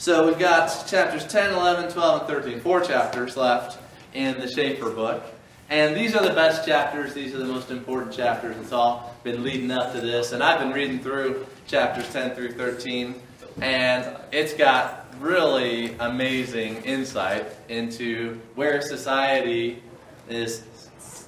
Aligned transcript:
So 0.00 0.26
we've 0.26 0.38
got 0.38 0.86
chapters 0.86 1.26
10, 1.26 1.52
11, 1.52 1.92
12, 1.92 2.20
and 2.20 2.28
13. 2.30 2.60
Four 2.60 2.80
chapters 2.80 3.36
left 3.36 3.78
in 4.14 4.40
the 4.40 4.48
Schaeffer 4.48 4.88
book. 4.88 5.22
And 5.68 5.94
these 5.94 6.16
are 6.16 6.26
the 6.26 6.32
best 6.32 6.66
chapters. 6.66 7.12
These 7.12 7.34
are 7.34 7.38
the 7.38 7.44
most 7.44 7.70
important 7.70 8.14
chapters. 8.14 8.56
It's 8.56 8.72
all 8.72 9.14
been 9.24 9.44
leading 9.44 9.70
up 9.70 9.92
to 9.92 10.00
this. 10.00 10.32
And 10.32 10.42
I've 10.42 10.58
been 10.58 10.72
reading 10.72 11.00
through 11.00 11.46
chapters 11.66 12.10
10 12.14 12.34
through 12.34 12.52
13. 12.52 13.14
And 13.60 14.16
it's 14.32 14.54
got 14.54 15.04
really 15.20 15.94
amazing 15.98 16.76
insight 16.76 17.44
into 17.68 18.40
where 18.54 18.80
society 18.80 19.82
is 20.30 20.62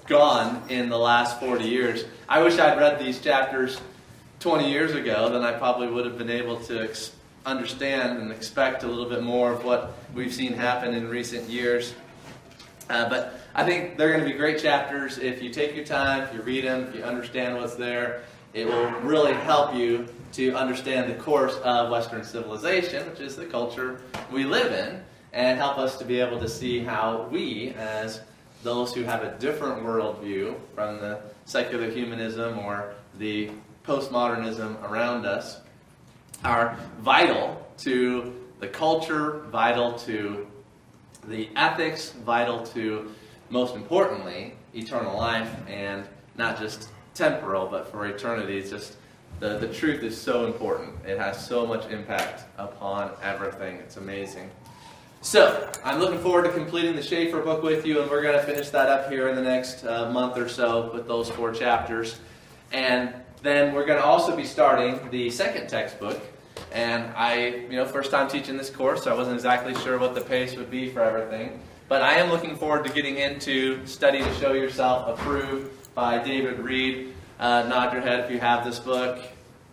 gone 0.07 0.63
in 0.71 0.89
the 0.89 0.99
last 0.99 1.39
40 1.41 1.65
years. 1.65 2.07
I 2.27 2.43
wish 2.43 2.59
I'd 2.59 2.79
read 2.79 2.99
these 2.99 3.21
chapters 3.21 3.79
20 4.41 4.71
years 4.71 4.95
ago, 4.95 5.29
then 5.29 5.43
I 5.43 5.53
probably 5.53 5.89
would 5.89 6.07
have 6.07 6.17
been 6.17 6.31
able 6.31 6.57
to 6.61 6.85
ex- 6.85 7.13
understand 7.45 8.19
and 8.19 8.31
expect 8.31 8.83
a 8.83 8.87
little 8.87 9.09
bit 9.09 9.23
more 9.23 9.53
of 9.53 9.65
what 9.65 9.95
we've 10.15 10.33
seen 10.33 10.53
happen 10.53 10.95
in 10.95 11.09
recent 11.09 11.49
years. 11.49 11.95
Uh, 12.89 13.09
but 13.09 13.41
I 13.55 13.65
think 13.65 13.97
they're 13.97 14.13
going 14.13 14.25
to 14.25 14.31
be 14.31 14.37
great 14.37 14.61
chapters 14.61 15.19
if 15.19 15.43
you 15.43 15.51
take 15.51 15.75
your 15.75 15.85
time, 15.85 16.23
if 16.23 16.35
you 16.35 16.43
read 16.43 16.65
them, 16.65 16.85
if 16.89 16.95
you 16.95 17.03
understand 17.03 17.57
what's 17.57 17.75
there. 17.75 18.25
It 18.55 18.67
will 18.67 18.91
really 19.01 19.33
help 19.33 19.75
you 19.75 20.09
to 20.33 20.55
understand 20.55 21.11
the 21.11 21.15
course 21.23 21.57
of 21.65 21.91
Western 21.91 22.25
civilization, 22.25 23.09
which 23.11 23.21
is 23.21 23.37
the 23.37 23.47
culture 23.47 24.03
we 24.31 24.45
live 24.45 24.73
in, 24.73 25.03
and 25.33 25.59
help 25.59 25.79
us 25.79 25.97
to 25.99 26.05
be 26.05 26.21
able 26.21 26.39
to 26.41 26.49
see 26.49 26.81
how 26.81 27.29
we, 27.31 27.71
as 27.79 28.21
those 28.63 28.95
who 28.95 29.03
have 29.03 29.23
a 29.23 29.37
different 29.39 29.83
worldview 29.83 30.55
from 30.75 30.99
the 30.99 31.21
secular 31.45 31.91
humanism 31.91 32.59
or 32.59 32.95
the 33.19 33.51
postmodernism 33.87 34.83
around 34.89 35.27
us, 35.27 35.61
are 36.45 36.77
vital 37.01 37.67
to 37.79 38.35
the 38.61 38.69
culture, 38.69 39.41
vital 39.51 39.93
to 40.01 40.47
the 41.29 41.49
ethics, 41.57 42.13
vital 42.25 42.65
to, 42.67 43.13
most 43.51 43.75
importantly, 43.75 44.55
eternal 44.75 45.17
life, 45.17 45.51
and 45.69 46.05
not 46.37 46.59
just 46.59 46.89
temporal, 47.15 47.67
but 47.67 47.91
for 47.91 48.07
eternity. 48.07 48.59
It's 48.59 48.71
just 48.71 48.97
the, 49.41 49.59
the 49.59 49.69
truth 49.69 50.03
is 50.03 50.19
so 50.21 50.47
important. 50.47 50.93
It 51.07 51.19
has 51.19 51.45
so 51.45 51.67
much 51.67 51.91
impact 51.91 52.45
upon 52.59 53.13
everything. 53.23 53.77
It's 53.77 53.97
amazing. 53.97 54.51
So, 55.21 55.71
I'm 55.85 56.01
looking 56.01 56.19
forward 56.19 56.45
to 56.45 56.53
completing 56.53 56.97
the 56.97 57.03
Schaeffer 57.03 57.41
book 57.41 57.63
with 57.63 57.87
you, 57.87 58.01
and 58.03 58.11
we're 58.11 58.23
going 58.23 58.35
to 58.39 58.43
finish 58.43 58.71
that 58.71 58.89
up 58.89 59.09
here 59.09 59.29
in 59.29 59.37
the 59.37 59.43
next 59.43 59.85
uh, 59.85 60.11
month 60.11 60.37
or 60.37 60.49
so 60.49 60.91
with 60.93 61.07
those 61.07 61.31
four 61.31 61.53
chapters. 61.53 62.19
And 62.73 63.15
then 63.43 63.73
we're 63.73 63.85
going 63.85 64.01
to 64.01 64.05
also 64.05 64.37
be 64.37 64.45
starting 64.45 65.11
the 65.11 65.31
second 65.31 65.69
textbook. 65.69 66.21
And 66.73 67.13
I, 67.15 67.67
you 67.69 67.77
know, 67.77 67.85
first 67.85 68.11
time 68.11 68.29
teaching 68.29 68.57
this 68.57 68.71
course, 68.71 69.05
so 69.05 69.13
I 69.13 69.15
wasn't 69.15 69.37
exactly 69.37 69.75
sure 69.77 69.99
what 69.99 70.15
the 70.15 70.21
pace 70.21 70.57
would 70.57 70.71
be 70.71 70.89
for 70.89 71.03
everything. 71.03 71.61
But 71.89 72.03
I 72.03 72.15
am 72.15 72.31
looking 72.31 72.57
forward 72.57 72.85
to 72.85 72.93
getting 72.93 73.19
into 73.19 73.85
Study 73.87 74.21
to 74.21 74.35
Show 74.37 74.53
Yourself 74.55 75.19
Approved 75.19 75.95
by 75.95 76.23
David 76.23 76.59
Reed. 76.59 77.13
Uh, 77.39 77.65
nod 77.69 77.93
your 77.93 78.01
head 78.01 78.21
if 78.21 78.31
you 78.31 78.39
have 78.39 78.65
this 78.65 78.79
book 78.79 79.23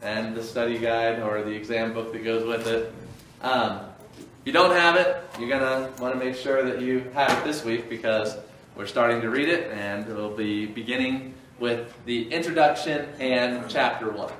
and 0.01 0.35
the 0.35 0.43
study 0.43 0.77
guide 0.77 1.21
or 1.21 1.43
the 1.43 1.51
exam 1.51 1.93
book 1.93 2.11
that 2.11 2.23
goes 2.23 2.45
with 2.45 2.67
it. 2.67 2.93
Um, 3.41 3.81
if 4.17 4.25
you 4.45 4.51
don't 4.51 4.71
have 4.71 4.95
it, 4.95 5.23
you're 5.39 5.49
going 5.49 5.61
to 5.61 6.01
want 6.01 6.13
to 6.13 6.19
make 6.19 6.35
sure 6.35 6.63
that 6.63 6.81
you 6.81 7.09
have 7.13 7.31
it 7.37 7.45
this 7.45 7.63
week 7.63 7.89
because 7.89 8.37
we're 8.75 8.87
starting 8.87 9.21
to 9.21 9.29
read 9.29 9.49
it 9.49 9.71
and 9.71 10.05
we'll 10.07 10.35
be 10.35 10.65
beginning 10.65 11.33
with 11.59 11.93
the 12.05 12.31
introduction 12.31 13.07
and 13.19 13.69
chapter 13.69 14.09
1. 14.09 14.31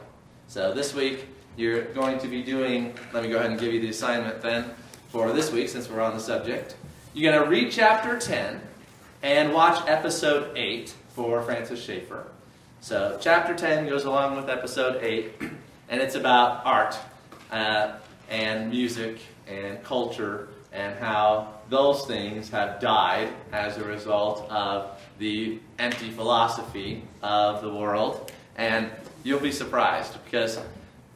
So 0.48 0.74
this 0.74 0.94
week, 0.94 1.28
you're 1.60 1.82
going 1.94 2.18
to 2.18 2.28
be 2.28 2.42
doing, 2.42 2.94
let 3.12 3.22
me 3.22 3.30
go 3.30 3.36
ahead 3.36 3.52
and 3.52 3.60
give 3.60 3.74
you 3.74 3.82
the 3.82 3.90
assignment 3.90 4.42
then 4.42 4.64
for 5.10 5.34
this 5.34 5.52
week 5.52 5.68
since 5.68 5.90
we're 5.90 6.00
on 6.00 6.14
the 6.14 6.20
subject. 6.20 6.78
You're 7.14 7.34
going 7.34 7.44
to 7.44 7.50
read 7.50 7.70
chapter 7.70 8.18
10 8.18 8.62
and 9.24 9.53
watch 9.53 9.86
episode 9.86 10.56
8 10.58 10.94
for 11.09 11.42
Francis 11.42 11.84
Schaeffer. 11.84 12.28
So, 12.80 13.18
chapter 13.19 13.53
10 13.53 13.90
goes 13.90 14.06
along 14.06 14.38
with 14.38 14.50
episode 14.50 15.03
8, 15.03 15.34
and 15.90 16.00
it's 16.00 16.16
about 16.16 16.66
art 16.66 16.98
uh, 17.52 17.98
and 18.30 18.69
music 18.69 19.19
and 19.46 19.84
culture 19.84 20.48
and 20.72 20.98
how 20.98 21.56
those 21.69 22.06
things 22.06 22.50
have 22.52 22.80
died 22.80 23.34
as 23.52 23.75
a 23.75 23.84
result 23.84 24.50
of 24.50 24.98
the 25.18 25.59
empty 25.78 26.09
philosophy 26.09 27.03
of 27.22 27.62
the 27.62 27.69
world. 27.69 28.31
And 28.56 28.90
you'll 29.24 29.42
be 29.42 29.52
surprised 29.52 30.14
because 30.24 30.58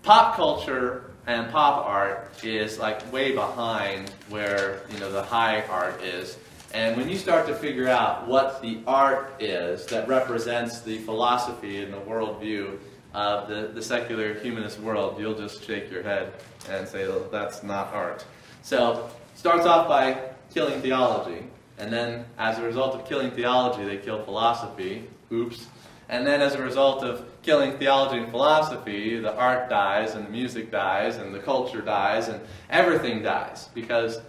pop 0.04 0.36
culture 0.36 1.12
and 1.26 1.50
pop 1.52 1.86
art 1.86 2.44
is 2.44 2.78
like 2.78 3.12
way 3.12 3.34
behind 3.34 4.10
where 4.30 4.82
you 4.92 5.00
know 5.00 5.12
the 5.12 5.24
high 5.24 5.62
art 5.64 6.02
is 6.04 6.38
and 6.74 6.98
when 6.98 7.08
you 7.08 7.18
start 7.18 7.46
to 7.48 7.54
figure 7.54 7.88
out 7.88 8.28
what 8.28 8.62
the 8.62 8.80
art 8.88 9.36
is 9.40 9.86
that 9.88 10.08
represents 10.08 10.82
the 10.82 10.98
philosophy 11.00 11.84
and 11.84 11.94
the 11.94 12.00
worldview 12.00 12.80
of 13.14 13.48
the, 13.48 13.70
the 13.74 13.82
secular 13.82 14.34
humanist 14.34 14.80
world, 14.80 15.20
you'll 15.20 15.36
just 15.36 15.64
shake 15.64 15.92
your 15.92 16.02
head 16.02 16.34
and 16.70 16.88
say, 16.88 17.08
well, 17.08 17.28
that's 17.32 17.62
not 17.62 17.94
art. 17.94 18.26
So, 18.64 19.10
starts 19.36 19.68
off 19.68 19.88
by 19.88 20.20
killing 20.52 20.82
theology. 20.82 21.46
And 21.78 21.94
then, 21.94 22.26
as 22.40 22.58
a 22.58 22.64
result 22.64 22.96
of 22.96 23.08
killing 23.08 23.30
theology, 23.32 23.84
they 23.84 23.98
kill 23.98 24.24
philosophy. 24.24 25.08
Oops. 25.32 25.68
And 26.10 26.26
then, 26.26 26.42
as 26.42 26.56
a 26.56 26.62
result 26.62 27.04
of 27.04 27.28
killing 27.44 27.78
theology 27.78 28.18
and 28.18 28.32
philosophy, 28.32 29.20
the 29.20 29.36
art 29.36 29.70
dies, 29.70 30.16
and 30.16 30.26
the 30.26 30.30
music 30.32 30.72
dies, 30.72 31.18
and 31.18 31.36
the 31.36 31.40
culture 31.40 31.82
dies, 31.82 32.30
and 32.30 32.42
everything 32.70 33.22
dies. 33.22 33.70
Because 33.74 34.20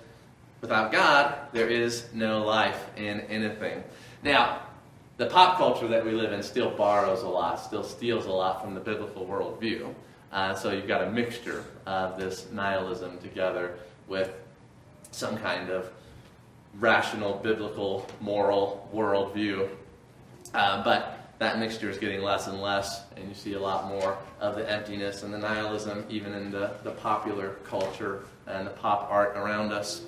Without 0.64 0.90
God, 0.92 1.36
there 1.52 1.68
is 1.68 2.06
no 2.14 2.42
life 2.42 2.88
in 2.96 3.20
anything. 3.28 3.84
Now, 4.22 4.62
the 5.18 5.26
pop 5.26 5.58
culture 5.58 5.86
that 5.88 6.02
we 6.02 6.12
live 6.12 6.32
in 6.32 6.42
still 6.42 6.70
borrows 6.70 7.20
a 7.20 7.28
lot, 7.28 7.60
still 7.60 7.84
steals 7.84 8.24
a 8.24 8.30
lot 8.30 8.64
from 8.64 8.72
the 8.72 8.80
biblical 8.80 9.26
worldview. 9.26 9.92
Uh, 10.32 10.54
so 10.54 10.70
you've 10.70 10.88
got 10.88 11.02
a 11.02 11.10
mixture 11.10 11.66
of 11.84 12.18
this 12.18 12.48
nihilism 12.50 13.18
together 13.18 13.74
with 14.08 14.32
some 15.10 15.36
kind 15.36 15.68
of 15.68 15.90
rational, 16.80 17.34
biblical, 17.34 18.06
moral 18.22 18.88
worldview. 18.94 19.68
Uh, 20.54 20.82
but 20.82 21.13
that 21.38 21.58
mixture 21.58 21.90
is 21.90 21.98
getting 21.98 22.22
less 22.22 22.46
and 22.46 22.60
less, 22.60 23.02
and 23.16 23.28
you 23.28 23.34
see 23.34 23.54
a 23.54 23.60
lot 23.60 23.88
more 23.88 24.16
of 24.40 24.54
the 24.56 24.70
emptiness 24.70 25.22
and 25.22 25.32
the 25.32 25.38
nihilism 25.38 26.04
even 26.08 26.32
in 26.32 26.50
the, 26.50 26.72
the 26.82 26.92
popular 26.92 27.56
culture 27.64 28.24
and 28.46 28.66
the 28.66 28.70
pop 28.70 29.08
art 29.10 29.36
around 29.36 29.72
us. 29.72 30.02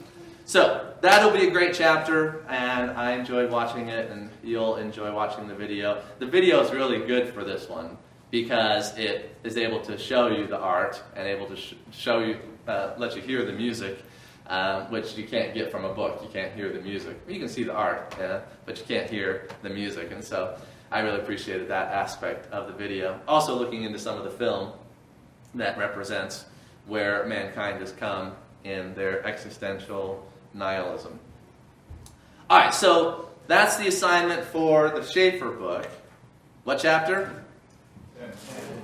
So 0.44 0.94
that'll 1.00 1.32
be 1.32 1.48
a 1.48 1.50
great 1.50 1.74
chapter, 1.74 2.44
and 2.48 2.92
I 2.92 3.12
enjoyed 3.12 3.50
watching 3.50 3.88
it, 3.88 4.10
and 4.10 4.30
you'll 4.44 4.76
enjoy 4.76 5.12
watching 5.12 5.48
the 5.48 5.54
video. 5.56 6.02
The 6.20 6.26
video 6.26 6.60
is 6.60 6.70
really 6.70 7.04
good 7.04 7.34
for 7.34 7.42
this 7.42 7.68
one 7.68 7.98
because 8.30 8.96
it 8.96 9.34
is 9.42 9.56
able 9.56 9.80
to 9.80 9.98
show 9.98 10.28
you 10.28 10.46
the 10.46 10.58
art 10.58 11.02
and 11.16 11.26
able 11.26 11.46
to 11.46 11.56
sh- 11.56 11.74
show 11.90 12.20
you, 12.20 12.38
uh, 12.68 12.92
let 12.96 13.16
you 13.16 13.22
hear 13.22 13.44
the 13.44 13.52
music, 13.52 13.98
uh, 14.46 14.86
which 14.86 15.16
you 15.16 15.26
can't 15.26 15.52
get 15.52 15.72
from 15.72 15.84
a 15.84 15.92
book. 15.92 16.20
You 16.22 16.28
can't 16.28 16.52
hear 16.54 16.72
the 16.72 16.80
music. 16.80 17.16
You 17.26 17.40
can 17.40 17.48
see 17.48 17.64
the 17.64 17.74
art, 17.74 18.14
yeah, 18.16 18.42
but 18.66 18.78
you 18.78 18.84
can't 18.84 19.10
hear 19.10 19.48
the 19.62 19.70
music, 19.70 20.12
and 20.12 20.22
so 20.22 20.56
I 20.90 21.00
really 21.00 21.20
appreciated 21.20 21.68
that 21.68 21.92
aspect 21.92 22.50
of 22.52 22.66
the 22.68 22.72
video. 22.72 23.20
Also, 23.26 23.56
looking 23.56 23.84
into 23.84 23.98
some 23.98 24.16
of 24.16 24.24
the 24.24 24.30
film 24.30 24.72
that 25.54 25.76
represents 25.78 26.44
where 26.86 27.26
mankind 27.26 27.80
has 27.80 27.92
come 27.92 28.32
in 28.64 28.94
their 28.94 29.26
existential 29.26 30.26
nihilism. 30.54 31.18
All 32.48 32.58
right, 32.58 32.72
so 32.72 33.28
that's 33.46 33.76
the 33.76 33.88
assignment 33.88 34.44
for 34.44 34.90
the 34.90 35.02
Schaeffer 35.02 35.50
book. 35.50 35.88
What 36.64 36.78
chapter? 36.78 37.44
Ten. 38.18 38.30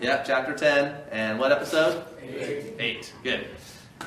Yeah, 0.00 0.22
chapter 0.22 0.54
10. 0.54 0.94
And 1.10 1.38
what 1.38 1.52
episode? 1.52 2.04
Eight. 2.22 2.74
Eight. 2.78 3.12
Good. 3.22 3.46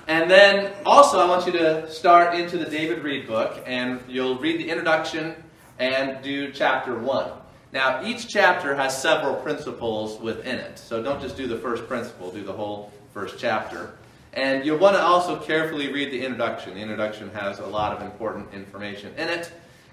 And 0.07 0.29
then 0.29 0.73
also, 0.85 1.19
I 1.19 1.25
want 1.25 1.45
you 1.45 1.53
to 1.53 1.89
start 1.89 2.35
into 2.35 2.57
the 2.57 2.65
David 2.65 2.99
Reed 2.99 3.27
book, 3.27 3.63
and 3.65 4.01
you'll 4.07 4.37
read 4.37 4.59
the 4.59 4.69
introduction 4.69 5.35
and 5.79 6.21
do 6.21 6.51
chapter 6.51 6.97
1. 6.97 7.31
Now, 7.75 8.05
each 8.05 8.29
chapter 8.29 8.73
has 8.73 9.01
several 9.01 9.35
principles 9.35 10.17
within 10.21 10.59
it. 10.59 10.79
So 10.79 11.03
don't 11.03 11.21
just 11.21 11.35
do 11.35 11.45
the 11.45 11.57
first 11.57 11.89
principle, 11.89 12.31
do 12.31 12.41
the 12.41 12.53
whole 12.53 12.93
first 13.13 13.37
chapter. 13.37 13.97
And 14.31 14.65
you'll 14.65 14.77
want 14.77 14.95
to 14.95 15.01
also 15.01 15.37
carefully 15.41 15.91
read 15.91 16.09
the 16.09 16.23
introduction. 16.23 16.75
The 16.75 16.79
introduction 16.79 17.29
has 17.31 17.59
a 17.59 17.65
lot 17.65 17.91
of 17.91 18.01
important 18.01 18.53
information 18.53 19.13
in 19.17 19.27
it. 19.27 19.51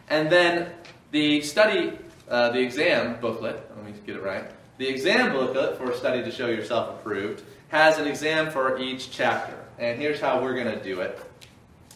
And 0.08 0.30
then 0.30 0.70
the 1.10 1.40
study, 1.40 1.98
uh, 2.28 2.50
the 2.50 2.60
exam 2.60 3.20
booklet, 3.20 3.68
let 3.74 3.84
me 3.84 3.92
get 4.06 4.14
it 4.14 4.22
right. 4.22 4.48
The 4.78 4.86
exam 4.86 5.32
booklet 5.32 5.76
for 5.76 5.92
Study 5.92 6.22
to 6.22 6.30
Show 6.30 6.46
Yourself 6.46 7.00
Approved 7.00 7.42
has 7.70 7.98
an 7.98 8.06
exam 8.06 8.52
for 8.52 8.78
each 8.78 9.10
chapter. 9.10 9.58
And 9.80 9.98
here's 9.98 10.20
how 10.20 10.40
we're 10.40 10.54
going 10.54 10.72
to 10.72 10.84
do 10.84 11.00
it. 11.00 11.20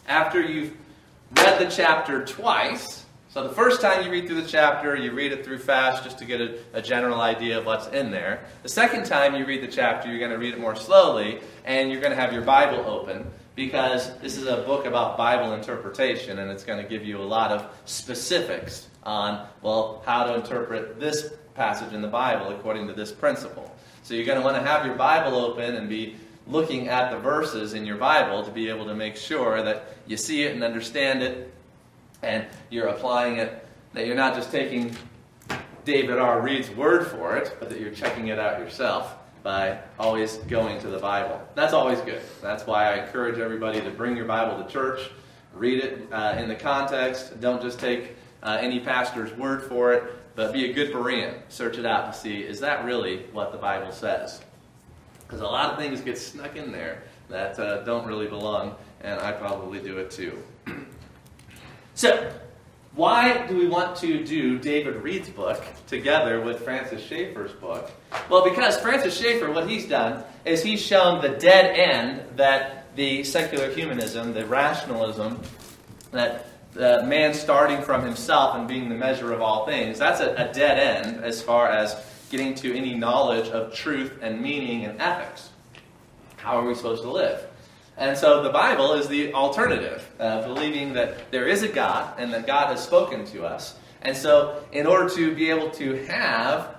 After 0.05 0.41
you've 0.41 0.75
read 1.37 1.61
the 1.61 1.71
chapter 1.71 2.25
twice, 2.25 3.05
so 3.29 3.45
the 3.45 3.53
first 3.53 3.81
time 3.81 4.03
you 4.03 4.11
read 4.11 4.25
through 4.25 4.41
the 4.41 4.47
chapter, 4.47 4.95
you 4.95 5.11
read 5.11 5.33
it 5.33 5.43
through 5.43 5.59
fast 5.59 6.03
just 6.03 6.17
to 6.19 6.25
get 6.25 6.39
a, 6.39 6.59
a, 6.73 6.81
general 6.81 7.19
idea 7.19 7.57
of 7.57 7.65
what's 7.65 7.87
in 7.87 8.09
there. 8.09 8.45
The 8.63 8.69
second 8.69 9.05
time 9.05 9.35
you 9.35 9.45
read 9.45 9.61
the 9.61 9.67
chapter, 9.67 10.09
you're 10.09 10.19
going 10.19 10.31
to 10.31 10.37
read 10.37 10.53
it 10.53 10.59
more 10.59 10.75
slowly, 10.75 11.41
and 11.65 11.91
you're 11.91 11.99
going 11.99 12.15
to 12.15 12.19
have 12.19 12.31
your 12.31 12.43
Bible 12.43 12.85
open 12.85 13.29
because 13.55 14.17
this 14.19 14.37
is 14.37 14.47
a 14.47 14.57
book 14.57 14.85
about 14.85 15.17
Bible 15.17 15.53
interpretation, 15.53 16.39
and 16.39 16.49
it's 16.49 16.63
going 16.63 16.81
to 16.81 16.87
give 16.87 17.03
you 17.03 17.17
a 17.17 17.23
lot 17.23 17.51
of 17.51 17.67
specifics 17.85 18.87
on, 19.03 19.47
well, 19.61 20.03
how 20.05 20.23
to 20.23 20.35
interpret 20.35 20.99
this 20.99 21.33
passage 21.53 21.91
in 21.91 22.01
the 22.01 22.07
Bible 22.07 22.49
according 22.49 22.87
to 22.87 22.93
this 22.93 23.11
principle. 23.11 23.75
So 24.03 24.13
you're 24.13 24.25
going 24.25 24.39
to 24.39 24.45
want 24.45 24.55
to 24.55 24.63
have 24.63 24.85
your 24.85 24.95
Bible 24.95 25.37
open 25.37 25.75
and 25.75 25.89
be 25.89 26.15
looking 26.45 26.87
at 26.87 27.11
the 27.11 27.17
verses 27.17 27.73
in 27.73 27.85
your 27.85 27.97
Bible 27.97 28.43
to 28.45 28.51
be 28.51 28.69
able 28.69 28.85
to 28.85 28.95
make 28.95 29.17
sure 29.17 29.61
that 29.63 29.97
you 30.05 30.15
see 30.15 30.43
it 30.43 30.53
and 30.53 30.63
understand 30.63 31.21
it 31.21 31.53
and 32.23 32.45
you're 32.69 32.87
applying 32.87 33.37
it, 33.37 33.65
that 33.93 34.05
you're 34.05 34.15
not 34.15 34.35
just 34.35 34.51
taking 34.51 34.95
David 35.85 36.17
R. 36.17 36.41
Reed's 36.41 36.69
word 36.71 37.07
for 37.07 37.37
it, 37.37 37.55
but 37.59 37.69
that 37.69 37.79
you're 37.79 37.91
checking 37.91 38.27
it 38.27 38.39
out 38.39 38.59
yourself 38.59 39.15
by 39.43 39.79
always 39.97 40.37
going 40.37 40.79
to 40.81 40.87
the 40.87 40.99
Bible. 40.99 41.41
That's 41.55 41.73
always 41.73 42.01
good. 42.01 42.21
That's 42.41 42.67
why 42.67 42.91
I 42.91 43.05
encourage 43.05 43.39
everybody 43.39 43.79
to 43.79 43.89
bring 43.89 44.17
your 44.17 44.25
Bible 44.25 44.61
to 44.61 44.69
church, 44.69 45.09
read 45.53 45.83
it 45.83 46.07
uh, 46.11 46.35
in 46.37 46.49
the 46.49 46.55
context. 46.55 47.39
Don't 47.39 47.61
just 47.61 47.79
take 47.79 48.15
uh, 48.43 48.57
any 48.59 48.79
pastor's 48.79 49.31
word 49.37 49.63
for 49.63 49.93
it, 49.93 50.03
but 50.35 50.51
be 50.51 50.69
a 50.69 50.73
good 50.73 50.91
Berean. 50.91 51.33
Search 51.47 51.77
it 51.77 51.85
out 51.85 52.11
to 52.11 52.19
see 52.19 52.41
is 52.41 52.59
that 52.59 52.83
really 52.83 53.19
what 53.31 53.51
the 53.51 53.57
Bible 53.57 53.91
says? 53.91 54.41
Because 55.25 55.41
a 55.41 55.45
lot 55.45 55.71
of 55.71 55.77
things 55.77 56.01
get 56.01 56.17
snuck 56.17 56.55
in 56.55 56.71
there 56.71 57.03
that 57.29 57.57
uh, 57.59 57.83
don't 57.83 58.05
really 58.05 58.27
belong, 58.27 58.75
and 59.01 59.19
I 59.19 59.31
probably 59.31 59.79
do 59.79 59.97
it 59.97 60.11
too. 60.11 60.37
So, 61.97 62.31
why 62.93 63.47
do 63.47 63.57
we 63.57 63.67
want 63.67 63.95
to 63.97 64.23
do 64.23 64.59
David 64.59 64.97
Reed's 64.97 65.29
book 65.29 65.63
together 65.87 66.41
with 66.41 66.63
Francis 66.63 67.01
Schaeffer's 67.01 67.53
book? 67.53 67.89
Well, 68.29 68.47
because 68.47 68.79
Francis 68.79 69.19
Schaeffer, 69.19 69.51
what 69.51 69.67
he's 69.67 69.87
done 69.87 70.23
is 70.45 70.61
he's 70.61 70.79
shown 70.79 71.23
the 71.23 71.29
dead 71.29 71.75
end 71.75 72.37
that 72.37 72.95
the 72.95 73.23
secular 73.23 73.71
humanism, 73.71 74.31
the 74.31 74.45
rationalism, 74.45 75.41
that 76.11 76.49
the 76.73 77.01
man 77.01 77.33
starting 77.33 77.81
from 77.81 78.03
himself 78.03 78.55
and 78.55 78.67
being 78.67 78.89
the 78.89 78.95
measure 78.95 79.33
of 79.33 79.41
all 79.41 79.65
things, 79.65 79.97
that's 79.97 80.21
a, 80.21 80.35
a 80.35 80.53
dead 80.53 80.77
end 80.77 81.23
as 81.23 81.41
far 81.41 81.67
as 81.67 81.99
getting 82.29 82.53
to 82.53 82.77
any 82.77 82.93
knowledge 82.93 83.47
of 83.49 83.73
truth 83.73 84.19
and 84.21 84.39
meaning 84.39 84.85
and 84.85 85.01
ethics. 85.01 85.49
How 86.35 86.59
are 86.59 86.63
we 86.63 86.75
supposed 86.75 87.01
to 87.01 87.09
live? 87.09 87.46
And 87.97 88.15
so 88.15 88.43
the 88.43 88.49
Bible 88.49 88.93
is 88.93 89.07
the 89.07 89.33
alternative, 89.33 90.07
uh, 90.19 90.43
believing 90.43 90.93
that 90.93 91.31
there 91.31 91.47
is 91.47 91.63
a 91.63 91.67
God 91.67 92.13
and 92.19 92.31
that 92.33 92.45
God 92.45 92.67
has 92.67 92.83
spoken 92.83 93.25
to 93.27 93.45
us. 93.45 93.75
And 94.03 94.15
so, 94.15 94.63
in 94.71 94.85
order 94.85 95.09
to 95.15 95.33
be 95.33 95.49
able 95.49 95.71
to 95.71 95.95
have 96.05 96.75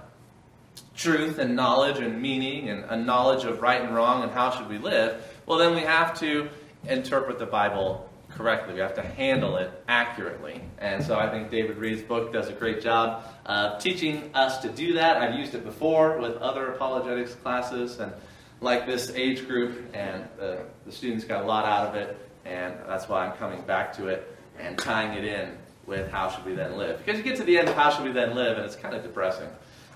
truth 0.96 1.38
and 1.38 1.56
knowledge 1.56 1.98
and 1.98 2.22
meaning 2.22 2.68
and 2.68 2.84
a 2.84 2.96
knowledge 2.96 3.44
of 3.44 3.60
right 3.60 3.82
and 3.82 3.94
wrong 3.94 4.22
and 4.22 4.30
how 4.30 4.50
should 4.50 4.68
we 4.68 4.78
live, 4.78 5.24
well, 5.44 5.58
then 5.58 5.74
we 5.74 5.80
have 5.80 6.18
to 6.20 6.48
interpret 6.86 7.40
the 7.40 7.46
Bible 7.46 8.08
correctly. 8.30 8.74
We 8.74 8.80
have 8.80 8.94
to 8.94 9.02
handle 9.02 9.56
it 9.56 9.70
accurately. 9.88 10.60
And 10.78 11.02
so 11.02 11.18
I 11.18 11.28
think 11.28 11.50
David 11.50 11.76
Reed's 11.78 12.02
book 12.02 12.32
does 12.32 12.48
a 12.48 12.52
great 12.52 12.80
job 12.80 13.24
of 13.46 13.82
teaching 13.82 14.30
us 14.34 14.58
to 14.58 14.68
do 14.68 14.92
that. 14.94 15.16
I've 15.16 15.34
used 15.34 15.54
it 15.54 15.64
before 15.64 16.18
with 16.18 16.36
other 16.36 16.68
apologetics 16.68 17.34
classes, 17.34 17.98
and 17.98 18.12
like 18.60 18.86
this 18.86 19.10
age 19.10 19.46
group, 19.46 19.94
and 19.94 20.28
the, 20.38 20.64
the 20.84 20.92
students 20.92 21.24
got 21.24 21.44
a 21.44 21.46
lot 21.46 21.64
out 21.64 21.88
of 21.88 21.94
it, 21.94 22.18
and 22.44 22.74
that's 22.86 23.08
why 23.08 23.26
I'm 23.26 23.36
coming 23.36 23.60
back 23.62 23.92
to 23.94 24.08
it 24.08 24.36
and 24.58 24.76
tying 24.78 25.16
it 25.16 25.24
in 25.24 25.56
with 25.86 26.10
how 26.10 26.30
should 26.30 26.44
we 26.44 26.54
then 26.54 26.76
live. 26.76 26.98
Because 26.98 27.18
you 27.18 27.24
get 27.24 27.36
to 27.36 27.44
the 27.44 27.58
end 27.58 27.68
of 27.68 27.74
how 27.74 27.90
should 27.90 28.04
we 28.04 28.12
then 28.12 28.34
live, 28.34 28.56
and 28.56 28.66
it's 28.66 28.76
kind 28.76 28.94
of 28.94 29.02
depressing. 29.02 29.48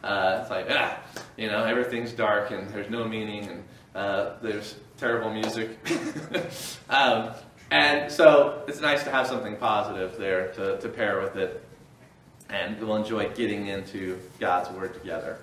Uh, 0.03 0.39
it's 0.41 0.51
like, 0.51 0.67
ah, 0.71 0.99
you 1.37 1.47
know, 1.47 1.65
everything's 1.65 2.13
dark 2.13 2.51
and 2.51 2.69
there's 2.71 2.91
no 2.91 3.05
meaning 3.07 3.49
and 3.49 3.65
uh, 3.95 4.35
there's 4.43 4.77
terrible 4.99 5.33
music. 5.33 5.79
um, 6.91 7.31
and 7.71 8.11
so 8.11 8.65
it's 8.67 8.81
nice 8.81 9.05
to 9.05 9.11
have 9.11 9.27
something 9.27 9.57
positive 9.57 10.17
there 10.19 10.53
to, 10.53 10.79
to 10.79 10.89
pair 10.89 11.21
with 11.21 11.37
it. 11.37 11.65
And 12.51 12.79
we'll 12.81 12.97
enjoy 12.97 13.31
getting 13.31 13.69
into 13.69 14.19
God's 14.39 14.71
Word 14.71 14.93
together. 14.93 15.39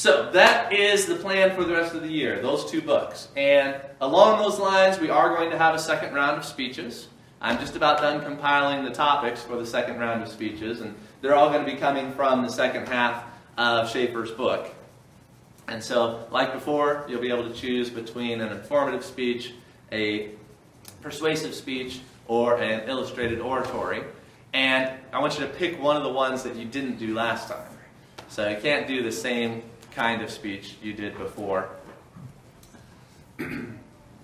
So 0.00 0.30
that 0.32 0.72
is 0.72 1.04
the 1.04 1.16
plan 1.16 1.54
for 1.54 1.62
the 1.62 1.74
rest 1.74 1.94
of 1.94 2.00
the 2.00 2.08
year, 2.08 2.40
those 2.40 2.70
two 2.70 2.80
books. 2.80 3.28
And 3.36 3.78
along 4.00 4.40
those 4.40 4.58
lines, 4.58 4.98
we 4.98 5.10
are 5.10 5.36
going 5.36 5.50
to 5.50 5.58
have 5.58 5.74
a 5.74 5.78
second 5.78 6.14
round 6.14 6.38
of 6.38 6.46
speeches. 6.46 7.08
I'm 7.38 7.58
just 7.58 7.76
about 7.76 7.98
done 7.98 8.24
compiling 8.24 8.82
the 8.82 8.92
topics 8.92 9.42
for 9.42 9.58
the 9.58 9.66
second 9.66 9.98
round 9.98 10.22
of 10.22 10.30
speeches, 10.30 10.80
and 10.80 10.94
they're 11.20 11.34
all 11.34 11.50
going 11.50 11.66
to 11.66 11.70
be 11.70 11.76
coming 11.76 12.12
from 12.12 12.40
the 12.40 12.48
second 12.48 12.88
half 12.88 13.24
of 13.58 13.90
Schaeffer's 13.90 14.30
book. 14.30 14.74
And 15.68 15.84
so, 15.84 16.26
like 16.30 16.54
before, 16.54 17.04
you'll 17.06 17.20
be 17.20 17.28
able 17.28 17.46
to 17.46 17.54
choose 17.54 17.90
between 17.90 18.40
an 18.40 18.52
informative 18.52 19.04
speech, 19.04 19.52
a 19.92 20.30
persuasive 21.02 21.54
speech, 21.54 22.00
or 22.26 22.56
an 22.56 22.88
illustrated 22.88 23.40
oratory. 23.40 24.02
And 24.54 24.92
I 25.12 25.20
want 25.20 25.38
you 25.38 25.44
to 25.44 25.52
pick 25.52 25.78
one 25.78 25.98
of 25.98 26.04
the 26.04 26.12
ones 26.12 26.42
that 26.44 26.56
you 26.56 26.64
didn't 26.64 26.98
do 26.98 27.12
last 27.12 27.48
time. 27.48 27.68
So 28.30 28.48
you 28.48 28.56
can't 28.62 28.88
do 28.88 29.02
the 29.02 29.12
same 29.12 29.62
kind 29.92 30.22
of 30.22 30.30
speech 30.30 30.76
you 30.82 30.92
did 30.92 31.16
before. 31.18 31.68
and 33.38 33.78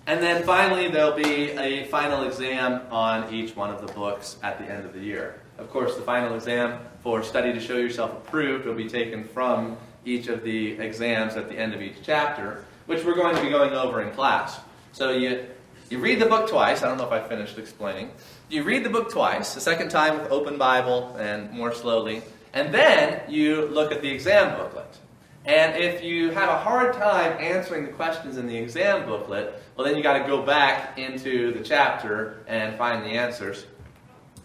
then 0.05 0.43
finally, 0.43 0.89
there'll 0.89 1.15
be 1.15 1.51
a 1.51 1.85
final 1.85 2.23
exam 2.23 2.81
on 2.91 3.33
each 3.33 3.55
one 3.55 3.69
of 3.69 3.85
the 3.85 3.91
books 3.93 4.37
at 4.43 4.59
the 4.59 4.65
end 4.65 4.85
of 4.85 4.93
the 4.93 4.99
year. 4.99 5.41
Of 5.57 5.69
course, 5.71 5.95
the 5.95 6.03
final 6.03 6.35
exam 6.35 6.79
for 7.01 7.23
Study 7.23 7.51
to 7.53 7.59
Show 7.59 7.77
Yourself 7.77 8.11
Approved 8.11 8.65
will 8.65 8.75
be 8.75 8.87
taken 8.87 9.23
from 9.23 9.77
each 10.05 10.27
of 10.27 10.43
the 10.43 10.79
exams 10.79 11.35
at 11.35 11.49
the 11.49 11.57
end 11.57 11.73
of 11.73 11.81
each 11.81 11.95
chapter, 12.03 12.63
which 12.85 13.03
we're 13.03 13.15
going 13.15 13.35
to 13.35 13.41
be 13.41 13.49
going 13.49 13.73
over 13.73 14.01
in 14.01 14.11
class. 14.11 14.59
So 14.93 15.11
you, 15.11 15.45
you 15.89 15.99
read 15.99 16.19
the 16.19 16.25
book 16.25 16.49
twice. 16.49 16.83
I 16.83 16.87
don't 16.87 16.97
know 16.97 17.05
if 17.05 17.11
I 17.11 17.27
finished 17.27 17.57
explaining. 17.57 18.11
You 18.49 18.63
read 18.63 18.83
the 18.83 18.89
book 18.89 19.11
twice, 19.11 19.53
the 19.53 19.61
second 19.61 19.89
time 19.89 20.19
with 20.19 20.31
open 20.31 20.57
Bible 20.57 21.15
and 21.17 21.51
more 21.51 21.73
slowly, 21.73 22.21
and 22.53 22.73
then 22.73 23.21
you 23.29 23.65
look 23.67 23.91
at 23.91 24.01
the 24.01 24.09
exam 24.09 24.57
booklet. 24.57 24.97
And 25.47 25.81
if 25.81 26.03
you 26.03 26.31
have 26.31 26.49
a 26.49 26.57
hard 26.57 26.93
time 26.93 27.37
answering 27.39 27.85
the 27.85 27.93
questions 27.93 28.37
in 28.37 28.47
the 28.47 28.57
exam 28.57 29.05
booklet, 29.05 29.61
well, 29.75 29.87
then 29.87 29.95
you 29.95 30.03
got 30.03 30.17
to 30.21 30.27
go 30.27 30.41
back 30.41 30.97
into 30.99 31.53
the 31.53 31.63
chapter 31.63 32.43
and 32.47 32.77
find 32.77 33.01
the 33.05 33.11
answers, 33.11 33.65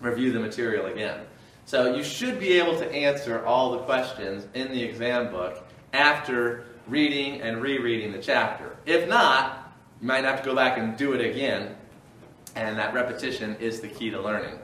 review 0.01 0.31
the 0.31 0.39
material 0.39 0.87
again. 0.87 1.21
So 1.65 1.97
you 1.97 2.05
should 2.05 2.39
be 2.39 2.53
able 2.53 2.79
to 2.79 2.89
answer 2.93 3.45
all 3.45 3.73
the 3.73 3.79
questions 3.79 4.47
in 4.55 4.71
the 4.71 4.81
exam 4.81 5.33
book 5.33 5.65
after 5.93 6.67
reading 6.87 7.41
and 7.41 7.61
rereading 7.61 8.13
the 8.13 8.23
chapter. 8.23 8.77
If 8.87 9.09
not, 9.09 9.73
you 10.01 10.07
might 10.07 10.23
have 10.23 10.41
to 10.43 10.45
go 10.45 10.55
back 10.55 10.79
and 10.79 10.97
do 10.97 11.15
it 11.15 11.21
again, 11.21 11.75
and 12.55 12.79
that 12.79 12.95
repetition 12.95 13.57
is 13.57 13.81
the 13.81 13.89
key 13.89 14.11
to 14.11 14.21
learning. 14.21 14.57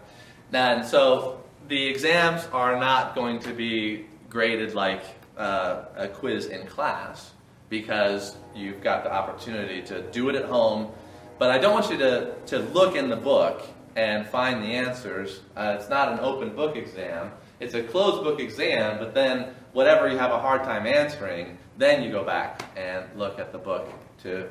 And 0.53 0.87
so 0.87 1.43
the 1.67 1.89
exams 1.89 2.47
are 2.53 2.79
not 2.79 3.17
going 3.17 3.41
to 3.41 3.53
be 3.53 4.07
graded 4.31 4.75
like 4.75 5.03
uh, 5.39 5.85
a 5.97 6.09
quiz 6.09 6.47
in 6.47 6.67
class 6.67 7.33
because 7.69 8.37
you've 8.55 8.83
got 8.83 9.05
the 9.05 9.13
opportunity 9.13 9.83
to 9.83 10.03
do 10.11 10.29
it 10.29 10.35
at 10.35 10.45
home. 10.45 10.91
But 11.39 11.51
I 11.51 11.59
don't 11.59 11.73
want 11.73 11.91
you 11.91 11.99
to, 11.99 12.35
to 12.47 12.59
look 12.59 12.97
in 12.97 13.09
the 13.09 13.17
book 13.17 13.63
and 13.95 14.27
find 14.27 14.63
the 14.63 14.69
answers. 14.69 15.41
Uh, 15.57 15.77
it's 15.79 15.89
not 15.89 16.13
an 16.13 16.21
open 16.21 16.55
book 16.55 16.77
exam. 16.77 17.31
It's 17.61 17.75
a 17.75 17.83
closed 17.83 18.23
book 18.23 18.41
exam, 18.41 18.99
but 18.99 19.15
then 19.15 19.55
whatever 19.73 20.09
you 20.09 20.19
have 20.19 20.31
a 20.31 20.39
hard 20.39 20.63
time 20.65 20.87
answering, 20.87 21.59
then 21.77 22.03
you 22.03 22.11
go 22.11 22.25
back 22.25 22.63
and 22.77 23.05
look 23.17 23.39
at 23.39 23.53
the 23.53 23.59
book 23.59 23.89
to 24.23 24.49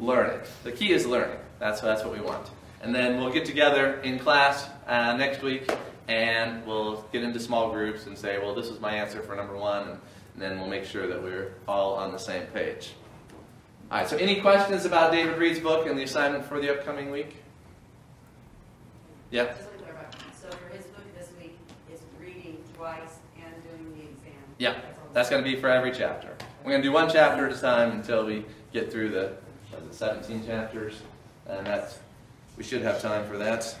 learn 0.00 0.30
it. 0.30 0.48
The 0.62 0.72
key 0.72 0.92
is 0.92 1.06
learning. 1.06 1.38
That's, 1.58 1.80
that's 1.80 2.04
what 2.04 2.12
we 2.12 2.20
want. 2.20 2.50
And 2.82 2.94
then 2.94 3.18
we'll 3.18 3.32
get 3.32 3.44
together 3.44 4.00
in 4.02 4.18
class 4.18 4.68
uh, 4.86 5.16
next 5.16 5.42
week 5.42 5.70
and 6.08 6.66
we'll 6.66 7.02
get 7.12 7.22
into 7.22 7.40
small 7.40 7.70
groups 7.70 8.06
and 8.06 8.16
say, 8.16 8.38
well, 8.38 8.54
this 8.54 8.68
is 8.68 8.80
my 8.80 8.92
answer 8.92 9.22
for 9.22 9.34
number 9.34 9.56
one, 9.56 9.88
and, 9.88 10.00
then 10.36 10.58
we'll 10.58 10.68
make 10.68 10.84
sure 10.84 11.06
that 11.06 11.22
we're 11.22 11.54
all 11.68 11.94
on 11.94 12.10
the 12.10 12.18
same 12.18 12.44
page. 12.48 12.94
All 13.88 13.98
right, 13.98 14.08
so 14.08 14.16
any 14.16 14.40
questions 14.40 14.84
about 14.84 15.12
David 15.12 15.38
Reed's 15.38 15.60
book 15.60 15.86
and 15.86 15.96
the 15.96 16.02
assignment 16.02 16.44
for 16.44 16.58
the 16.58 16.72
upcoming 16.72 17.12
week? 17.12 17.36
Yeah? 19.30 19.54
So 20.40 20.50
for 20.50 20.76
his 20.76 20.86
book 20.86 21.04
this 21.16 21.28
week 21.40 21.56
is 21.92 22.00
reading 22.20 22.58
twice 22.76 23.20
and 23.36 23.54
doing 23.62 23.92
the 23.96 24.02
exam. 24.10 24.42
Yeah, 24.58 24.80
that's 25.12 25.30
going 25.30 25.44
to 25.44 25.48
be 25.48 25.56
for 25.56 25.68
every 25.68 25.92
chapter. 25.92 26.36
We're 26.64 26.72
going 26.72 26.82
to 26.82 26.88
do 26.88 26.92
one 26.92 27.08
chapter 27.08 27.46
at 27.46 27.56
a 27.56 27.60
time 27.60 27.92
until 27.92 28.26
we 28.26 28.44
get 28.72 28.90
through 28.90 29.10
the 29.10 29.36
17 29.92 30.44
chapters, 30.46 31.00
and 31.46 31.64
that's 31.66 31.98
we 32.56 32.64
should 32.64 32.82
have 32.82 33.00
time 33.00 33.26
for 33.26 33.38
that. 33.38 33.76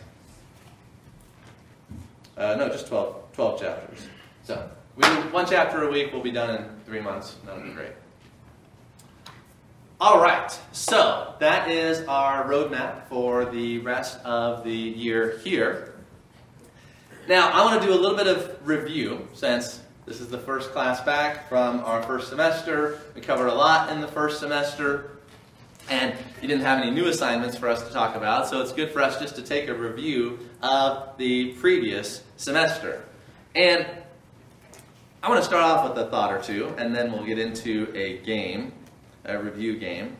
Uh, 2.36 2.56
no, 2.56 2.68
just 2.68 2.88
12, 2.88 3.32
12 3.32 3.60
chapters. 3.60 4.06
So 4.42 4.68
we 4.96 5.04
one 5.04 5.46
chapter 5.46 5.84
a 5.84 5.90
week. 5.90 6.12
We'll 6.12 6.22
be 6.22 6.32
done 6.32 6.56
in 6.56 6.68
three 6.84 7.00
months. 7.00 7.36
That'll 7.44 7.62
be 7.62 7.70
great. 7.70 7.92
All 10.00 10.20
right, 10.20 10.50
so 10.72 11.34
that 11.38 11.70
is 11.70 12.06
our 12.08 12.44
roadmap 12.44 13.06
for 13.08 13.44
the 13.44 13.78
rest 13.78 14.18
of 14.24 14.64
the 14.64 14.74
year 14.74 15.38
here. 15.38 15.94
Now, 17.28 17.48
I 17.50 17.64
want 17.64 17.80
to 17.80 17.86
do 17.86 17.94
a 17.94 17.98
little 17.98 18.16
bit 18.16 18.26
of 18.26 18.58
review 18.66 19.26
since 19.32 19.80
this 20.04 20.20
is 20.20 20.28
the 20.28 20.38
first 20.38 20.72
class 20.72 21.00
back 21.00 21.48
from 21.48 21.80
our 21.80 22.02
first 22.02 22.28
semester. 22.28 23.00
We 23.14 23.22
covered 23.22 23.46
a 23.46 23.54
lot 23.54 23.90
in 23.90 24.00
the 24.00 24.08
first 24.08 24.40
semester. 24.40 25.13
And 25.90 26.14
he 26.40 26.46
didn't 26.46 26.62
have 26.62 26.80
any 26.80 26.90
new 26.90 27.06
assignments 27.06 27.56
for 27.56 27.68
us 27.68 27.86
to 27.86 27.92
talk 27.92 28.16
about, 28.16 28.48
so 28.48 28.60
it's 28.62 28.72
good 28.72 28.90
for 28.90 29.02
us 29.02 29.20
just 29.20 29.36
to 29.36 29.42
take 29.42 29.68
a 29.68 29.74
review 29.74 30.38
of 30.62 31.16
the 31.18 31.52
previous 31.54 32.22
semester. 32.36 33.04
And 33.54 33.86
I 35.22 35.28
want 35.28 35.40
to 35.40 35.46
start 35.46 35.62
off 35.62 35.88
with 35.88 36.06
a 36.06 36.10
thought 36.10 36.32
or 36.32 36.40
two, 36.40 36.74
and 36.78 36.94
then 36.94 37.12
we'll 37.12 37.24
get 37.24 37.38
into 37.38 37.92
a 37.94 38.18
game, 38.18 38.72
a 39.24 39.38
review 39.38 39.78
game. 39.78 40.16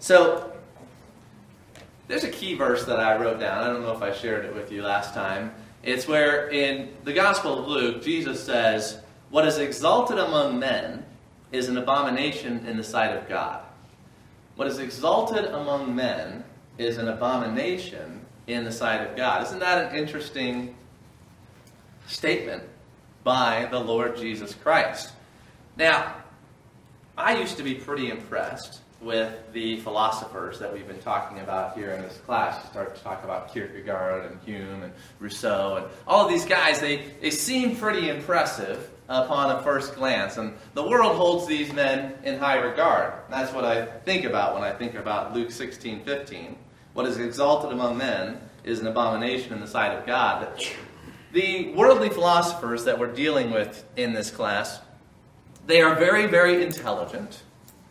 So, 0.00 0.52
there's 2.08 2.24
a 2.24 2.30
key 2.30 2.54
verse 2.54 2.84
that 2.86 2.98
I 2.98 3.16
wrote 3.20 3.38
down. 3.38 3.64
I 3.64 3.66
don't 3.66 3.82
know 3.82 3.92
if 3.92 4.02
I 4.02 4.12
shared 4.12 4.44
it 4.44 4.54
with 4.54 4.72
you 4.72 4.82
last 4.82 5.12
time. 5.12 5.52
It's 5.82 6.08
where 6.08 6.48
in 6.50 6.88
the 7.04 7.12
Gospel 7.12 7.58
of 7.58 7.68
Luke, 7.68 8.02
Jesus 8.02 8.42
says, 8.42 9.00
What 9.30 9.46
is 9.46 9.58
exalted 9.58 10.18
among 10.18 10.58
men 10.58 11.04
is 11.52 11.68
an 11.68 11.76
abomination 11.76 12.66
in 12.66 12.76
the 12.76 12.84
sight 12.84 13.16
of 13.16 13.28
God. 13.28 13.62
What 14.58 14.66
is 14.66 14.80
exalted 14.80 15.44
among 15.44 15.94
men 15.94 16.42
is 16.78 16.98
an 16.98 17.06
abomination 17.06 18.26
in 18.48 18.64
the 18.64 18.72
sight 18.72 19.08
of 19.08 19.16
God. 19.16 19.44
Isn't 19.44 19.60
that 19.60 19.92
an 19.92 19.96
interesting 19.96 20.74
statement 22.08 22.64
by 23.22 23.68
the 23.70 23.78
Lord 23.78 24.16
Jesus 24.16 24.54
Christ? 24.54 25.12
Now, 25.76 26.12
I 27.16 27.38
used 27.38 27.56
to 27.58 27.62
be 27.62 27.74
pretty 27.74 28.10
impressed 28.10 28.80
with 29.00 29.32
the 29.52 29.78
philosophers 29.78 30.58
that 30.58 30.72
we've 30.72 30.88
been 30.88 31.02
talking 31.02 31.38
about 31.38 31.76
here 31.76 31.92
in 31.92 32.02
this 32.02 32.16
class. 32.26 32.60
You 32.64 32.70
start 32.70 32.96
to 32.96 33.02
talk 33.04 33.22
about 33.22 33.54
Kierkegaard 33.54 34.28
and 34.28 34.40
Hume 34.42 34.82
and 34.82 34.92
Rousseau 35.20 35.76
and 35.76 35.86
all 36.04 36.24
of 36.24 36.32
these 36.32 36.44
guys, 36.44 36.80
they, 36.80 37.04
they 37.20 37.30
seem 37.30 37.76
pretty 37.76 38.08
impressive 38.08 38.90
upon 39.08 39.56
a 39.56 39.62
first 39.62 39.94
glance. 39.94 40.36
And 40.36 40.54
the 40.74 40.86
world 40.86 41.16
holds 41.16 41.46
these 41.46 41.72
men 41.72 42.14
in 42.24 42.38
high 42.38 42.58
regard. 42.58 43.14
That's 43.30 43.52
what 43.52 43.64
I 43.64 43.86
think 43.86 44.24
about 44.24 44.54
when 44.54 44.62
I 44.62 44.72
think 44.72 44.94
about 44.94 45.34
Luke 45.34 45.50
16 45.50 46.04
15. 46.04 46.56
What 46.94 47.06
is 47.06 47.18
exalted 47.18 47.72
among 47.72 47.98
men 47.98 48.40
is 48.64 48.80
an 48.80 48.86
abomination 48.86 49.52
in 49.52 49.60
the 49.60 49.66
sight 49.66 49.96
of 49.96 50.06
God. 50.06 50.48
The 51.32 51.72
worldly 51.74 52.08
philosophers 52.08 52.84
that 52.84 52.98
we're 52.98 53.12
dealing 53.12 53.50
with 53.50 53.84
in 53.96 54.12
this 54.12 54.30
class, 54.30 54.80
they 55.66 55.82
are 55.82 55.94
very, 55.94 56.26
very 56.26 56.62
intelligent 56.62 57.42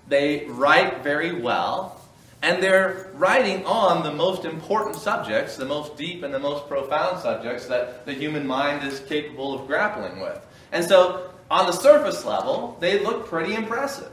they 0.08 0.46
write 0.48 1.04
very 1.04 1.34
well, 1.34 2.02
and 2.42 2.64
they're 2.64 3.10
writing 3.16 3.66
on 3.66 4.04
the 4.04 4.12
most 4.12 4.46
important 4.46 4.96
subjects, 4.96 5.58
the 5.58 5.66
most 5.66 5.98
deep 5.98 6.24
and 6.24 6.34
the 6.34 6.40
most 6.40 6.68
profound 6.68 7.20
subjects 7.20 7.66
that 7.66 8.06
the 8.06 8.14
human 8.14 8.48
mind 8.48 8.88
is 8.88 9.00
capable 9.02 9.60
of 9.60 9.68
grappling 9.68 10.22
with. 10.22 10.40
And 10.72 10.84
so, 10.84 11.32
on 11.50 11.66
the 11.66 11.72
surface 11.72 12.26
level, 12.26 12.78
they 12.80 13.00
look 13.00 13.28
pretty 13.28 13.54
impressive. 13.54 14.12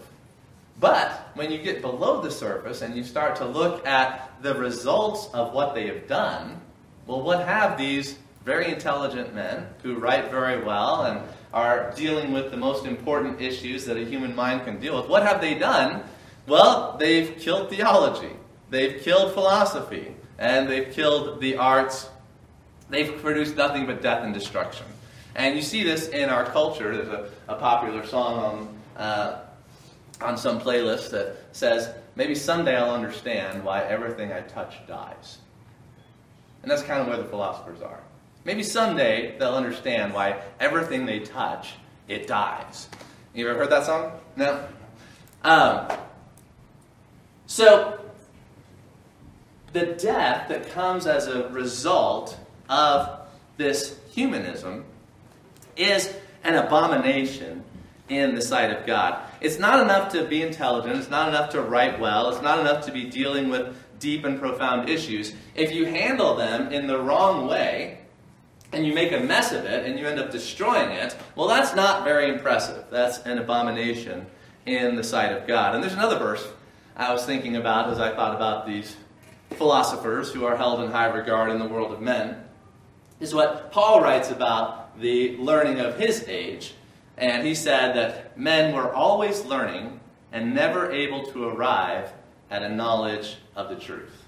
But 0.79 1.31
when 1.35 1.51
you 1.51 1.59
get 1.59 1.81
below 1.81 2.21
the 2.21 2.31
surface 2.31 2.83
and 2.83 2.97
you 2.97 3.05
start 3.05 3.37
to 3.37 3.45
look 3.45 3.87
at 3.87 4.33
the 4.43 4.55
results 4.55 5.29
of 5.33 5.53
what 5.53 5.75
they 5.75 5.87
have 5.87 6.07
done, 6.07 6.61
well, 7.07 7.23
what 7.23 7.47
have 7.47 7.79
these 7.79 8.19
very 8.45 8.71
intelligent 8.71 9.35
men 9.35 9.67
who 9.83 9.97
write 9.97 10.31
very 10.31 10.63
well 10.63 11.05
and 11.05 11.21
are 11.53 11.93
dealing 11.97 12.33
with 12.33 12.51
the 12.51 12.57
most 12.57 12.85
important 12.85 13.41
issues 13.41 13.85
that 13.87 13.97
a 13.97 14.05
human 14.05 14.35
mind 14.35 14.65
can 14.65 14.79
deal 14.81 15.01
with. 15.01 15.09
What 15.09 15.23
have 15.23 15.41
they 15.41 15.55
done? 15.55 16.03
Well, 16.47 16.97
they've 16.99 17.39
killed 17.39 17.71
theology, 17.71 18.33
they've 18.69 19.01
killed 19.01 19.33
philosophy, 19.33 20.15
and 20.39 20.69
they've 20.69 20.93
killed 20.93 21.41
the 21.41 21.57
arts. 21.57 22.09
They've 22.91 23.17
produced 23.23 23.57
nothing 23.57 23.87
but 23.87 24.03
death 24.03 24.25
and 24.25 24.35
destruction. 24.35 24.87
And 25.35 25.57
you 25.57 25.63
see 25.63 25.83
this 25.83 26.09
in 26.09 26.31
our 26.31 26.45
culture. 26.45 26.97
There's 26.97 27.09
a, 27.09 27.31
a 27.49 27.57
popular 27.57 28.07
song 28.07 28.39
on, 28.97 29.03
uh, 29.03 29.41
on 30.21 30.39
some 30.39 30.61
playlist 30.61 31.11
that 31.11 31.37
says, 31.53 31.93
Maybe 32.17 32.35
someday 32.35 32.77
I'll 32.77 32.95
understand 32.95 33.65
why 33.65 33.83
everything 33.83 34.33
I 34.33 34.41
touch 34.43 34.77
dies. 34.87 35.39
And 36.63 36.71
that's 36.71 36.83
kind 36.83 37.01
of 37.01 37.09
where 37.09 37.17
the 37.17 37.25
philosophers 37.25 37.83
are. 37.83 38.01
Maybe 38.45 38.63
someday 38.63 39.37
they'll 39.39 39.55
understand 39.55 40.15
why 40.15 40.41
everything 40.61 41.07
they 41.07 41.21
touch, 41.21 41.73
it 42.07 42.27
dies. 42.27 42.89
You 43.35 43.49
ever 43.49 43.59
heard 43.59 43.71
that 43.71 43.85
song? 43.85 44.13
No? 44.37 44.65
Um, 45.43 45.89
so, 47.47 48.01
the 49.73 49.87
death 49.87 50.49
that 50.49 50.71
comes 50.71 51.07
as 51.07 51.27
a 51.27 51.49
result 51.49 52.39
of 52.69 53.27
this 53.57 53.99
humanism 54.13 54.85
is 55.77 56.15
an 56.43 56.55
abomination 56.55 57.65
in 58.09 58.35
the 58.35 58.43
sight 58.43 58.71
of 58.71 58.87
God. 58.87 59.23
It's 59.41 59.59
not 59.59 59.81
enough 59.81 60.13
to 60.13 60.25
be 60.25 60.43
intelligent, 60.43 60.97
it's 60.97 61.11
not 61.11 61.29
enough 61.29 61.51
to 61.51 61.63
write 61.63 61.99
well, 61.99 62.31
it's 62.31 62.43
not 62.43 62.59
enough 62.59 62.85
to 62.87 62.93
be 62.93 63.05
dealing 63.05 63.49
with 63.49 63.77
deep 63.99 64.25
and 64.25 64.39
profound 64.39 64.89
issues. 64.89 65.33
If 65.55 65.73
you 65.73 65.87
handle 65.87 66.37
them 66.37 66.73
in 66.73 66.87
the 66.87 67.01
wrong 67.01 67.47
way, 67.47 67.99
and 68.75 68.85
you 68.85 68.93
make 68.93 69.13
a 69.13 69.21
mess 69.21 69.53
of 69.53 69.65
it 69.65 69.87
and 69.87 69.99
you 69.99 70.07
end 70.07 70.19
up 70.19 70.31
destroying 70.31 70.91
it, 70.91 71.17
well, 71.37 71.49
that's 71.49 71.75
not 71.75 72.05
very 72.05 72.29
impressive. 72.29 72.85
That's 72.91 73.19
an 73.21 73.39
abomination 73.39 74.27
in 74.67 74.97
the 74.97 75.05
sight 75.05 75.33
of 75.33 75.47
God. 75.47 75.75
And 75.75 75.83
there's 75.83 75.95
another 75.95 76.19
verse 76.19 76.47
I 76.97 77.13
was 77.13 77.25
thinking 77.25 77.57
about 77.57 77.91
as 77.91 78.01
I 78.01 78.15
thought 78.15 78.35
about 78.35 78.67
these 78.67 78.97
philosophers 79.51 80.33
who 80.33 80.45
are 80.45 80.57
held 80.57 80.81
in 80.81 80.91
high 80.91 81.07
regard 81.07 81.51
in 81.51 81.59
the 81.59 81.69
world 81.69 81.93
of 81.93 82.01
men, 82.01 82.43
is 83.21 83.35
what 83.35 83.71
Paul 83.71 84.01
writes 84.01 84.31
about 84.31 84.84
the 84.99 85.37
learning 85.37 85.81
of 85.81 85.99
his 85.99 86.25
age. 86.29 86.75
And 87.17 87.47
he 87.47 87.55
said 87.55 87.95
that 87.97 88.39
men 88.39 88.75
were 88.75 88.93
always 88.93 89.45
learning 89.45 90.01
and 90.33 90.55
never 90.55 90.91
able 90.91 91.27
to 91.27 91.49
arrive 91.49 92.13
at 92.51 92.63
a 92.63 92.69
knowledge 92.69 93.37
of 93.55 93.69
the 93.69 93.77
truth. 93.77 94.25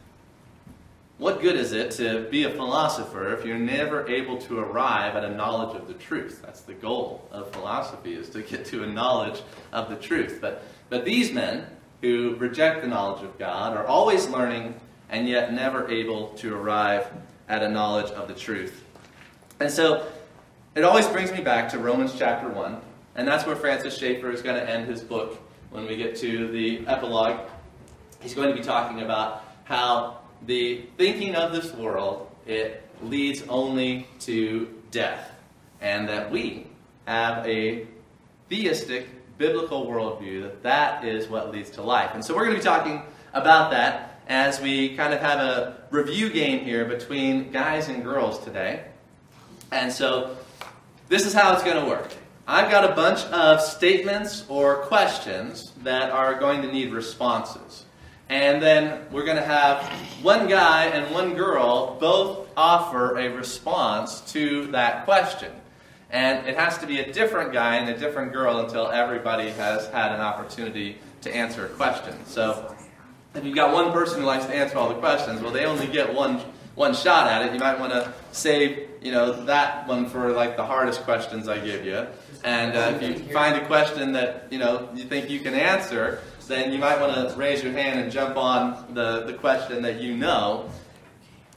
What 1.19 1.41
good 1.41 1.57
is 1.57 1.73
it 1.73 1.93
to 1.93 2.29
be 2.31 2.45
a 2.45 2.51
philosopher 2.51 3.33
if 3.33 3.45
you're 3.45 3.59
never 3.59 4.07
able 4.07 4.37
to 4.43 4.59
arrive 4.59 5.17
at 5.17 5.25
a 5.25 5.35
knowledge 5.35 5.75
of 5.75 5.89
the 5.89 5.95
truth? 5.95 6.43
That's 6.45 6.61
the 6.61 6.75
goal 6.75 7.27
of 7.33 7.51
philosophy, 7.53 8.13
is 8.15 8.29
to 8.31 8.43
get 8.43 8.67
to 8.67 8.83
a 8.85 8.87
knowledge 8.87 9.41
of 9.73 9.89
the 9.89 9.97
truth. 9.97 10.39
But, 10.43 10.63
but 10.91 11.07
these 11.07 11.33
men 11.33 11.67
who 12.03 12.37
reject 12.37 12.83
the 12.83 12.89
knowledge 12.89 13.25
of 13.25 13.39
God 13.39 13.77
are 13.77 13.87
always 13.87 14.29
learning 14.29 14.75
and 15.09 15.27
yet 15.27 15.55
never 15.55 15.89
able 15.89 16.29
to 16.35 16.55
arrive 16.55 17.11
at 17.49 17.63
a 17.63 17.69
knowledge 17.69 18.11
of 18.11 18.29
the 18.29 18.35
truth. 18.35 18.85
And 19.59 19.71
so 19.71 20.07
it 20.77 20.85
always 20.85 21.07
brings 21.09 21.33
me 21.33 21.41
back 21.41 21.71
to 21.71 21.79
Romans 21.79 22.15
chapter 22.19 22.51
1, 22.51 22.81
and 23.15 23.27
that's 23.27 23.47
where 23.47 23.57
Francis 23.57 23.97
Schaeffer 23.97 24.31
is 24.31 24.43
going 24.43 24.57
to 24.57 24.71
end 24.71 24.87
his 24.87 25.01
book 25.01 25.41
when 25.71 25.87
we 25.87 25.97
get 25.97 26.15
to 26.17 26.49
the 26.49 26.87
epilogue. 26.87 27.41
He's 28.21 28.35
going 28.35 28.51
to 28.51 28.55
be 28.55 28.63
talking 28.63 29.01
about 29.01 29.43
how 29.65 30.19
the 30.45 30.85
thinking 30.99 31.35
of 31.35 31.53
this 31.53 31.73
world, 31.73 32.31
it 32.47 32.87
leads 33.01 33.43
only 33.49 34.07
to 34.21 34.69
death. 34.91 35.31
And 35.81 36.09
that 36.11 36.31
we 36.31 36.67
have 37.07 37.47
a 37.47 37.87
theistic 38.51 39.09
biblical 39.39 39.87
worldview 39.87 40.43
that 40.43 40.63
that 40.63 41.05
is 41.07 41.27
what 41.27 41.53
leads 41.53 41.71
to 41.71 41.83
life. 41.83 42.11
And 42.13 42.23
so 42.23 42.35
we're 42.35 42.45
going 42.45 42.57
to 42.57 42.61
be 42.61 42.65
talking 42.65 43.03
about 43.33 43.71
that 43.71 44.21
as 44.29 44.61
we 44.61 44.95
kind 44.95 45.15
of 45.15 45.21
have 45.21 45.39
a 45.39 45.79
review 45.91 46.29
game 46.29 46.65
here 46.65 46.85
between 46.85 47.51
guys 47.51 47.89
and 47.89 48.03
girls 48.05 48.39
today. 48.45 48.85
And 49.73 49.93
so 49.93 50.37
this 51.09 51.25
is 51.25 51.33
how 51.33 51.53
it's 51.53 51.63
going 51.63 51.81
to 51.81 51.89
work. 51.89 52.13
I've 52.49 52.71
got 52.71 52.91
a 52.91 52.95
bunch 52.95 53.25
of 53.27 53.61
statements 53.61 54.45
or 54.49 54.77
questions 54.83 55.73
that 55.83 56.11
are 56.11 56.35
going 56.39 56.63
to 56.63 56.73
need 56.73 56.93
responses. 56.93 57.85
And 58.29 58.61
then 58.61 59.07
we're 59.13 59.25
going 59.25 59.37
to 59.37 59.45
have 59.45 59.85
one 60.23 60.49
guy 60.49 60.87
and 60.87 61.15
one 61.15 61.35
girl 61.35 61.97
both 62.01 62.49
offer 62.57 63.19
a 63.19 63.29
response 63.29 64.21
to 64.33 64.67
that 64.69 65.05
question. 65.05 65.53
And 66.11 66.47
it 66.49 66.57
has 66.57 66.79
to 66.79 66.87
be 66.87 67.01
a 67.01 67.13
different 67.13 67.53
guy 67.53 67.77
and 67.77 67.89
a 67.89 67.99
different 67.99 68.33
girl 68.33 68.59
until 68.59 68.89
everybody 68.89 69.51
has 69.51 69.87
had 69.89 70.13
an 70.13 70.21
opportunity 70.21 70.99
to 71.23 71.35
answer 71.35 71.67
a 71.67 71.69
question. 71.69 72.15
So 72.27 72.75
if 73.35 73.45
you've 73.45 73.55
got 73.55 73.73
one 73.73 73.93
person 73.93 74.21
who 74.21 74.27
likes 74.27 74.47
to 74.47 74.55
answer 74.55 74.79
all 74.79 74.89
the 74.89 74.97
questions, 74.97 75.41
well, 75.41 75.53
they 75.53 75.67
only 75.67 75.87
get 75.87 76.13
one 76.13 76.41
one 76.77 76.95
shot 76.95 77.27
at 77.27 77.45
it. 77.45 77.53
You 77.53 77.59
might 77.59 77.81
want 77.81 77.93
to 77.93 78.13
save, 78.31 78.89
you 79.03 79.11
know, 79.11 79.45
that 79.47 79.89
one 79.89 80.09
for 80.09 80.31
like 80.31 80.57
the 80.57 80.65
hardest 80.65 81.03
questions 81.03 81.49
I 81.49 81.59
give 81.59 81.85
you. 81.85 82.07
And 82.45 82.77
uh, 82.77 82.99
if 83.01 83.03
you 83.03 83.33
find 83.33 83.57
a 83.57 83.67
question 83.67 84.13
that 84.13 84.47
you 84.51 84.59
know 84.59 84.89
you 84.95 85.05
think 85.05 85.29
you 85.29 85.41
can 85.41 85.55
answer, 85.55 86.21
then 86.47 86.73
you 86.73 86.79
might 86.79 87.01
want 87.01 87.15
to 87.15 87.37
raise 87.37 87.63
your 87.63 87.73
hand 87.73 87.99
and 87.99 88.13
jump 88.13 88.37
on 88.37 88.95
the, 88.95 89.25
the 89.25 89.33
question 89.35 89.83
that 89.83 90.01
you 90.01 90.17
know. 90.17 90.71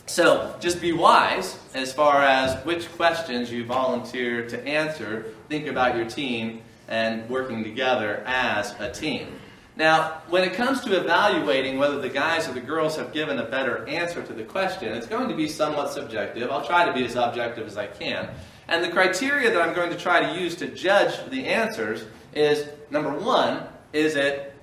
So 0.07 0.55
just 0.59 0.81
be 0.81 0.91
wise 0.91 1.59
as 1.75 1.93
far 1.93 2.23
as 2.23 2.65
which 2.65 2.91
questions 2.93 3.51
you 3.51 3.65
volunteer 3.65 4.47
to 4.49 4.67
answer. 4.67 5.35
Think 5.49 5.67
about 5.67 5.95
your 5.95 6.05
team 6.05 6.63
and 6.87 7.29
working 7.29 7.63
together 7.63 8.23
as 8.25 8.73
a 8.79 8.91
team. 8.91 9.38
Now, 9.79 10.23
when 10.27 10.43
it 10.43 10.55
comes 10.55 10.81
to 10.81 10.99
evaluating 10.99 11.77
whether 11.77 12.01
the 12.01 12.09
guys 12.09 12.49
or 12.49 12.51
the 12.51 12.59
girls 12.59 12.97
have 12.97 13.13
given 13.13 13.39
a 13.39 13.45
better 13.45 13.87
answer 13.87 14.21
to 14.21 14.33
the 14.33 14.43
question, 14.43 14.93
it's 14.93 15.07
going 15.07 15.29
to 15.29 15.35
be 15.35 15.47
somewhat 15.47 15.89
subjective. 15.91 16.51
I'll 16.51 16.65
try 16.65 16.85
to 16.85 16.91
be 16.91 17.05
as 17.05 17.15
objective 17.15 17.65
as 17.65 17.77
I 17.77 17.87
can. 17.87 18.29
And 18.67 18.83
the 18.83 18.89
criteria 18.89 19.49
that 19.49 19.61
I'm 19.61 19.73
going 19.73 19.89
to 19.89 19.95
try 19.95 20.19
to 20.19 20.37
use 20.37 20.57
to 20.57 20.67
judge 20.67 21.17
the 21.29 21.45
answers 21.45 22.03
is 22.33 22.67
number 22.91 23.17
one, 23.17 23.63
is 23.93 24.17
it 24.17 24.53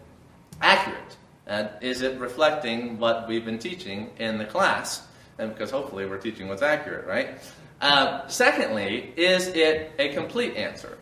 accurate? 0.61 1.17
And 1.47 1.71
is 1.81 2.03
it 2.03 2.21
reflecting 2.21 2.99
what 2.99 3.27
we've 3.27 3.45
been 3.45 3.59
teaching 3.59 4.11
in 4.19 4.37
the 4.37 4.45
class? 4.45 5.09
And 5.39 5.51
because 5.51 5.71
hopefully 5.71 6.05
we're 6.05 6.19
teaching 6.19 6.47
what's 6.47 6.61
accurate, 6.61 7.07
right? 7.07 7.39
Uh, 7.81 8.29
secondly, 8.29 9.15
is 9.17 9.49
it 9.49 9.93
a 9.99 10.13
complete 10.13 10.57
answer? 10.57 10.99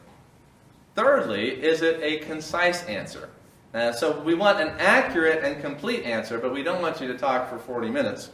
Thirdly, 0.94 1.50
is 1.50 1.83
it 1.83 2.00
a 2.00 2.18
concise 2.25 2.85
answer? 2.85 3.28
Uh, 3.74 3.90
so 3.92 4.20
we 4.20 4.34
want 4.34 4.60
an 4.60 4.68
accurate 4.78 5.42
and 5.42 5.60
complete 5.60 6.04
answer, 6.04 6.38
but 6.38 6.52
we 6.52 6.62
don't 6.62 6.80
want 6.80 7.00
you 7.00 7.08
to 7.08 7.18
talk 7.18 7.50
for 7.50 7.58
40 7.58 7.90
minutes. 7.90 8.30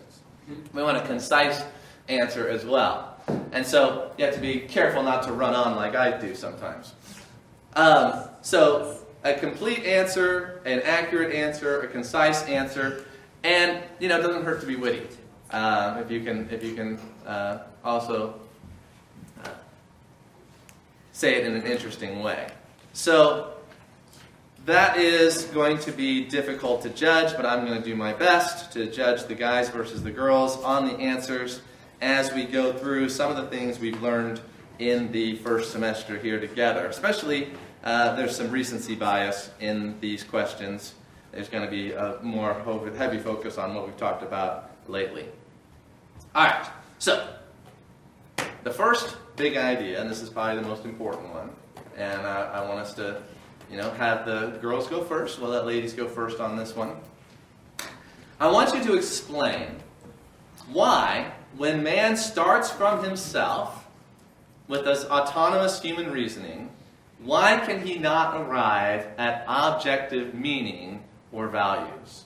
We 0.75 0.83
want 0.83 0.99
a 0.99 1.07
concise 1.07 1.65
answer 2.09 2.47
as 2.49 2.67
well. 2.67 3.17
And 3.53 3.67
so 3.67 4.13
you 4.19 4.27
have 4.27 4.35
to 4.35 4.41
be 4.41 4.61
careful 4.61 5.03
not 5.03 5.23
to 5.25 5.33
run 5.33 5.55
on 5.55 5.77
like 5.77 5.95
I 5.97 6.19
do 6.19 6.35
sometimes. 6.35 6.93
Um, 7.75 8.29
so 8.43 8.99
a 9.25 9.33
complete 9.33 9.85
answer, 9.85 10.61
an 10.67 10.83
accurate 10.83 11.35
answer, 11.35 11.81
a 11.81 11.89
concise 11.89 12.43
answer, 12.43 13.07
and 13.43 13.83
you 13.99 14.09
know 14.09 14.19
it 14.19 14.23
doesn't 14.23 14.45
hurt 14.45 14.61
to 14.61 14.67
be 14.67 14.77
witty. 14.77 15.07
Uh, 15.51 16.03
if 16.05 16.11
you 16.11 16.21
can, 16.23 16.49
if 16.51 16.63
you 16.63 16.75
can 16.75 16.99
uh, 17.27 17.61
also 17.83 18.35
uh, 19.45 19.49
say 21.13 21.37
it 21.37 21.47
in 21.47 21.55
an 21.55 21.63
interesting 21.63 22.23
way. 22.23 22.49
So 22.93 23.55
that 24.67 24.99
is 24.99 25.45
going 25.47 25.79
to 25.79 25.93
be 25.93 26.25
difficult 26.25 26.83
to 26.83 26.91
judge, 26.91 27.37
but 27.37 27.47
I'm 27.47 27.67
going 27.67 27.79
to 27.79 27.85
do 27.85 27.97
my 27.97 28.13
best 28.13 28.73
to 28.73 28.91
judge 28.91 29.25
the 29.25 29.35
guys 29.35 29.69
versus 29.71 30.03
the 30.03 30.11
girls 30.11 30.57
on 30.63 30.87
the 30.87 30.95
answers 30.95 31.61
as 32.01 32.33
we 32.33 32.45
go 32.45 32.73
through 32.73 33.09
some 33.09 33.31
of 33.31 33.37
the 33.37 33.47
things 33.57 33.79
we've 33.79 34.01
learned 34.03 34.41
in 34.79 35.11
the 35.13 35.37
first 35.37 35.73
semester 35.73 36.19
here 36.19 36.41
together. 36.41 36.87
Especially, 36.87 37.51
uh, 37.85 38.15
there's 38.17 38.37
some 38.37 38.51
recency 38.51 38.95
bias 38.95 39.51
in 39.61 39.99
these 40.01 40.23
questions. 40.23 40.95
There's 41.33 41.49
going 41.49 41.65
to 41.65 41.71
be 41.71 41.93
a 41.93 42.19
more 42.23 42.55
heavy 42.97 43.19
focus 43.19 43.59
on 43.59 43.75
what 43.75 43.87
we've 43.87 43.97
talked 43.97 44.23
about 44.23 44.71
lately. 44.89 45.27
All 46.35 46.45
right, 46.45 46.67
so 46.99 47.29
the 48.63 48.71
first 48.71 49.17
big 49.37 49.57
idea, 49.57 50.01
and 50.01 50.11
this 50.11 50.21
is 50.21 50.29
probably 50.29 50.63
the 50.63 50.69
most 50.69 50.85
important 50.85 51.33
one, 51.33 51.51
and 51.97 52.23
I, 52.23 52.43
I 52.55 52.69
want 52.69 52.81
us 52.81 52.95
to, 52.95 53.23
you 53.71 53.77
know, 53.77 53.91
have 53.93 54.27
the 54.27 54.59
girls 54.61 54.89
go 54.89 55.03
first. 55.03 55.41
We'll 55.41 55.51
let 55.51 55.65
ladies 55.65 55.93
go 55.93 56.09
first 56.09 56.41
on 56.41 56.57
this 56.57 56.75
one. 56.75 56.97
I 58.41 58.51
want 58.51 58.75
you 58.75 58.83
to 58.85 58.95
explain 58.95 59.77
why, 60.73 61.33
when 61.57 61.83
man 61.83 62.17
starts 62.17 62.71
from 62.71 63.05
himself 63.05 63.87
with 64.67 64.85
this 64.85 65.05
autonomous 65.05 65.81
human 65.81 66.11
reasoning, 66.11 66.71
why 67.23 67.61
can 67.65 67.85
he 67.85 67.99
not 67.99 68.41
arrive 68.41 69.07
at 69.19 69.45
objective 69.47 70.35
meaning 70.35 71.05
or 71.33 71.49
values? 71.49 72.25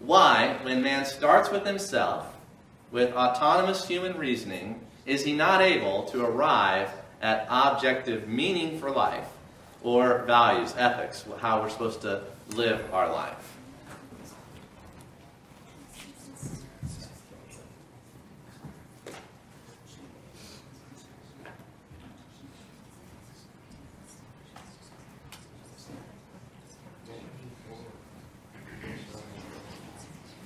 Why, 0.00 0.58
when 0.62 0.82
man 0.82 1.04
starts 1.04 1.50
with 1.50 1.66
himself, 1.66 2.34
with 2.90 3.12
autonomous 3.12 3.86
human 3.86 4.16
reasoning, 4.16 4.80
is 5.04 5.24
he 5.24 5.34
not 5.34 5.60
able 5.60 6.04
to 6.04 6.24
arrive 6.24 6.90
at 7.20 7.46
objective 7.50 8.28
meaning 8.28 8.78
for 8.78 8.90
life 8.90 9.28
or 9.88 10.22
values, 10.26 10.74
ethics, 10.76 11.24
how 11.38 11.62
we're 11.62 11.70
supposed 11.70 12.02
to 12.02 12.20
live 12.50 12.92
our 12.92 13.10
life? 13.10 13.56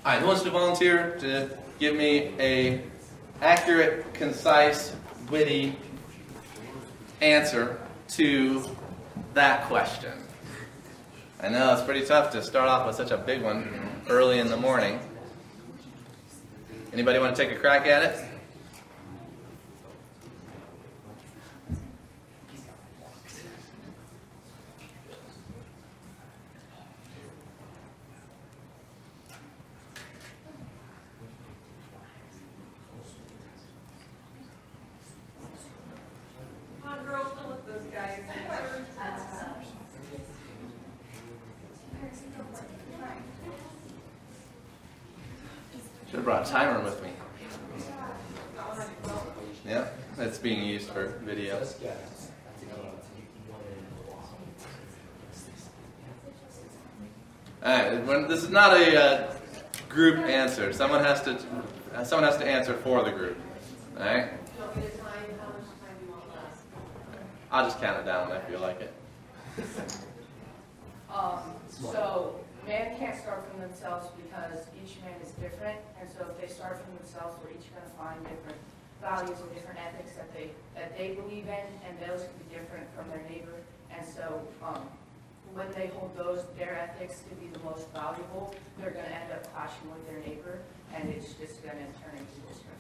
All 0.05 0.13
right, 0.13 0.21
who 0.21 0.27
wants 0.29 0.43
to 0.43 0.51
volunteer 0.51 1.17
to 1.19 1.51
give 1.81 1.97
me 1.97 2.33
a 2.39 2.81
accurate, 3.41 4.15
concise, 4.15 4.95
witty 5.29 5.75
answer 7.21 7.81
to 8.11 8.65
that 9.35 9.65
question? 9.65 10.13
I 11.41 11.49
know 11.49 11.73
it's 11.73 11.83
pretty 11.83 12.07
tough 12.07 12.31
to 12.33 12.43
start 12.43 12.69
off 12.69 12.87
with 12.87 12.97
such 12.97 13.11
a 13.11 13.17
big 13.17 13.43
one 13.43 13.69
early 14.09 14.39
in 14.39 14.49
the 14.49 14.57
morning. 14.57 15.01
Anybody 16.93 17.19
want 17.19 17.35
to 17.35 17.45
take 17.45 17.57
a 17.57 17.59
crack 17.59 17.87
at 17.87 18.03
it? 18.03 18.25
brought 46.23 46.49
a 46.49 46.51
timer 46.51 46.83
with 46.83 47.03
me. 47.03 47.11
Yeah, 49.67 49.89
that's 50.17 50.39
being 50.39 50.65
used 50.65 50.89
for 50.89 51.09
video. 51.25 51.57
All 51.57 51.61
right, 57.63 58.05
when, 58.07 58.29
this 58.29 58.43
is 58.43 58.51
not 58.51 58.77
a 58.77 59.01
uh, 59.01 59.35
group 59.89 60.19
answer. 60.19 60.73
Someone 60.73 61.03
has 61.05 61.23
to 61.23 61.39
someone 62.05 62.29
has 62.31 62.39
to 62.39 62.47
answer 62.47 62.75
for 62.75 63.05
the 63.05 63.13
group. 63.13 63.37
All 63.99 64.05
right. 64.05 64.29
I'll 67.51 67.65
just 67.65 67.81
count 67.81 68.01
it 68.01 68.07
down 68.07 68.31
when 68.31 68.41
you 68.51 68.59
like 68.59 68.81
it. 68.81 68.93
Um, 71.13 71.53
so 71.69 72.41
man 72.67 72.97
can't 72.97 73.19
start 73.21 73.45
from 73.51 73.61
themselves 73.61 74.09
because 74.17 74.65
each 74.83 74.97
man 75.05 75.13
is 75.21 75.33
different, 75.33 75.77
and 76.01 76.09
so 76.09 76.25
if 76.25 76.41
they 76.41 76.49
start 76.49 76.81
from 76.81 76.97
themselves, 76.97 77.37
we're 77.45 77.51
each 77.51 77.69
going 77.69 77.85
to 77.85 77.95
find 78.01 78.17
different 78.25 78.57
values 79.03 79.39
and 79.39 79.53
different 79.53 79.79
ethics 79.79 80.17
that 80.17 80.33
they 80.33 80.49
that 80.75 80.97
they 80.97 81.13
believe 81.13 81.45
in, 81.49 81.67
and 81.85 81.93
those 82.01 82.25
can 82.25 82.33
be 82.41 82.49
different 82.55 82.89
from 82.97 83.11
their 83.11 83.21
neighbor. 83.29 83.61
And 83.93 84.07
so, 84.09 84.41
um, 84.65 84.89
when 85.55 85.71
they 85.73 85.89
hold 85.89 86.17
those 86.17 86.45
their 86.59 86.79
ethics 86.79 87.23
to 87.29 87.35
be 87.37 87.47
the 87.53 87.59
most 87.61 87.89
valuable, 87.93 88.55
they're 88.79 88.91
going 88.91 89.05
to 89.05 89.15
end 89.15 89.33
up 89.33 89.53
clashing 89.53 89.91
with 89.91 90.07
their 90.09 90.19
neighbor, 90.21 90.61
and 90.95 91.09
it's 91.11 91.35
just 91.35 91.63
going 91.63 91.77
to 91.77 91.85
turn 92.01 92.17
into 92.17 92.41
destruction. 92.49 92.73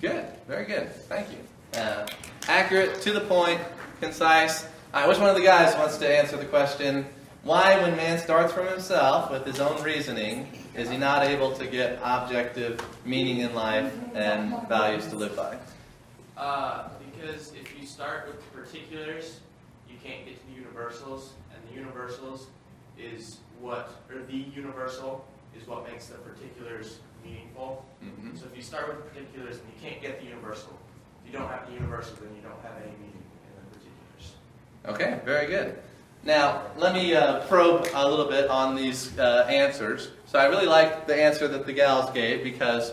Good, 0.00 0.26
very 0.46 0.64
good. 0.64 0.92
Thank 1.08 1.28
you. 1.30 1.80
Uh, 1.80 2.06
accurate, 2.48 3.00
to 3.02 3.12
the 3.12 3.20
point, 3.20 3.60
concise. 4.00 4.64
All 4.92 5.00
right, 5.00 5.08
which 5.08 5.18
one 5.18 5.28
of 5.28 5.36
the 5.36 5.42
guys 5.42 5.74
wants 5.76 5.98
to 5.98 6.08
answer 6.08 6.36
the 6.36 6.44
question? 6.44 7.06
Why, 7.42 7.80
when 7.80 7.96
man 7.96 8.18
starts 8.18 8.52
from 8.52 8.66
himself 8.66 9.30
with 9.30 9.46
his 9.46 9.60
own 9.60 9.82
reasoning, 9.82 10.48
is 10.74 10.90
he 10.90 10.98
not 10.98 11.26
able 11.26 11.52
to 11.52 11.66
get 11.66 11.98
objective 12.02 12.84
meaning 13.04 13.38
in 13.38 13.54
life 13.54 13.92
and 14.14 14.68
values 14.68 15.06
to 15.08 15.16
live 15.16 15.34
by? 15.36 15.56
Uh, 16.36 16.88
because 17.12 17.52
if 17.54 17.78
you 17.80 17.86
start 17.86 18.26
with 18.26 18.36
the 18.36 18.58
particulars, 18.58 19.40
you 19.88 19.96
can't 20.04 20.24
get 20.26 20.38
to 20.38 20.46
the 20.48 20.60
universals, 20.60 21.32
and 21.32 21.38
the 21.38 21.39
universals 21.74 22.48
is 22.98 23.38
what, 23.60 23.92
or 24.10 24.22
the 24.22 24.36
universal 24.36 25.24
is 25.58 25.66
what 25.66 25.90
makes 25.90 26.06
the 26.06 26.18
particulars 26.18 26.98
meaningful. 27.24 27.84
Mm-hmm. 28.04 28.36
So 28.36 28.46
if 28.46 28.56
you 28.56 28.62
start 28.62 28.88
with 28.88 29.06
particulars 29.08 29.56
and 29.56 29.66
you 29.66 29.88
can't 29.88 30.00
get 30.00 30.20
the 30.20 30.26
universal, 30.26 30.78
if 31.22 31.32
you 31.32 31.38
don't 31.38 31.48
have 31.48 31.66
the 31.66 31.74
universal, 31.74 32.16
then 32.20 32.34
you 32.34 32.42
don't 32.42 32.60
have 32.62 32.76
any 32.82 32.92
meaning 32.92 33.22
in 33.46 33.52
the 33.56 33.78
particulars. 33.78 34.34
Okay, 34.86 35.20
very 35.24 35.46
good. 35.46 35.78
Now, 36.22 36.62
let 36.76 36.94
me 36.94 37.14
uh, 37.14 37.40
probe 37.46 37.88
a 37.94 38.08
little 38.08 38.26
bit 38.26 38.50
on 38.50 38.76
these 38.76 39.18
uh, 39.18 39.46
answers. 39.48 40.10
So, 40.26 40.38
I 40.38 40.46
really 40.46 40.66
like 40.66 41.06
the 41.06 41.14
answer 41.14 41.48
that 41.48 41.64
the 41.64 41.72
gals 41.72 42.10
gave 42.10 42.44
because 42.44 42.92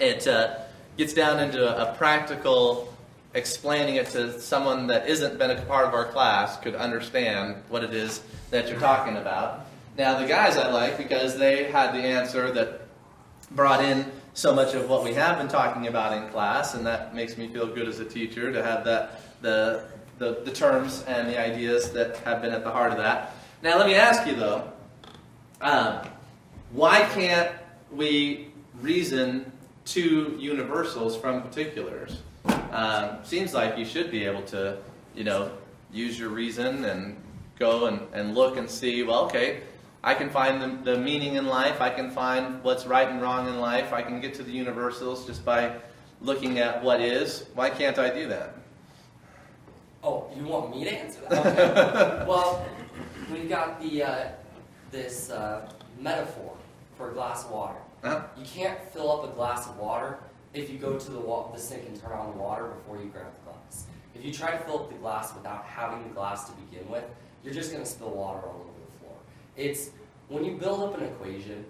it 0.00 0.26
uh, 0.26 0.56
gets 0.96 1.12
down 1.12 1.38
into 1.38 1.64
a, 1.64 1.92
a, 1.92 1.94
practical 1.94 2.92
explaining 3.38 3.96
it 3.96 4.08
to 4.10 4.38
someone 4.40 4.88
that 4.88 5.08
isn't 5.08 5.38
been 5.38 5.50
a 5.50 5.62
part 5.62 5.86
of 5.86 5.94
our 5.94 6.06
class 6.06 6.58
could 6.58 6.74
understand 6.74 7.62
what 7.68 7.82
it 7.82 7.94
is 7.94 8.20
that 8.50 8.68
you're 8.68 8.80
talking 8.80 9.16
about. 9.16 9.66
Now, 9.96 10.18
the 10.18 10.26
guys 10.26 10.56
I 10.56 10.70
like 10.70 10.98
because 10.98 11.38
they 11.38 11.64
had 11.64 11.92
the 11.92 11.98
answer 12.00 12.52
that 12.52 12.82
brought 13.52 13.82
in 13.82 14.10
so 14.34 14.54
much 14.54 14.74
of 14.74 14.88
what 14.88 15.02
we 15.02 15.14
have 15.14 15.38
been 15.38 15.48
talking 15.48 15.86
about 15.86 16.16
in 16.16 16.28
class, 16.30 16.74
and 16.74 16.86
that 16.86 17.14
makes 17.14 17.36
me 17.36 17.48
feel 17.48 17.66
good 17.66 17.88
as 17.88 17.98
a 17.98 18.04
teacher 18.04 18.52
to 18.52 18.62
have 18.62 18.84
that 18.84 19.20
the 19.40 19.84
the, 20.18 20.40
the 20.44 20.50
terms 20.50 21.04
and 21.06 21.28
the 21.28 21.38
ideas 21.38 21.92
that 21.92 22.16
have 22.18 22.42
been 22.42 22.52
at 22.52 22.64
the 22.64 22.70
heart 22.70 22.90
of 22.90 22.98
that. 22.98 23.34
Now, 23.62 23.78
let 23.78 23.86
me 23.86 23.94
ask 23.94 24.26
you 24.26 24.34
though, 24.34 24.72
um, 25.60 26.00
why 26.72 27.08
can't 27.14 27.52
we 27.92 28.48
reason 28.80 29.50
to 29.86 30.36
universals 30.38 31.16
from 31.16 31.42
particulars? 31.42 32.18
Um, 32.72 33.18
seems 33.24 33.54
like 33.54 33.78
you 33.78 33.84
should 33.84 34.10
be 34.10 34.24
able 34.24 34.42
to, 34.42 34.78
you 35.14 35.24
know, 35.24 35.50
use 35.92 36.18
your 36.18 36.28
reason 36.28 36.84
and 36.84 37.16
go 37.58 37.86
and, 37.86 38.00
and 38.12 38.34
look 38.34 38.56
and 38.56 38.68
see, 38.68 39.02
well, 39.02 39.24
okay, 39.24 39.62
I 40.02 40.14
can 40.14 40.30
find 40.30 40.62
the, 40.62 40.92
the 40.92 40.98
meaning 40.98 41.34
in 41.34 41.46
life. 41.46 41.80
I 41.80 41.90
can 41.90 42.10
find 42.10 42.62
what's 42.62 42.86
right 42.86 43.08
and 43.08 43.20
wrong 43.20 43.48
in 43.48 43.58
life. 43.60 43.92
I 43.92 44.02
can 44.02 44.20
get 44.20 44.34
to 44.34 44.42
the 44.42 44.52
universals 44.52 45.26
just 45.26 45.44
by 45.44 45.74
looking 46.20 46.58
at 46.58 46.82
what 46.82 47.00
is. 47.00 47.46
Why 47.54 47.70
can't 47.70 47.98
I 47.98 48.10
do 48.10 48.28
that? 48.28 48.54
Oh, 50.02 50.30
you 50.36 50.44
want 50.44 50.70
me 50.70 50.84
to 50.84 50.92
answer 50.92 51.20
that? 51.28 51.46
Okay. 51.46 52.26
well, 52.28 52.64
we've 53.32 53.48
got 53.48 53.80
the 53.80 54.02
uh, 54.04 54.28
this 54.92 55.30
uh, 55.30 55.68
metaphor 56.00 56.56
for 56.96 57.10
a 57.10 57.12
glass 57.12 57.44
of 57.44 57.50
water. 57.50 57.78
Uh-huh. 58.04 58.22
You 58.36 58.44
can't 58.46 58.80
fill 58.92 59.10
up 59.10 59.32
a 59.32 59.34
glass 59.34 59.66
of 59.66 59.76
water 59.76 60.18
if 60.54 60.70
you 60.70 60.78
go 60.78 60.98
to 60.98 61.10
the, 61.10 61.20
wa- 61.20 61.50
the 61.52 61.60
sink 61.60 61.86
and 61.86 62.00
turn 62.00 62.12
on 62.12 62.32
the 62.32 62.38
water 62.38 62.66
before 62.66 62.96
you 62.98 63.08
grab 63.10 63.26
the 63.44 63.50
glass. 63.50 63.86
If 64.14 64.24
you 64.24 64.32
try 64.32 64.52
to 64.52 64.58
fill 64.58 64.80
up 64.80 64.90
the 64.90 64.96
glass 64.96 65.34
without 65.34 65.64
having 65.64 66.02
the 66.02 66.14
glass 66.14 66.48
to 66.48 66.52
begin 66.56 66.88
with, 66.90 67.04
you're 67.44 67.54
just 67.54 67.70
going 67.70 67.84
to 67.84 67.88
spill 67.88 68.10
water 68.10 68.40
all 68.46 68.60
over 68.60 68.80
the 68.84 68.98
floor. 69.00 69.16
It's 69.56 69.90
when 70.28 70.44
you 70.44 70.56
build 70.56 70.82
up 70.82 70.98
an 70.98 71.04
equation, 71.04 71.64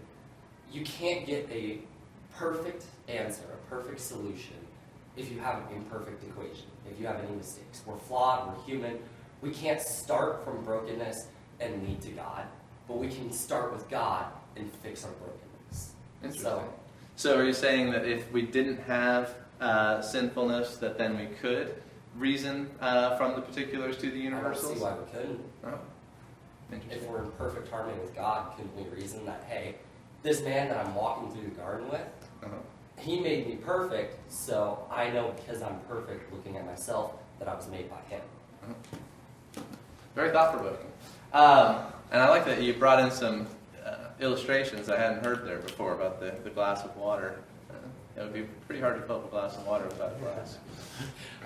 you 0.73 0.83
can't 0.85 1.27
get 1.27 1.49
a 1.51 1.79
perfect 2.37 2.85
answer, 3.09 3.43
a 3.53 3.71
perfect 3.71 4.01
solution, 4.01 4.55
if 5.17 5.33
you 5.33 5.41
have 5.41 5.57
an 5.57 5.77
imperfect 5.77 6.23
equation, 6.23 6.67
if 6.91 6.99
you 7.01 7.07
have 7.07 7.17
any 7.17 7.37
mistakes. 7.37 7.83
We're 7.85 7.99
flawed, 7.99 8.49
we're 8.49 8.65
human. 8.65 8.99
We 9.43 9.51
can't 9.51 9.81
start 9.81 10.45
from 10.45 10.63
brokenness 10.65 11.27
and 11.61 11.87
lead 11.87 12.01
to 12.03 12.11
God, 12.11 12.45
but 12.87 12.99
we 12.99 13.09
can 13.09 13.33
start 13.33 13.73
with 13.73 13.89
God 13.91 14.27
and 14.57 14.71
fix 14.83 15.05
our 15.05 15.11
brokenness. 15.13 15.95
Interesting. 16.23 16.43
So, 16.45 16.73
So 17.19 17.37
are 17.37 17.43
you 17.45 17.53
saying 17.53 17.91
that 17.91 18.07
if 18.07 18.31
we 18.31 18.43
didn't 18.43 18.79
have 18.83 19.35
uh, 19.61 20.01
sinfulness, 20.01 20.77
that 20.77 20.97
then 20.99 21.19
we 21.19 21.27
could 21.43 21.75
reason 22.17 22.71
uh, 22.81 23.17
from 23.17 23.35
the 23.35 23.41
particulars 23.43 23.97
to 23.97 24.03
the 24.03 24.07
I 24.07 24.11
don't 24.13 24.21
see 24.21 24.25
universals? 24.69 24.79
why 24.79 24.93
we 24.95 25.11
couldn't. 25.11 25.41
Oh, 25.67 25.79
If 26.93 27.03
we're 27.09 27.25
in 27.25 27.33
perfect 27.33 27.69
harmony 27.73 27.99
with 27.99 28.15
God, 28.15 28.53
couldn't 28.57 28.73
we 28.77 28.85
reason 28.97 29.27
that, 29.27 29.43
hey, 29.49 29.75
this 30.23 30.43
man 30.43 30.69
that 30.69 30.87
I'm 30.87 30.95
walking 30.95 31.33
through 31.33 31.43
the 31.51 31.57
garden 31.57 31.89
with, 31.91 32.03
Uh-huh. 32.45 32.55
he 32.99 33.19
made 33.19 33.49
me 33.49 33.57
perfect, 33.57 34.31
so 34.33 34.87
I 34.89 35.11
know 35.11 35.33
because 35.35 35.61
I'm 35.61 35.81
perfect 35.89 36.33
looking 36.33 36.57
at 36.57 36.65
myself 36.67 37.15
that 37.41 37.49
I 37.49 37.55
was 37.57 37.69
made 37.69 37.91
by 37.91 37.99
him. 38.09 38.21
Very 40.15 40.31
thought 40.31 40.53
provoking. 40.53 40.87
Um, 41.33 41.79
and 42.13 42.23
I 42.23 42.29
like 42.29 42.45
that 42.47 42.63
you 42.63 42.75
brought 42.75 43.01
in 43.01 43.11
some 43.11 43.49
illustrations 44.21 44.89
I 44.89 44.99
hadn't 44.99 45.25
heard 45.25 45.47
there 45.47 45.59
before 45.59 45.95
about 45.95 46.21
the, 46.21 46.35
the 46.45 46.51
glass 46.51 46.85
of 46.85 46.97
water. 46.97 47.37
Uh, 47.71 47.75
it 48.17 48.23
would 48.23 48.35
be 48.35 48.43
pretty 48.67 48.81
hard 48.81 49.01
to 49.01 49.07
fill 49.07 49.17
up 49.17 49.27
a 49.27 49.29
glass 49.29 49.57
of 49.57 49.67
water 49.67 49.85
without 49.87 50.13
a 50.17 50.21
glass. 50.21 50.59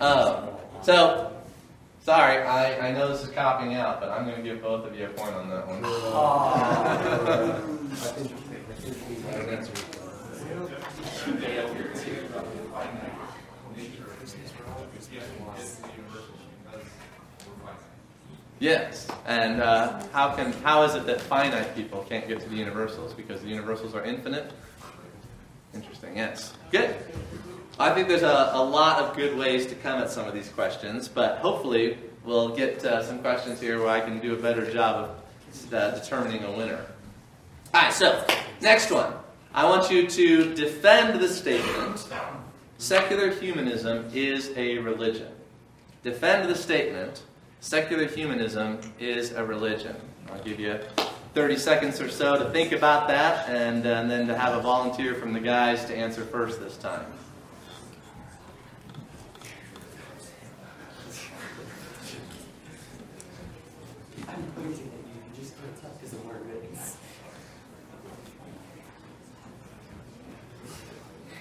Um, 0.01 0.49
so, 0.83 1.33
sorry, 2.03 2.43
I, 2.43 2.89
I 2.89 2.93
know 2.93 3.09
this 3.09 3.23
is 3.23 3.31
copying 3.31 3.75
out, 3.75 4.01
but 4.01 4.09
I'm 4.11 4.25
going 4.25 4.37
to 4.37 4.43
give 4.43 4.63
both 4.63 4.87
of 4.87 4.97
you 4.97 5.07
a 5.07 5.09
point 5.11 5.35
on 5.35 5.51
that 5.51 5.69
one. 5.69 5.83
Yes, 18.63 19.09
and 19.27 19.61
uh, 19.61 20.01
how 20.13 20.37
can 20.37 20.53
how 20.63 20.85
is 20.85 20.95
it 20.95 21.05
that 21.07 21.21
finite 21.21 21.75
people 21.75 22.07
can't 22.09 22.29
get 22.29 22.39
to 22.43 22.49
the 22.49 22.55
universals 22.55 23.13
because 23.13 23.41
the 23.43 23.49
universals 23.49 23.93
are 23.93 24.05
infinite? 24.05 24.53
Interesting. 25.75 26.17
Yes. 26.17 26.53
Good. 26.71 26.95
I 27.81 27.93
think 27.93 28.07
there's 28.07 28.23
a, 28.23 28.51
a 28.53 28.63
lot 28.63 29.01
of 29.03 29.17
good 29.17 29.37
ways 29.37 29.67
to 29.67 29.75
come 29.75 30.01
at 30.01 30.11
some 30.11 30.29
of 30.29 30.33
these 30.33 30.49
questions, 30.49 31.09
but 31.09 31.39
hopefully 31.39 31.99
we'll 32.25 32.55
get 32.55 32.85
uh, 32.85 33.03
some 33.03 33.19
questions 33.19 33.61
here 33.61 33.81
where 33.81 33.89
I 33.89 34.01
can 34.01 34.21
do 34.21 34.33
a 34.35 34.41
better 34.41 34.71
job 34.73 35.11
of 35.11 35.75
uh, 35.75 35.91
determining 35.99 36.45
a 36.45 36.53
winner. 36.53 36.87
All 37.75 37.83
right. 37.83 37.93
So 37.93 38.25
next 38.61 38.93
one, 38.93 39.13
I 39.53 39.69
want 39.69 39.91
you 39.91 40.07
to 40.07 40.55
defend 40.55 41.21
the 41.21 41.29
statement: 41.29 42.07
secular 42.79 43.33
humanism 43.33 44.09
is 44.15 44.53
a 44.57 44.79
religion. 44.79 45.33
Defend 46.05 46.49
the 46.49 46.55
statement 46.55 47.23
secular 47.63 48.07
humanism 48.07 48.79
is 48.99 49.31
a 49.33 49.45
religion. 49.45 49.95
I'll 50.31 50.43
give 50.43 50.59
you 50.59 50.81
30 51.35 51.57
seconds 51.57 52.01
or 52.01 52.11
so 52.11 52.37
to 52.37 52.51
think 52.51 52.73
about 52.73 53.07
that 53.07 53.49
and, 53.49 53.87
uh, 53.87 53.91
and 53.91 54.11
then 54.11 54.27
to 54.27 54.37
have 54.37 54.59
a 54.59 54.61
volunteer 54.61 55.15
from 55.15 55.33
the 55.33 55.39
guys 55.39 55.85
to 55.85 55.97
answer 55.97 56.25
first 56.25 56.61
this 56.61 56.77
time. 56.77 57.07
I'm 64.29 64.43
pointing 64.57 64.73
at 64.73 64.79
you, 64.79 65.23
you 65.25 65.41
just 65.41 65.55
can't 65.57 65.81
tell 65.81 65.91
because 66.01 66.15
I'm 66.15 66.27
wearing. 66.27 66.77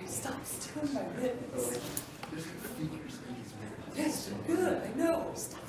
Stop 0.05 0.45
stealing 0.45 0.93
my 0.93 1.01
mittens. 1.19 1.79
Yes, 3.95 4.31
good, 4.45 4.81
I 4.83 4.97
know. 4.97 5.31
Stop 5.33 5.35
stealing 5.35 5.35
my 5.35 5.49
mittens. 5.49 5.60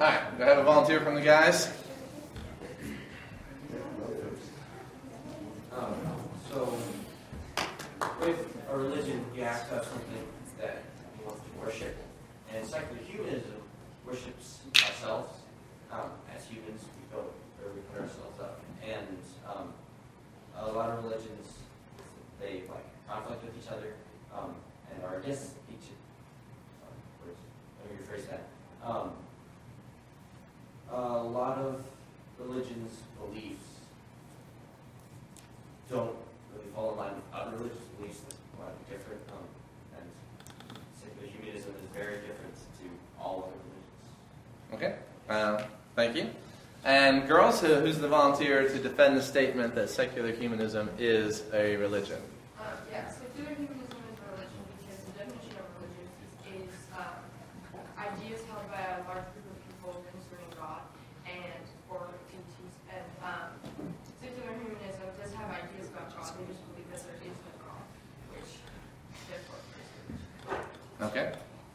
All 0.00 0.06
right, 0.06 0.38
do 0.38 0.44
I 0.44 0.46
have 0.46 0.58
a 0.58 0.62
volunteer 0.62 1.00
from 1.00 1.14
the 1.14 1.20
guys? 1.20 1.70
Um, 5.76 5.94
so, 6.48 6.74
with 8.18 8.56
a 8.70 8.78
religion, 8.78 9.22
you 9.36 9.42
have 9.42 9.68
to 9.68 9.74
have 9.74 9.84
something 9.84 10.24
that 10.58 10.84
you 11.18 11.26
want 11.26 11.38
to 11.44 11.60
worship. 11.60 11.94
And 12.50 12.66
secular 12.66 13.02
humanism 13.02 13.60
worships 14.06 14.60
ourselves. 14.82 15.38
Um, 15.92 16.10
as 16.34 16.46
humans, 16.46 16.82
we 16.96 17.14
go 17.14 17.24
where 17.58 17.70
we 17.74 17.80
put 17.92 18.00
ourselves 18.00 18.40
up. 18.40 18.58
And 18.82 19.18
um, 19.46 19.74
a 20.56 20.72
lot 20.72 20.88
of 20.88 21.04
religions, 21.04 21.46
they 22.40 22.62
like 22.70 22.88
conflict 23.06 23.44
with 23.44 23.52
each 23.62 23.70
other 23.70 23.92
um, 24.34 24.54
and 24.90 25.04
are 25.04 25.18
against 25.18 25.50
each 25.68 25.92
other. 26.88 27.34
Let 27.84 27.92
me 27.92 27.98
rephrase 28.02 28.30
that. 28.30 28.48
Um, 28.82 29.10
a 30.92 31.22
lot 31.22 31.58
of 31.58 31.84
religions' 32.38 32.98
beliefs 33.18 33.62
don't 35.88 36.16
really 36.52 36.68
fall 36.74 36.92
in 36.92 36.98
line 36.98 37.14
with 37.14 37.24
other 37.34 37.56
religious 37.56 37.78
beliefs 37.98 38.20
that 38.20 38.34
might 38.58 38.88
be 38.88 38.94
different. 38.94 39.20
Um, 39.30 39.98
and 39.98 40.06
secular 41.00 41.28
humanism 41.28 41.74
is 41.74 41.96
very 41.96 42.16
different 42.16 42.54
to 42.54 42.84
all 43.20 43.48
other 43.48 43.58
religions. 43.64 43.80
Okay, 44.74 44.94
uh, 45.28 45.64
thank 45.96 46.16
you. 46.16 46.30
And 46.84 47.19
girls, 47.30 47.60
who, 47.60 47.72
who's 47.76 47.98
the 47.98 48.08
volunteer 48.08 48.68
to 48.68 48.78
defend 48.80 49.16
the 49.16 49.22
statement 49.22 49.72
that 49.72 49.88
secular 49.88 50.32
humanism 50.32 50.90
is 50.98 51.44
a 51.54 51.76
religion? 51.76 52.18
Uh, 52.58 52.74
yeah, 52.90 53.06
secular 53.06 53.54
humanism 53.54 54.02
is 54.10 54.18
a 54.18 54.34
religion 54.34 54.58
because 54.74 54.98
the 55.06 55.14
definition 55.14 55.54
of 55.54 55.70
religion 55.78 56.10
is, 56.50 56.66
is 56.66 56.74
um, 56.90 57.22
ideas 58.02 58.42
held 58.50 58.66
by 58.66 58.82
a 58.82 59.06
large 59.06 59.30
group 59.30 59.46
of 59.46 59.58
people 59.62 60.02
concerning 60.10 60.50
God 60.58 60.82
and 61.22 61.62
or 61.86 62.10
entities. 62.34 62.74
And 62.90 63.06
um, 63.22 63.54
secular 64.18 64.50
humanism 64.58 65.06
does 65.14 65.30
have 65.38 65.54
ideas 65.54 65.86
about 65.86 66.10
God. 66.10 66.34
They 66.34 66.50
just 66.50 66.66
believe 66.66 66.90
that 66.90 66.98
there 66.98 67.30
is 67.30 67.38
no 67.46 67.54
God, 67.62 67.82
which 68.34 68.58
therefore 69.30 69.62
is 69.78 69.86
religion. 70.50 70.66
Okay, 70.98 71.26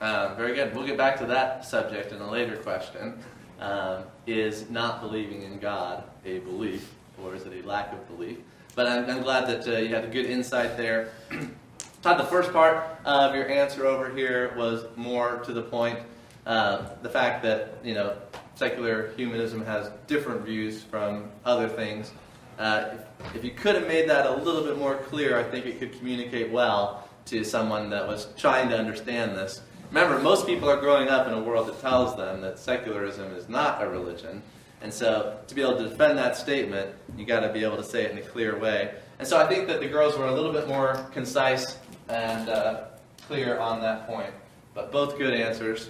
uh, 0.04 0.36
very 0.36 0.52
good. 0.52 0.76
We'll 0.76 0.84
get 0.84 1.00
back 1.00 1.16
to 1.24 1.26
that 1.32 1.64
subject 1.64 2.12
in 2.12 2.20
a 2.20 2.28
later 2.28 2.60
question. 2.60 3.24
Um, 3.58 4.04
is 4.28 4.70
not 4.70 4.95
believing 5.06 5.44
in 5.44 5.60
God 5.60 6.04
a 6.26 6.40
belief, 6.40 6.94
or 7.24 7.36
is 7.36 7.46
it 7.46 7.64
a 7.64 7.68
lack 7.68 7.94
of 7.94 8.08
belief? 8.08 8.40
But 8.74 8.88
I'm, 8.88 9.10
I'm 9.10 9.22
glad 9.22 9.48
that 9.48 9.68
uh, 9.68 9.78
you 9.78 9.94
had 9.94 10.04
a 10.04 10.08
good 10.08 10.26
insight 10.26 10.78
there. 10.78 11.12
Todd, 12.02 12.20
the 12.20 12.26
first 12.26 12.52
part 12.52 13.00
of 13.06 13.36
your 13.36 13.50
answer 13.50 13.86
over 13.86 14.14
here 14.14 14.54
was 14.58 14.86
more 14.96 15.38
to 15.46 15.54
the 15.54 15.62
point. 15.62 16.00
Um, 16.48 16.88
the 17.02 17.10
fact 17.10 17.44
that 17.44 17.78
you 17.84 17.94
know 17.94 18.18
secular 18.56 19.12
humanism 19.16 19.64
has 19.66 19.92
different 20.08 20.42
views 20.42 20.82
from 20.84 21.30
other 21.46 21.68
things. 21.68 22.12
Uh, 22.58 22.86
if, 22.94 23.36
if 23.36 23.44
you 23.44 23.52
could 23.52 23.76
have 23.76 23.88
made 23.88 24.10
that 24.10 24.26
a 24.26 24.36
little 24.36 24.64
bit 24.64 24.78
more 24.78 24.96
clear, 24.96 25.38
I 25.38 25.44
think 25.44 25.66
it 25.66 25.80
could 25.80 25.98
communicate 25.98 26.52
well 26.52 27.08
to 27.26 27.44
someone 27.44 27.90
that 27.92 28.08
was 28.08 28.28
trying 28.38 28.70
to 28.70 28.78
understand 28.78 29.36
this. 29.36 29.62
Remember, 29.90 30.20
most 30.20 30.48
people 30.48 30.70
are 30.70 30.78
growing 30.78 31.10
up 31.10 31.28
in 31.28 31.34
a 31.34 31.42
world 31.42 31.68
that 31.68 31.80
tells 31.80 32.16
them 32.16 32.42
that 32.42 32.58
secularism 32.58 33.34
is 33.34 33.48
not 33.50 33.84
a 33.84 33.88
religion. 33.88 34.42
And 34.86 34.94
so, 34.94 35.40
to 35.48 35.56
be 35.56 35.64
able 35.64 35.78
to 35.78 35.90
defend 35.90 36.16
that 36.20 36.38
statement, 36.38 36.92
you 37.18 37.26
got 37.26 37.40
to 37.40 37.52
be 37.52 37.64
able 37.64 37.78
to 37.78 37.84
say 37.84 38.04
it 38.04 38.12
in 38.12 38.20
a 38.20 38.22
clear 38.22 38.56
way. 38.56 38.94
And 39.18 39.28
so, 39.28 39.36
I 39.36 39.48
think 39.48 39.68
that 39.68 39.80
the 39.80 39.88
girls 39.88 40.16
were 40.16 40.28
a 40.28 40.32
little 40.32 40.52
bit 40.52 40.68
more 40.68 41.08
concise 41.12 41.80
and 42.08 42.48
uh, 42.48 42.84
clear 43.28 43.58
on 43.58 43.82
that 43.82 44.06
point. 44.06 44.32
But 44.76 44.92
both 44.92 45.18
good 45.18 45.34
answers. 45.34 45.90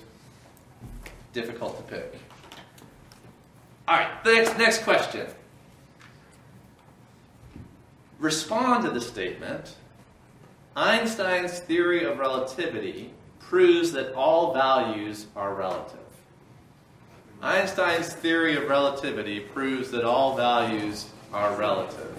Difficult 1.34 1.76
to 1.76 1.94
pick. 1.94 2.18
All 3.90 3.98
right, 3.98 4.24
the 4.24 4.32
next, 4.32 4.58
next 4.58 4.84
question. 4.84 5.28
respond 8.18 8.86
to 8.86 8.92
the 8.92 9.02
statement 9.02 9.76
Einstein's 10.78 11.60
theory 11.60 12.06
of 12.06 12.18
relativity 12.18 13.12
proves 13.40 13.92
that 13.92 14.14
all 14.14 14.54
values 14.54 15.28
are 15.36 15.54
relative. 15.54 16.05
Einstein's 17.46 18.12
theory 18.12 18.56
of 18.58 18.68
relativity 18.68 19.40
proves 19.40 19.92
that 19.92 20.04
all 20.04 20.36
values 20.36 21.06
are 21.32 21.56
relative. 21.56 22.12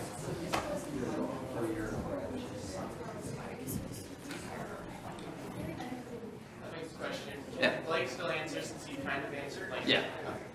That 6.63 6.73
makes 6.73 6.93
a 6.93 6.97
question. 6.97 7.33
Yeah. 7.59 7.71
Can 7.71 7.85
Blake 7.87 8.09
still 8.09 8.29
answer 8.29 8.63
since 8.63 8.87
he 8.87 8.95
kind 8.99 9.25
of 9.25 9.35
answered? 9.35 9.69
Like, 9.73 9.81
Yeah. 9.85 10.05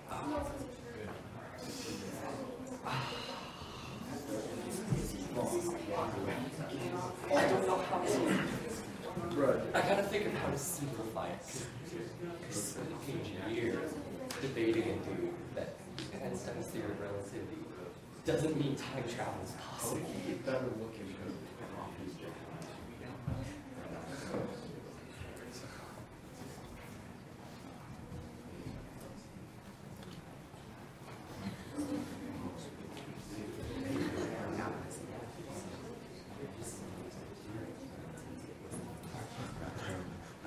I 0.08 0.14
don't 7.48 7.66
know 7.66 7.76
how 7.90 7.98
to. 7.98 8.18
I 9.74 9.80
gotta 9.82 10.02
think 10.04 10.26
of 10.26 10.32
how 10.32 10.50
to 10.50 10.56
simplify 10.58 11.28
it. 11.28 11.66
Because 12.40 12.78
page 13.06 13.52
years 13.54 13.92
dude 15.16 15.30
that 15.54 15.74
Einstein's 16.24 16.66
theory 16.66 16.90
of 16.90 17.00
relativity 17.00 17.58
doesn't 18.24 18.56
mean 18.56 18.76
time 18.76 19.04
travel 19.14 19.34
is 19.44 19.52
possible. 19.52 20.06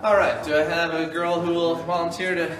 All 0.06 0.16
right, 0.16 0.44
do 0.44 0.56
I 0.56 0.62
have 0.62 0.94
a 0.94 1.08
girl 1.08 1.40
who 1.40 1.52
will 1.56 1.74
volunteer 1.78 2.36
to 2.36 2.56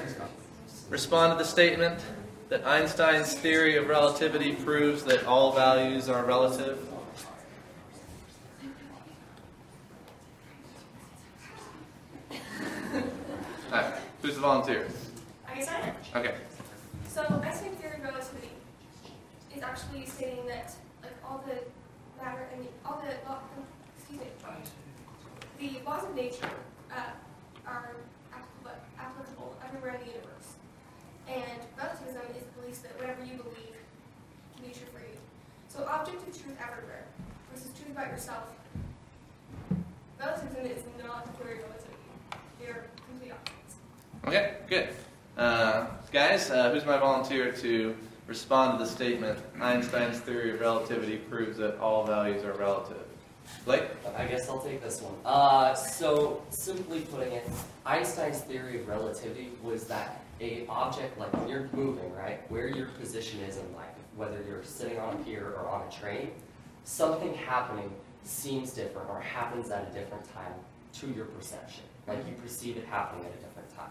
respond 0.96 1.28
to 1.34 1.38
the 1.38 1.44
statement 1.44 2.00
that 2.48 2.66
Einstein's 2.66 3.34
theory 3.34 3.76
of 3.76 3.90
relativity 3.90 4.56
proves 4.56 5.04
that 5.04 5.26
all 5.26 5.52
values 5.52 6.08
are 6.08 6.24
relative? 6.24 6.80
All 12.94 13.02
right, 13.74 13.94
who's 14.22 14.36
the 14.36 14.40
volunteer? 14.40 14.88
I 15.46 15.56
guess 15.56 15.68
I 15.68 15.80
am. 15.82 15.96
Okay. 16.16 16.36
So 17.10 17.24
Einstein's 17.44 17.78
theory 17.78 17.98
of 17.98 18.04
relativity 18.04 18.52
is 19.54 19.64
actually 19.64 20.06
stating 20.06 20.48
that 20.48 20.74
like 21.04 21.12
all 21.28 21.44
the 21.46 21.56
matter 22.24 22.48
and 22.54 22.64
the, 22.64 22.70
all 22.86 23.04
the 23.04 23.12
law, 23.30 23.40
excuse 23.98 24.22
me, 24.22 24.28
the 25.60 25.84
laws 25.86 26.06
of 26.06 26.16
nature 26.16 26.50
uh, 26.90 27.68
are 27.68 27.98
applicable, 28.32 28.80
applicable 28.98 29.58
everywhere 29.68 29.96
in 29.96 30.00
the 30.00 30.08
universe. 30.14 30.36
And 31.28 31.60
relativism 31.78 32.22
is 32.38 32.44
the 32.46 32.62
belief 32.62 32.82
that 32.84 32.94
whatever 33.00 33.24
you 33.26 33.38
believe 33.42 33.74
can 34.56 34.66
be 34.68 34.74
true 34.74 34.86
for 34.94 35.00
you. 35.00 35.18
So 35.86 35.92
objective 35.92 36.42
truth 36.42 36.58
everywhere 36.60 37.06
versus 37.54 37.72
truth 37.78 37.92
about 37.92 38.08
yourself. 38.08 38.46
Relativism 40.20 40.66
is 40.66 40.82
not 41.04 41.26
the 41.26 41.44
theory 41.44 41.60
of 41.60 41.66
relativity. 41.66 41.98
They're 42.60 42.86
complete 43.08 43.32
opposites. 43.32 43.76
Okay, 44.26 44.56
good. 44.68 44.90
Uh, 45.38 45.86
guys, 46.12 46.50
uh, 46.50 46.72
who's 46.72 46.86
my 46.86 46.98
volunteer 46.98 47.52
to 47.52 47.96
respond 48.26 48.80
to 48.80 48.84
the 48.84 48.90
statement 48.90 49.38
Einstein's 49.62 50.18
theory 50.20 50.56
of 50.56 50.60
relativity 50.60 51.18
proves 51.18 51.58
that 51.58 51.78
all 51.78 52.04
values 52.04 52.44
are 52.44 52.54
relative? 52.54 53.04
Blake? 53.64 53.84
I 54.18 54.26
guess 54.26 54.50
I'll 54.50 54.62
take 54.62 54.82
this 54.82 55.04
one. 55.04 55.14
Uh, 55.24 55.76
so, 55.76 56.42
simply 56.50 57.02
putting 57.02 57.34
it, 57.34 57.48
Einstein's 57.86 58.40
theory 58.40 58.82
of 58.82 58.88
relativity 58.88 59.52
was 59.62 59.84
that 59.86 60.24
a 60.42 60.66
object, 60.68 61.20
like 61.20 61.32
when 61.34 61.48
you're 61.48 61.70
moving, 61.74 62.12
right, 62.16 62.40
where 62.50 62.70
your 62.70 62.88
position 62.88 63.40
is 63.42 63.58
in 63.58 63.76
life, 63.76 63.95
whether 64.16 64.44
you're 64.48 64.64
sitting 64.64 64.98
on 65.00 65.14
a 65.14 65.18
pier 65.18 65.54
or 65.58 65.68
on 65.68 65.88
a 65.88 65.92
train, 65.92 66.32
something 66.84 67.34
happening 67.34 67.92
seems 68.24 68.74
different 68.74 69.10
or 69.10 69.20
happens 69.20 69.70
at 69.70 69.88
a 69.90 69.94
different 69.94 70.24
time 70.34 70.54
to 70.94 71.08
your 71.12 71.26
perception. 71.26 71.84
Like 72.08 72.26
you 72.28 72.34
perceive 72.42 72.78
it 72.78 72.86
happening 72.86 73.26
at 73.26 73.32
a 73.32 73.44
different 73.44 73.76
time. 73.76 73.90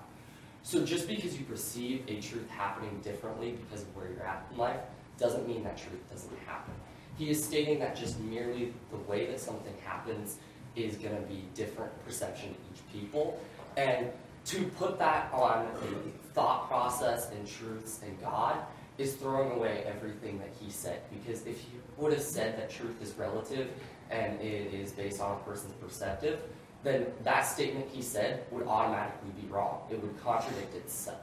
So 0.63 0.85
just 0.85 1.07
because 1.09 1.39
you 1.39 1.45
perceive 1.45 2.05
a 2.09 2.21
truth 2.21 2.49
happening 2.49 3.01
differently 3.03 3.53
because 3.53 3.83
of 3.83 3.97
where 3.97 4.09
you're 4.09 4.27
at 4.27 4.47
in 4.51 4.57
life 4.57 4.81
doesn't 5.19 5.47
mean 5.47 5.63
that 5.65 5.77
truth 5.77 6.01
doesn't 6.11 6.39
happen. 6.47 6.73
He 7.17 7.31
is 7.31 7.45
stating 7.45 7.79
that 7.81 7.95
just 7.95 8.19
merely 8.21 8.73
the 8.91 8.97
way 8.97 9.27
that 9.27 9.39
something 9.39 9.75
happens 9.85 10.39
is 10.75 10.97
going 10.97 11.15
to 11.15 11.23
be 11.23 11.45
different 11.55 11.93
perception 12.05 12.49
to 12.49 12.55
each 12.73 12.93
people. 12.93 13.41
And 13.77 14.09
to 14.47 14.65
put 14.79 14.99
that 14.99 15.33
on 15.33 15.67
a 15.67 16.33
thought 16.35 16.69
process 16.69 17.31
and 17.31 17.47
truths 17.47 18.01
and 18.05 18.21
God 18.21 18.57
is 18.99 19.15
throwing 19.15 19.53
away 19.53 19.85
everything 19.87 20.39
that 20.39 20.51
he 20.61 20.71
said. 20.71 21.01
Because 21.11 21.47
if 21.47 21.59
he 21.59 21.79
would 21.97 22.13
have 22.13 22.23
said 22.23 22.57
that 22.59 22.71
truth 22.71 23.01
is 23.03 23.13
relative 23.19 23.71
and 24.11 24.41
it 24.41 24.73
is 24.73 24.93
based 24.93 25.21
on 25.21 25.33
a 25.33 25.41
person's 25.41 25.75
perceptive, 25.75 26.41
then 26.83 27.07
that 27.23 27.43
statement 27.43 27.89
he 27.91 28.03
said 28.03 28.45
would 28.51 28.67
automatically 28.67 29.31
be 29.41 29.47
wrong. 29.49 29.81
It 29.91 30.01
would 30.03 30.23
contradict 30.23 30.75
itself. 30.75 31.21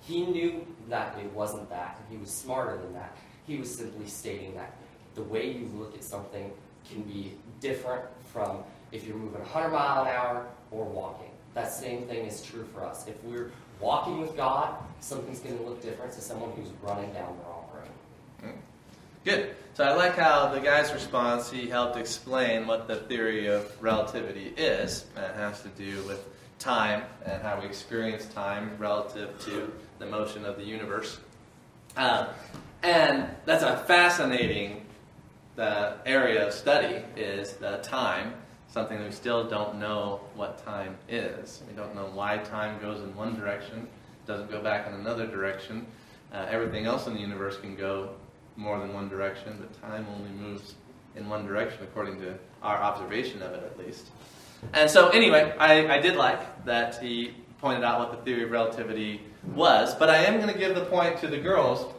He 0.00 0.26
knew 0.26 0.66
that 0.88 1.16
it 1.18 1.32
wasn't 1.32 1.68
that, 1.70 2.00
he 2.10 2.16
was 2.16 2.30
smarter 2.30 2.76
than 2.76 2.92
that. 2.94 3.16
He 3.46 3.56
was 3.58 3.72
simply 3.72 4.06
stating 4.06 4.54
that 4.54 4.74
the 5.14 5.22
way 5.22 5.52
you 5.52 5.66
look 5.76 5.94
at 5.94 6.02
something 6.02 6.50
can 6.90 7.02
be 7.02 7.34
different 7.60 8.04
from 8.32 8.64
if 8.90 9.06
you're 9.06 9.16
moving 9.16 9.40
100 9.40 9.68
mile 9.70 10.02
an 10.02 10.08
hour 10.08 10.46
or 10.70 10.84
walking. 10.84 11.30
That 11.54 11.72
same 11.72 12.06
thing 12.06 12.26
is 12.26 12.42
true 12.42 12.66
for 12.72 12.84
us. 12.84 13.06
If 13.06 13.22
we're 13.22 13.52
walking 13.82 14.20
with 14.20 14.36
God, 14.36 14.74
something's 15.00 15.40
going 15.40 15.58
to 15.58 15.64
look 15.64 15.82
different 15.82 16.12
to 16.12 16.20
someone 16.20 16.52
who's 16.52 16.68
running 16.80 17.12
down 17.12 17.36
the 17.36 17.44
wrong 17.44 17.64
road. 17.74 18.54
Good. 19.24 19.54
So 19.74 19.84
I 19.84 19.94
like 19.94 20.16
how 20.16 20.48
the 20.48 20.60
guy's 20.60 20.92
response, 20.92 21.50
he 21.50 21.68
helped 21.68 21.96
explain 21.96 22.66
what 22.66 22.88
the 22.88 22.96
theory 22.96 23.46
of 23.46 23.70
relativity 23.82 24.52
is. 24.56 25.06
It 25.16 25.34
has 25.34 25.62
to 25.62 25.68
do 25.68 26.02
with 26.04 26.24
time 26.58 27.04
and 27.24 27.42
how 27.42 27.60
we 27.60 27.66
experience 27.66 28.26
time 28.26 28.76
relative 28.78 29.38
to 29.44 29.72
the 29.98 30.06
motion 30.06 30.44
of 30.44 30.56
the 30.56 30.64
universe. 30.64 31.18
Um, 31.96 32.28
and 32.82 33.28
that's 33.44 33.62
a 33.62 33.78
fascinating 33.78 34.86
the 35.56 35.94
area 36.06 36.46
of 36.46 36.52
study 36.52 37.02
is 37.16 37.54
the 37.54 37.78
time, 37.78 38.34
something 38.72 38.98
that 38.98 39.04
we 39.04 39.12
still 39.12 39.48
don't 39.48 39.78
know 39.78 40.20
what 40.34 40.64
time 40.64 40.96
is. 41.08 41.62
We 41.68 41.74
don't 41.74 41.94
know 41.94 42.10
why 42.14 42.38
time 42.38 42.80
goes 42.80 43.02
in 43.02 43.14
one 43.14 43.38
direction, 43.38 43.86
doesn't 44.26 44.50
go 44.50 44.62
back 44.62 44.86
in 44.86 44.94
another 44.94 45.26
direction. 45.26 45.86
Uh, 46.32 46.46
everything 46.48 46.86
else 46.86 47.06
in 47.06 47.12
the 47.12 47.20
universe 47.20 47.58
can 47.58 47.76
go 47.76 48.10
more 48.56 48.78
than 48.78 48.94
one 48.94 49.10
direction, 49.10 49.58
but 49.60 49.80
time 49.82 50.06
only 50.16 50.30
moves 50.30 50.74
in 51.16 51.28
one 51.28 51.46
direction 51.46 51.82
according 51.82 52.18
to 52.20 52.34
our 52.62 52.78
observation 52.78 53.42
of 53.42 53.52
it 53.52 53.62
at 53.62 53.78
least. 53.78 54.06
And 54.72 54.88
so, 54.88 55.10
anyway, 55.10 55.54
I, 55.58 55.96
I 55.96 56.00
did 56.00 56.16
like 56.16 56.64
that 56.64 57.02
he 57.02 57.34
pointed 57.60 57.84
out 57.84 57.98
what 57.98 58.10
the 58.10 58.24
theory 58.24 58.44
of 58.44 58.50
relativity 58.50 59.20
was, 59.54 59.94
but 59.94 60.08
I 60.08 60.24
am 60.24 60.40
going 60.40 60.52
to 60.52 60.58
give 60.58 60.74
the 60.74 60.86
point 60.86 61.18
to 61.18 61.26
the 61.26 61.38
girls 61.38 61.92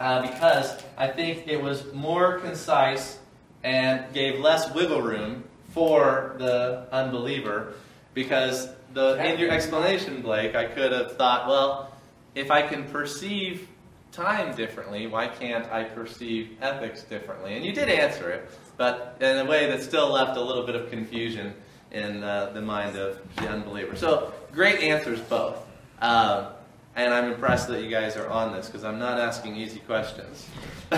uh, 0.00 0.22
because 0.22 0.82
I 0.96 1.06
think 1.06 1.46
it 1.46 1.62
was 1.62 1.92
more 1.92 2.40
concise 2.40 3.18
and 3.62 4.12
gave 4.12 4.40
less 4.40 4.74
wiggle 4.74 5.02
room 5.02 5.44
for 5.72 6.36
the 6.38 6.86
unbeliever. 6.92 7.74
Because 8.14 8.68
the, 8.92 9.14
in 9.24 9.38
your 9.38 9.50
explanation, 9.50 10.22
Blake, 10.22 10.54
I 10.54 10.66
could 10.66 10.92
have 10.92 11.16
thought, 11.16 11.48
well, 11.48 11.92
if 12.34 12.50
I 12.50 12.62
can 12.62 12.84
perceive 12.84 13.68
time 14.10 14.54
differently, 14.54 15.06
why 15.06 15.28
can't 15.28 15.70
I 15.72 15.84
perceive 15.84 16.56
ethics 16.60 17.02
differently? 17.02 17.54
And 17.54 17.64
you 17.64 17.72
did 17.72 17.88
answer 17.88 18.30
it, 18.30 18.50
but 18.76 19.16
in 19.20 19.38
a 19.38 19.44
way 19.44 19.66
that 19.70 19.82
still 19.82 20.10
left 20.10 20.36
a 20.36 20.40
little 20.40 20.64
bit 20.64 20.74
of 20.74 20.90
confusion 20.90 21.54
in 21.90 22.22
uh, 22.22 22.50
the 22.52 22.60
mind 22.60 22.96
of 22.96 23.18
the 23.36 23.48
unbeliever. 23.48 23.96
So, 23.96 24.32
great 24.52 24.80
answers 24.80 25.20
both. 25.20 25.58
Um, 26.00 26.46
and 26.94 27.14
I'm 27.14 27.32
impressed 27.32 27.68
that 27.68 27.82
you 27.82 27.90
guys 27.90 28.16
are 28.16 28.28
on 28.28 28.52
this 28.52 28.66
because 28.66 28.84
I'm 28.84 28.98
not 28.98 29.18
asking 29.18 29.56
easy 29.56 29.80
questions. 29.80 30.46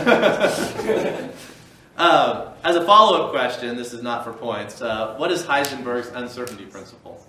um, 1.96 2.48
as 2.64 2.76
a 2.76 2.84
follow 2.84 3.24
up 3.24 3.30
question, 3.30 3.76
this 3.76 3.92
is 3.92 4.02
not 4.02 4.24
for 4.24 4.32
points. 4.32 4.80
Uh, 4.80 5.14
what 5.16 5.30
is 5.30 5.44
Heisenberg's 5.44 6.08
uncertainty 6.08 6.64
principle? 6.64 7.24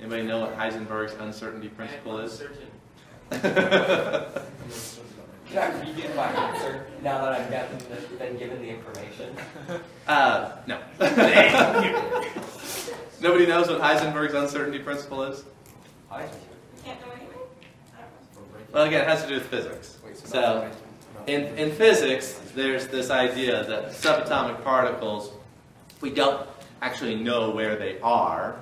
Anybody 0.00 0.22
know 0.22 0.40
what 0.40 0.56
Heisenberg's 0.56 1.14
uncertainty 1.20 1.68
principle 1.68 2.18
is? 2.18 2.42
Can 3.30 3.42
I 5.58 5.70
redo 5.80 6.16
my 6.16 6.26
answer 6.26 6.86
now 7.02 7.24
that 7.24 7.32
I've 7.32 7.50
gotten 7.50 7.78
the, 7.78 8.16
been 8.16 8.36
given 8.38 8.60
the 8.62 8.68
information? 8.68 9.36
Uh, 10.06 10.52
no. 10.66 10.80
Nobody 13.20 13.46
knows 13.46 13.68
what 13.68 13.80
Heisenberg's 13.80 14.34
uncertainty 14.34 14.78
principle 14.78 15.22
is? 15.24 15.44
Can't 16.84 17.00
know 17.00 17.12
anything? 17.12 17.28
I 17.94 18.00
don't 18.00 18.10
know. 18.34 18.72
Well, 18.72 18.86
again, 18.86 19.02
it 19.02 19.08
has 19.08 19.22
to 19.22 19.28
do 19.28 19.34
with 19.34 19.46
physics. 19.46 19.98
So, 20.24 20.70
in, 21.26 21.42
in 21.58 21.70
physics, 21.72 22.40
there's 22.56 22.88
this 22.88 23.10
idea 23.10 23.64
that 23.64 23.90
subatomic 23.90 24.64
particles, 24.64 25.30
we 26.00 26.10
don't 26.10 26.48
actually 26.80 27.14
know 27.14 27.50
where 27.50 27.76
they 27.76 28.00
are, 28.00 28.56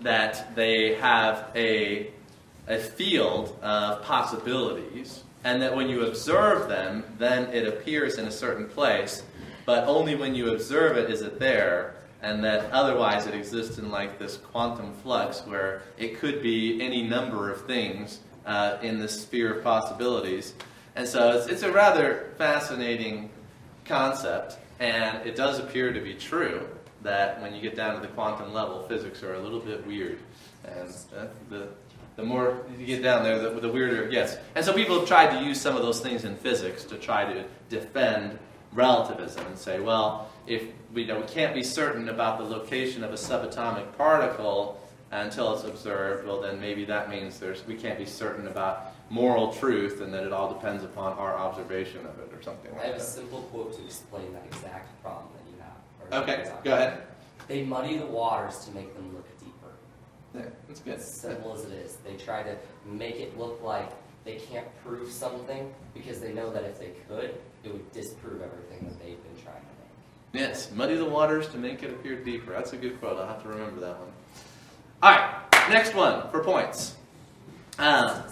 that 0.00 0.54
they 0.54 0.94
have 0.96 1.50
a, 1.56 2.10
a 2.68 2.78
field 2.78 3.58
of 3.62 4.02
possibilities, 4.02 5.24
and 5.42 5.62
that 5.62 5.74
when 5.74 5.88
you 5.88 6.04
observe 6.04 6.68
them, 6.68 7.02
then 7.18 7.50
it 7.52 7.66
appears 7.66 8.18
in 8.18 8.26
a 8.26 8.30
certain 8.30 8.68
place, 8.68 9.22
but 9.64 9.88
only 9.88 10.14
when 10.14 10.34
you 10.34 10.52
observe 10.52 10.98
it 10.98 11.10
is 11.10 11.22
it 11.22 11.38
there, 11.38 11.94
and 12.22 12.44
that 12.44 12.70
otherwise 12.72 13.26
it 13.26 13.34
exists 13.34 13.78
in 13.78 13.90
like 13.90 14.18
this 14.18 14.36
quantum 14.36 14.92
flux 15.02 15.40
where 15.46 15.82
it 15.96 16.18
could 16.18 16.42
be 16.42 16.82
any 16.82 17.02
number 17.02 17.50
of 17.50 17.66
things 17.66 18.20
uh, 18.44 18.76
in 18.82 18.98
the 18.98 19.08
sphere 19.08 19.54
of 19.54 19.64
possibilities. 19.64 20.52
And 20.96 21.06
so 21.06 21.32
it's, 21.32 21.46
it's 21.46 21.62
a 21.62 21.72
rather 21.72 22.32
fascinating 22.36 23.30
concept, 23.84 24.58
and 24.78 25.26
it 25.26 25.36
does 25.36 25.58
appear 25.58 25.92
to 25.92 26.00
be 26.00 26.14
true 26.14 26.66
that 27.02 27.40
when 27.40 27.54
you 27.54 27.60
get 27.60 27.76
down 27.76 27.94
to 27.94 28.00
the 28.00 28.12
quantum 28.12 28.52
level, 28.52 28.82
physics 28.82 29.22
are 29.22 29.34
a 29.34 29.40
little 29.40 29.60
bit 29.60 29.86
weird. 29.86 30.18
And 30.64 30.88
uh, 31.16 31.26
the, 31.48 31.68
the 32.16 32.22
more 32.22 32.58
you 32.78 32.86
get 32.86 33.02
down 33.02 33.22
there, 33.22 33.38
the, 33.38 33.60
the 33.60 33.70
weirder 33.70 34.04
it 34.04 34.10
gets. 34.10 34.36
And 34.54 34.64
so 34.64 34.72
people 34.72 34.98
have 34.98 35.08
tried 35.08 35.38
to 35.38 35.44
use 35.44 35.60
some 35.60 35.76
of 35.76 35.82
those 35.82 36.00
things 36.00 36.24
in 36.24 36.36
physics 36.36 36.84
to 36.84 36.96
try 36.96 37.32
to 37.32 37.44
defend 37.68 38.38
relativism 38.72 39.46
and 39.46 39.58
say, 39.58 39.80
well, 39.80 40.30
if 40.46 40.64
we, 40.92 41.02
you 41.02 41.08
know, 41.08 41.20
we 41.20 41.26
can't 41.26 41.54
be 41.54 41.62
certain 41.62 42.08
about 42.08 42.38
the 42.38 42.44
location 42.44 43.02
of 43.02 43.12
a 43.12 43.16
subatomic 43.16 43.96
particle 43.96 44.80
until 45.10 45.54
it's 45.54 45.64
observed, 45.64 46.26
well, 46.26 46.40
then 46.40 46.60
maybe 46.60 46.84
that 46.84 47.10
means 47.10 47.38
there's, 47.40 47.66
we 47.66 47.74
can't 47.74 47.98
be 47.98 48.06
certain 48.06 48.46
about 48.46 48.89
moral 49.10 49.52
truth 49.52 50.00
and 50.00 50.14
that 50.14 50.24
it 50.24 50.32
all 50.32 50.54
depends 50.54 50.84
upon 50.84 51.18
our 51.18 51.36
observation 51.36 52.00
of 52.06 52.18
it 52.20 52.32
or 52.32 52.40
something 52.42 52.70
like 52.72 52.80
that. 52.80 52.86
I 52.86 52.92
have 52.92 53.00
a 53.00 53.04
simple 53.04 53.42
quote 53.42 53.76
to 53.76 53.84
explain 53.84 54.32
that 54.32 54.44
exact 54.46 55.02
problem 55.02 55.26
that 55.34 55.50
you 55.50 56.20
have. 56.20 56.22
Okay, 56.22 56.50
go 56.64 56.72
ahead. 56.74 57.02
They 57.48 57.64
muddy 57.64 57.98
the 57.98 58.06
waters 58.06 58.64
to 58.66 58.70
make 58.70 58.94
them 58.94 59.12
look 59.12 59.26
deeper. 59.40 59.72
Yeah, 60.34 60.42
that's 60.68 60.80
good. 60.80 60.94
As 60.94 61.20
simple 61.20 61.52
as 61.52 61.64
it 61.64 61.72
is. 61.72 61.96
They 62.06 62.14
try 62.14 62.44
to 62.44 62.56
make 62.86 63.16
it 63.16 63.36
look 63.36 63.60
like 63.62 63.90
they 64.24 64.36
can't 64.36 64.66
prove 64.84 65.10
something 65.10 65.74
because 65.92 66.20
they 66.20 66.32
know 66.32 66.52
that 66.52 66.62
if 66.62 66.78
they 66.78 66.92
could, 67.08 67.34
it 67.64 67.72
would 67.72 67.90
disprove 67.92 68.42
everything 68.42 68.86
that 68.88 68.98
they've 69.00 69.20
been 69.22 69.42
trying 69.42 69.56
to 69.56 69.62
make. 69.62 70.42
Yes, 70.42 70.70
muddy 70.72 70.94
the 70.94 71.04
waters 71.04 71.48
to 71.48 71.58
make 71.58 71.82
it 71.82 71.90
appear 71.90 72.22
deeper. 72.22 72.52
That's 72.52 72.72
a 72.72 72.76
good 72.76 73.00
quote. 73.00 73.18
I'll 73.18 73.26
have 73.26 73.42
to 73.42 73.48
remember 73.48 73.80
that 73.80 73.98
one. 73.98 74.12
All 75.02 75.10
right, 75.10 75.70
next 75.70 75.94
one 75.94 76.30
for 76.30 76.44
points. 76.44 76.94
Um, 77.78 78.22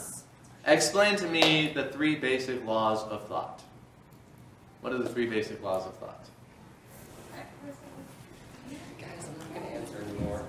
explain 0.73 1.17
to 1.17 1.27
me 1.27 1.73
the 1.75 1.85
three 1.85 2.17
basic 2.17 2.65
laws 2.65 3.03
of 3.05 3.27
thought. 3.29 3.63
What 4.81 4.93
are 4.93 4.99
the 4.99 5.09
three 5.09 5.27
basic 5.27 5.63
laws 5.63 5.87
of 5.87 5.95
thought? 5.97 6.25
Guys, 9.01 9.29
I'm 9.29 9.39
not 9.39 9.55
going 9.55 9.67
to 9.67 9.73
answer 9.73 9.97
anymore. 10.09 10.45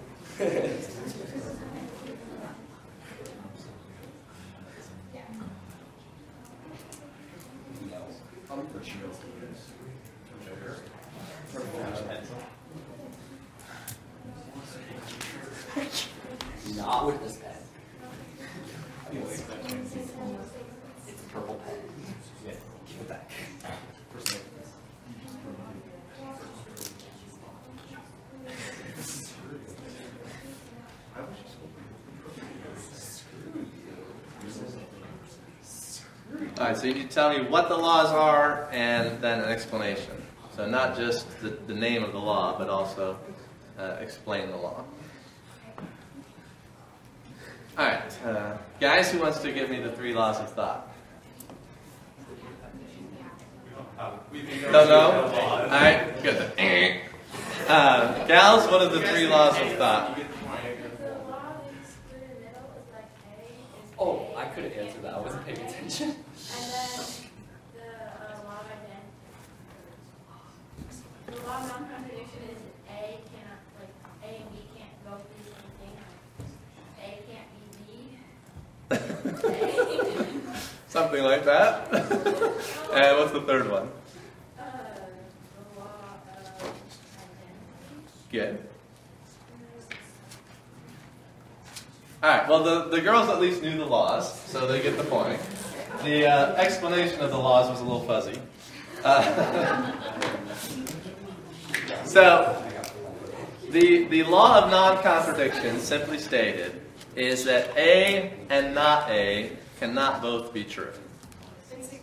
no. 7.89 7.97
I'm 8.51 8.67
for 8.67 8.83
sure. 8.83 8.99
Not 16.75 17.05
with 17.07 17.21
this 17.21 17.37
pen. 17.37 17.51
It's 19.11 19.41
a 21.23 21.29
purple 21.33 21.55
pen. 21.65 21.75
Give 22.45 23.01
it 23.01 23.09
back. 23.09 23.29
All 36.57 36.58
right, 36.69 36.77
so 36.77 36.87
you 36.87 36.93
need 36.93 37.09
to 37.09 37.15
tell 37.15 37.29
me 37.29 37.41
what 37.47 37.69
the 37.69 37.77
laws 37.77 38.11
are 38.11 38.67
and 38.71 39.21
then 39.21 39.39
an 39.39 39.49
explanation. 39.49 40.21
So 40.55 40.67
not 40.67 40.95
just 40.95 41.27
the, 41.41 41.49
the 41.67 41.73
name 41.73 42.03
of 42.03 42.11
the 42.11 42.19
law, 42.19 42.57
but 42.57 42.69
also 42.69 43.17
uh, 43.77 43.97
explain 43.99 44.49
the 44.49 44.57
law. 44.57 44.83
All 47.77 47.85
right, 47.85 48.25
uh, 48.25 48.57
guys, 48.79 49.11
who 49.11 49.19
wants 49.19 49.39
to 49.39 49.51
give 49.53 49.69
me 49.69 49.79
the 49.79 49.91
three 49.93 50.13
laws 50.13 50.39
of 50.39 50.51
thought? 50.51 50.87
No, 54.71 54.85
no. 54.85 55.11
All 55.11 55.67
right, 55.67 56.13
good. 56.21 56.51
Uh, 57.67 58.27
gals, 58.27 58.65
what 58.69 58.81
are 58.81 58.89
the 58.89 59.01
three 59.07 59.27
laws 59.27 59.59
of 59.59 59.71
thought? 59.73 60.17
Oh, 64.01 64.25
I 64.35 64.45
couldn't 64.45 64.71
answer 64.73 64.99
that. 65.01 65.13
I 65.13 65.19
wasn't 65.19 65.45
paying 65.45 65.59
attention. 65.59 66.09
And 66.09 66.15
then 66.71 66.89
the 67.75 67.83
uh, 67.83 68.43
law 68.45 68.61
of 68.61 68.67
identity. 68.71 69.11
The 71.27 71.35
law 71.45 71.57
of 71.59 71.67
non-contradiction 71.67 72.41
is 72.49 72.61
A 72.87 73.19
cannot, 73.27 73.59
like, 73.77 73.91
A 74.23 74.25
and 74.39 74.47
B 74.51 74.53
can't 74.77 74.95
go 75.03 75.11
through 75.19 75.43
the 75.43 75.51
same 75.59 75.75
thing. 75.83 75.95
A 76.97 76.99
can't 77.27 77.49
be 77.53 77.59
B. 77.85 77.87
Something 80.87 81.23
like 81.23 81.43
that. 81.43 81.91
and 81.93 83.11
what's 83.17 83.33
the 83.33 83.41
third 83.41 83.69
one? 83.69 83.91
Uh, 84.57 84.63
the 84.63 84.63
law 85.77 85.83
of 85.83 85.89
identity. 86.63 86.79
Good. 88.31 88.59
All 92.21 92.29
right. 92.29 92.49
Well, 92.49 92.63
the, 92.63 92.89
the 92.89 92.99
girls 93.01 93.28
at 93.39 93.43
least 93.43 93.63
knew 93.63 93.77
the 93.77 93.85
laws, 93.85 94.37
so 94.47 94.67
they 94.67 94.81
get 94.81 94.97
the 94.97 95.03
point. 95.05 95.39
The 96.03 96.27
uh, 96.27 96.55
explanation 96.55 97.21
of 97.21 97.31
the 97.31 97.37
laws 97.37 97.69
was 97.69 97.79
a 97.79 97.83
little 97.83 98.01
fuzzy. 98.01 98.37
Uh, 99.01 99.93
so, 102.03 102.61
the 103.69 104.03
the 104.09 104.23
law 104.23 104.61
of 104.61 104.69
non-contradiction, 104.69 105.79
simply 105.79 106.19
stated, 106.19 106.81
is 107.15 107.45
that 107.45 107.69
A 107.77 108.33
and 108.49 108.75
not 108.75 109.09
A 109.09 109.51
cannot 109.79 110.21
both 110.21 110.53
be 110.53 110.65
true. 110.65 110.91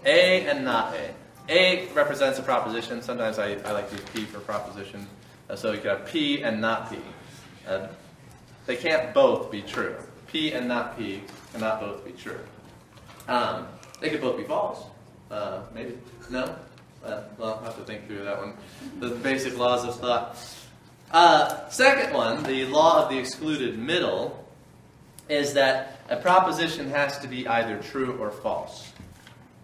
A 0.06 0.46
and 0.46 0.64
not 0.64 0.94
A. 0.94 1.14
A 1.50 1.92
represents 1.92 2.38
a 2.38 2.42
proposition. 2.42 3.02
Sometimes 3.02 3.38
I, 3.38 3.56
I 3.66 3.72
like 3.72 3.90
to 3.90 3.96
use 3.96 4.04
P 4.14 4.24
for 4.24 4.40
proposition. 4.40 5.06
Uh, 5.50 5.56
so 5.56 5.72
you 5.72 5.78
could 5.80 5.90
have 5.90 6.06
P 6.06 6.42
and 6.42 6.62
not 6.62 6.90
P. 6.90 6.96
Uh, 7.68 7.88
they 8.64 8.76
can't 8.76 9.12
both 9.12 9.50
be 9.50 9.60
true. 9.60 9.96
P 10.26 10.52
and 10.52 10.68
not 10.68 10.98
P 10.98 11.22
cannot 11.52 11.80
both 11.80 12.04
be 12.04 12.12
true. 12.12 12.38
Um, 13.28 13.66
they 14.00 14.10
could 14.10 14.20
both 14.20 14.36
be 14.36 14.44
false. 14.44 14.84
Uh, 15.30 15.62
maybe. 15.74 15.98
No? 16.30 16.56
Uh, 17.04 17.22
well, 17.38 17.54
I'll 17.54 17.64
have 17.64 17.76
to 17.76 17.84
think 17.84 18.06
through 18.06 18.24
that 18.24 18.38
one. 18.38 18.54
The 19.00 19.10
basic 19.10 19.56
laws 19.58 19.84
of 19.84 19.98
thought. 20.00 20.38
Uh, 21.12 21.68
second 21.68 22.12
one, 22.14 22.42
the 22.42 22.64
law 22.66 23.02
of 23.02 23.10
the 23.10 23.18
excluded 23.18 23.78
middle, 23.78 24.44
is 25.28 25.54
that 25.54 26.00
a 26.08 26.16
proposition 26.16 26.90
has 26.90 27.18
to 27.18 27.28
be 27.28 27.46
either 27.46 27.78
true 27.80 28.16
or 28.18 28.30
false. 28.30 28.92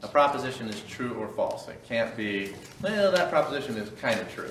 A 0.02 0.08
proposition 0.08 0.68
is 0.68 0.80
true 0.82 1.14
or 1.14 1.28
false. 1.28 1.68
It 1.68 1.82
can't 1.86 2.16
be, 2.16 2.54
well, 2.80 3.12
that 3.12 3.30
proposition 3.30 3.76
is 3.76 3.88
kind 4.00 4.18
of 4.18 4.32
true. 4.32 4.50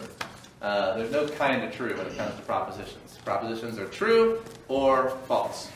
Uh, 0.62 0.98
there's 0.98 1.12
no 1.12 1.28
kind 1.28 1.64
of 1.64 1.74
true 1.74 1.98
when 1.98 2.08
it 2.08 2.16
comes 2.18 2.36
to 2.36 2.42
propositions. 2.44 3.18
Propositions 3.26 3.78
are 3.80 3.88
true 3.88 4.42
or 4.68 5.10
false. 5.28 5.70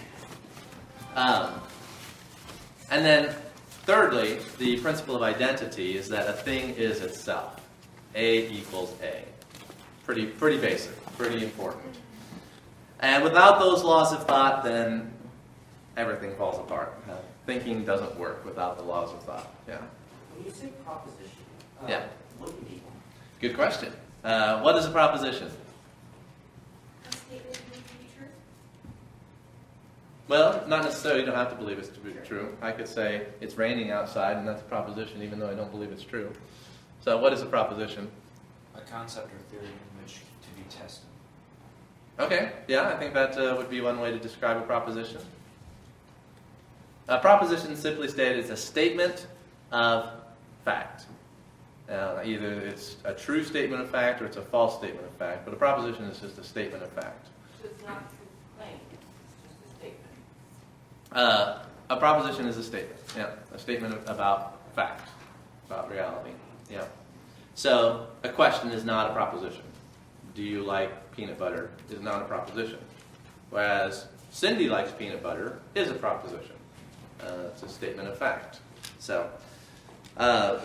Um, 1.15 1.61
and 2.91 3.05
then, 3.05 3.33
thirdly, 3.85 4.39
the 4.57 4.77
principle 4.79 5.15
of 5.15 5.23
identity 5.23 5.97
is 5.97 6.09
that 6.09 6.27
a 6.27 6.33
thing 6.33 6.75
is 6.75 7.01
itself. 7.01 7.61
A 8.15 8.47
equals 8.49 8.93
A. 9.01 9.23
Pretty, 10.05 10.25
pretty 10.25 10.57
basic, 10.57 10.91
pretty 11.17 11.43
important. 11.43 11.95
And 12.99 13.23
without 13.23 13.59
those 13.59 13.83
laws 13.83 14.13
of 14.13 14.25
thought, 14.25 14.63
then 14.63 15.11
everything 15.97 16.35
falls 16.35 16.59
apart. 16.59 16.93
Uh, 17.09 17.15
thinking 17.45 17.83
doesn't 17.85 18.17
work 18.17 18.45
without 18.45 18.77
the 18.77 18.83
laws 18.83 19.11
of 19.11 19.23
thought. 19.23 19.53
Yeah. 19.67 19.77
When 20.35 20.45
you 20.45 20.51
say 20.51 20.67
proposition, 20.83 21.29
uh, 21.81 21.87
Yeah. 21.87 22.03
what 22.37 22.47
do 22.51 22.55
you 22.65 22.69
mean? 22.71 22.81
Good 23.41 23.55
question. 23.55 23.91
Uh, 24.23 24.59
what 24.61 24.75
is 24.77 24.85
a 24.85 24.89
proposition? 24.91 25.49
A 27.07 27.11
statement 27.11 27.53
to 27.53 27.59
be 27.61 27.64
true. 27.64 27.64
Well, 30.27 30.63
not 30.67 30.83
necessarily. 30.83 31.21
You 31.21 31.27
don't 31.27 31.35
have 31.35 31.51
to 31.51 31.55
believe 31.55 31.77
it's 31.77 31.89
to 31.89 31.99
be 31.99 32.13
true. 32.25 32.57
I 32.61 32.71
could 32.71 32.87
say 32.87 33.27
it's 33.41 33.57
raining 33.57 33.91
outside, 33.91 34.37
and 34.37 34.47
that's 34.47 34.61
a 34.61 34.65
proposition, 34.65 35.21
even 35.21 35.39
though 35.39 35.49
I 35.49 35.53
don't 35.53 35.71
believe 35.71 35.91
it's 35.91 36.03
true. 36.03 36.31
So, 37.01 37.17
what 37.17 37.31
is 37.31 37.41
a 37.41 37.45
proposition? 37.45 38.09
A 38.75 38.81
concept 38.81 39.27
or 39.27 39.37
theory 39.51 39.67
in 39.67 40.01
which 40.01 40.15
to 40.15 40.49
be 40.57 40.63
tested. 40.69 41.05
Okay, 42.17 42.53
yeah, 42.67 42.89
I 42.89 42.97
think 42.97 43.13
that 43.13 43.37
uh, 43.37 43.55
would 43.57 43.69
be 43.69 43.81
one 43.81 43.99
way 43.99 44.11
to 44.11 44.17
describe 44.17 44.57
a 44.57 44.61
proposition. 44.61 45.21
A 47.07 47.19
proposition, 47.19 47.75
simply 47.75 48.07
stated, 48.07 48.43
is 48.43 48.49
a 48.49 48.57
statement 48.57 49.27
of 49.71 50.09
fact. 50.63 51.05
Uh, 51.89 52.19
either 52.25 52.61
it's 52.61 52.97
a 53.05 53.13
true 53.13 53.43
statement 53.43 53.79
of 53.79 53.89
fact 53.91 54.21
or 54.21 54.25
it's 54.25 54.37
a 54.37 54.41
false 54.41 54.75
statement 54.75 55.05
of 55.05 55.13
fact, 55.13 55.45
but 55.45 55.53
a 55.53 55.57
proposition 55.57 56.05
is 56.05 56.19
just 56.19 56.39
a 56.39 56.43
statement 56.43 56.81
of 56.81 56.89
fact. 56.93 57.27
So 57.61 57.67
it's 57.69 57.83
not 57.83 57.97
a 57.97 57.99
true 57.99 58.27
claim, 58.57 58.79
it's 58.91 59.05
just 59.43 59.71
a 59.71 59.77
statement. 59.77 60.01
Uh, 61.15 61.59
a 61.89 61.95
proposition 61.95 62.45
is 62.45 62.57
a 62.57 62.63
statement, 62.63 62.99
yeah, 63.15 63.31
a 63.53 63.57
statement 63.57 63.95
about 64.05 64.59
fact, 64.75 65.09
about 65.65 65.89
reality, 65.89 66.31
yeah. 66.69 66.83
So 67.55 68.07
a 68.23 68.29
question 68.29 68.69
is 68.71 68.83
not 68.83 69.11
a 69.11 69.13
proposition. 69.13 69.63
Do 70.35 70.43
you 70.43 70.61
like 70.63 71.15
peanut 71.15 71.39
butter? 71.39 71.71
Is 71.89 72.01
not 72.01 72.21
a 72.21 72.25
proposition. 72.25 72.79
Whereas 73.49 74.07
Cindy 74.29 74.67
likes 74.67 74.91
peanut 74.91 75.23
butter 75.23 75.59
is 75.73 75.89
a 75.89 75.93
proposition. 75.93 76.55
Uh, 77.21 77.47
it's 77.53 77.63
a 77.63 77.69
statement 77.69 78.09
of 78.09 78.17
fact. 78.17 78.59
So, 78.99 79.29
uh, 80.17 80.59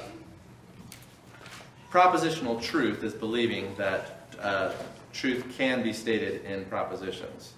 propositional 1.93 2.61
truth 2.61 3.05
is 3.05 3.15
believing 3.15 3.73
that 3.77 4.35
uh, 4.41 4.73
truth 5.13 5.45
can 5.57 5.85
be 5.85 5.93
stated 5.93 6.45
in 6.45 6.65
propositions. 6.65 7.53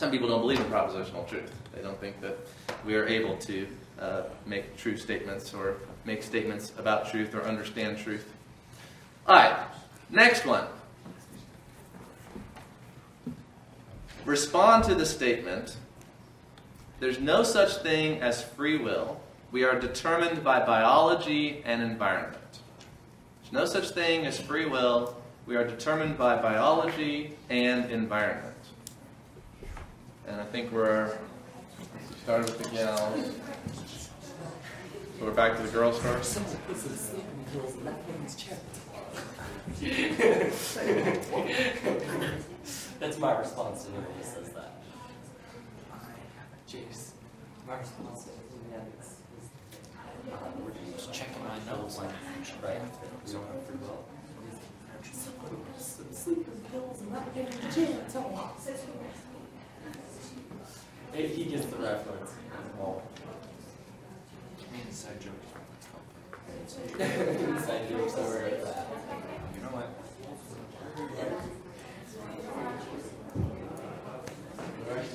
Some 0.00 0.10
people 0.10 0.28
don't 0.28 0.40
believe 0.40 0.58
in 0.58 0.64
propositional 0.64 1.28
truth. 1.28 1.52
They 1.74 1.82
don't 1.82 2.00
think 2.00 2.22
that 2.22 2.38
we 2.86 2.94
are 2.94 3.06
able 3.06 3.36
to 3.36 3.66
uh, 4.00 4.22
make 4.46 4.74
true 4.78 4.96
statements 4.96 5.52
or 5.52 5.76
make 6.06 6.22
statements 6.22 6.72
about 6.78 7.10
truth 7.10 7.34
or 7.34 7.42
understand 7.42 7.98
truth. 7.98 8.32
All 9.26 9.36
right, 9.36 9.54
next 10.08 10.46
one. 10.46 10.64
Respond 14.24 14.84
to 14.84 14.94
the 14.94 15.04
statement 15.04 15.76
there's 16.98 17.20
no 17.20 17.42
such 17.42 17.82
thing 17.82 18.22
as 18.22 18.42
free 18.42 18.78
will. 18.78 19.20
We 19.52 19.64
are 19.64 19.78
determined 19.78 20.42
by 20.42 20.64
biology 20.64 21.60
and 21.66 21.82
environment. 21.82 22.40
There's 23.42 23.52
no 23.52 23.66
such 23.66 23.90
thing 23.90 24.24
as 24.24 24.40
free 24.40 24.64
will. 24.64 25.14
We 25.44 25.56
are 25.56 25.66
determined 25.66 26.16
by 26.16 26.40
biology 26.40 27.36
and 27.50 27.90
environment. 27.90 28.49
And 30.30 30.40
I 30.40 30.44
think 30.44 30.70
we're 30.70 31.18
started 32.22 32.46
with 32.46 32.58
the 32.62 32.68
gals. 32.68 33.32
So 35.18 35.24
we're 35.24 35.32
back 35.32 35.56
to 35.56 35.62
the 35.64 35.70
girls 35.70 35.98
first. 35.98 36.34
That's 43.00 43.18
my 43.18 43.38
response 43.38 43.82
to 43.82 43.88
anyone 43.90 44.06
who 44.16 44.22
says 44.22 44.50
that. 44.50 44.82
Jeez. 46.68 47.10
My 47.66 47.78
response 47.78 48.24
to 48.24 48.30
yeah, 48.70 48.78
it's, 49.00 49.08
is, 49.08 49.16
uh, 50.32 50.36
we're 50.60 50.70
just 50.92 51.12
checking 51.12 51.42
my 51.42 51.58
nose, 51.66 51.98
like, 51.98 52.10
right? 52.62 52.80
We 53.26 53.32
don't 53.32 53.46
have 53.48 53.66
free 53.66 53.78
will. 53.80 54.04
Someone 55.12 55.64
some 55.76 56.12
sleeping 56.12 56.60
pills 56.70 57.00
and 57.00 57.10
not 57.10 57.34
getting 57.34 57.58
the 57.58 57.74
gym. 57.74 57.98
Tell 61.12 61.20
him. 61.20 61.28
Hey, 61.28 61.34
He 61.34 61.44
gets 61.44 61.66
the 61.66 61.76
reference. 61.76 62.32
Well, 62.78 63.02
Inside 64.86 65.20
joke. 65.20 65.32
inside 66.68 67.88
jokes 67.88 68.14
over 68.16 68.38
at 68.38 68.64
that. 68.64 68.86
You 69.54 69.62
know 69.62 69.68
what? 69.76 69.88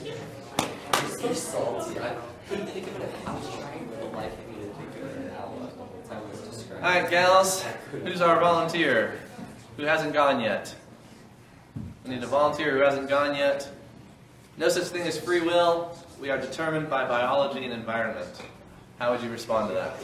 You're 0.04 1.34
so 1.34 1.34
salty. 1.34 2.00
I 2.00 2.16
couldn't 2.50 2.68
think 2.68 2.88
of 2.88 3.02
it. 3.02 3.10
I 3.26 3.34
was 3.34 3.48
trying 3.56 3.88
for 3.90 3.96
the 3.98 4.06
life 4.16 4.34
of 4.34 4.48
me 4.48 4.66
to 4.66 4.74
think 4.74 4.96
of 4.96 5.18
it 5.18 5.32
now. 5.32 5.52
The 5.60 5.68
whole 5.78 6.04
time 6.08 6.22
I 6.26 6.32
was 6.32 6.40
describing. 6.42 6.84
All 6.84 7.02
right, 7.02 7.10
gals. 7.10 7.64
Who's 8.04 8.22
our 8.22 8.40
volunteer? 8.40 9.20
Who 9.78 9.84
hasn't 9.84 10.14
gone 10.14 10.40
yet? 10.42 10.74
We 12.04 12.12
need 12.12 12.24
a 12.24 12.28
volunteer 12.28 12.72
who 12.72 12.80
hasn't 12.84 13.10
gone 13.10 13.36
yet. 13.36 13.70
No 14.58 14.70
such 14.70 14.86
thing 14.86 15.02
as 15.02 15.20
free 15.20 15.42
will. 15.42 15.98
We 16.20 16.30
are 16.30 16.40
determined 16.40 16.90
by 16.90 17.06
biology 17.06 17.66
and 17.66 17.74
environment. 17.74 18.42
How 19.00 19.12
would 19.12 19.22
you 19.22 19.30
respond 19.30 19.68
to 19.70 19.76
that? 19.76 19.98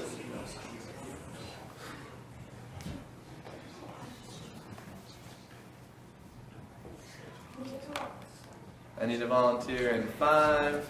I 9.00 9.06
need 9.06 9.22
a 9.22 9.28
volunteer 9.28 9.92
in 9.92 10.08
five, 10.20 10.88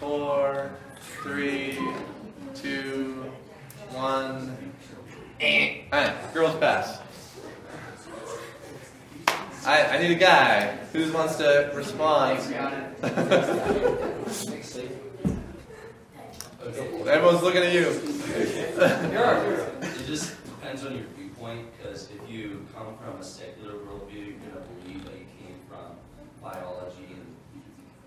four, 0.00 0.72
three, 1.22 1.78
two, 2.54 3.30
one. 3.90 4.56
Alright, 5.42 6.34
girls 6.34 6.56
pass. 6.56 7.03
I, 9.66 9.96
I 9.96 9.98
need 9.98 10.10
a 10.10 10.16
guy. 10.16 10.76
Who 10.92 11.10
wants 11.12 11.36
to 11.36 11.70
respond? 11.74 12.38
Everyone's 17.06 17.42
looking 17.42 17.62
at 17.62 17.72
you. 17.72 17.86
It 19.94 20.06
just 20.06 20.36
depends 20.44 20.84
on 20.84 20.96
your 20.96 21.06
viewpoint, 21.16 21.66
because 21.76 22.08
if 22.10 22.30
you 22.30 22.66
come 22.74 22.96
from 22.98 23.20
a 23.20 23.24
secular 23.24 23.74
worldview, 23.74 24.26
you're 24.26 24.42
gonna 24.52 24.66
believe 24.82 25.04
that 25.04 25.14
you 25.14 25.26
came 25.40 25.58
from 25.68 25.96
biology 26.42 27.08
and 27.10 27.26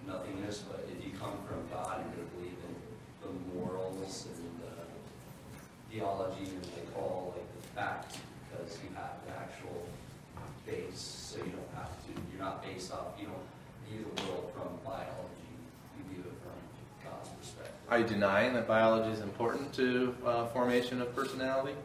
nothingness, 0.07 0.59
but 0.59 0.87
if 0.91 1.03
you 1.03 1.11
come 1.17 1.37
from 1.47 1.67
God, 1.71 2.03
you're 2.05 2.13
gonna 2.15 2.29
believe 2.37 2.59
in 2.67 2.73
the 3.23 3.31
morals 3.55 4.27
and 4.27 4.45
the 4.61 4.73
theology 5.91 6.45
and 6.45 6.63
they 6.63 6.85
call 6.93 7.33
like 7.35 7.49
the 7.61 7.67
fact, 7.69 8.17
because 8.51 8.77
you 8.83 8.89
have 8.95 9.15
the 9.25 9.31
actual 9.33 9.79
base, 10.65 11.16
so 11.27 11.37
you 11.39 11.51
don't 11.51 11.75
have 11.75 11.91
to, 12.05 12.11
you're 12.31 12.41
not 12.41 12.63
based 12.63 12.93
off, 12.93 13.07
you 13.19 13.27
don't 13.27 13.47
view 13.89 14.05
the 14.15 14.23
world 14.23 14.49
from 14.53 14.69
biology, 14.85 15.51
you 15.97 16.03
view 16.09 16.23
it 16.23 16.37
from 16.41 16.55
God's 17.03 17.29
perspective. 17.29 17.73
Are 17.89 17.99
you 17.99 18.05
denying 18.07 18.53
that 18.53 18.65
biology 18.65 19.11
is 19.11 19.19
important 19.19 19.73
to 19.73 20.15
uh, 20.25 20.45
formation 20.47 21.01
of 21.01 21.13
personality? 21.13 21.75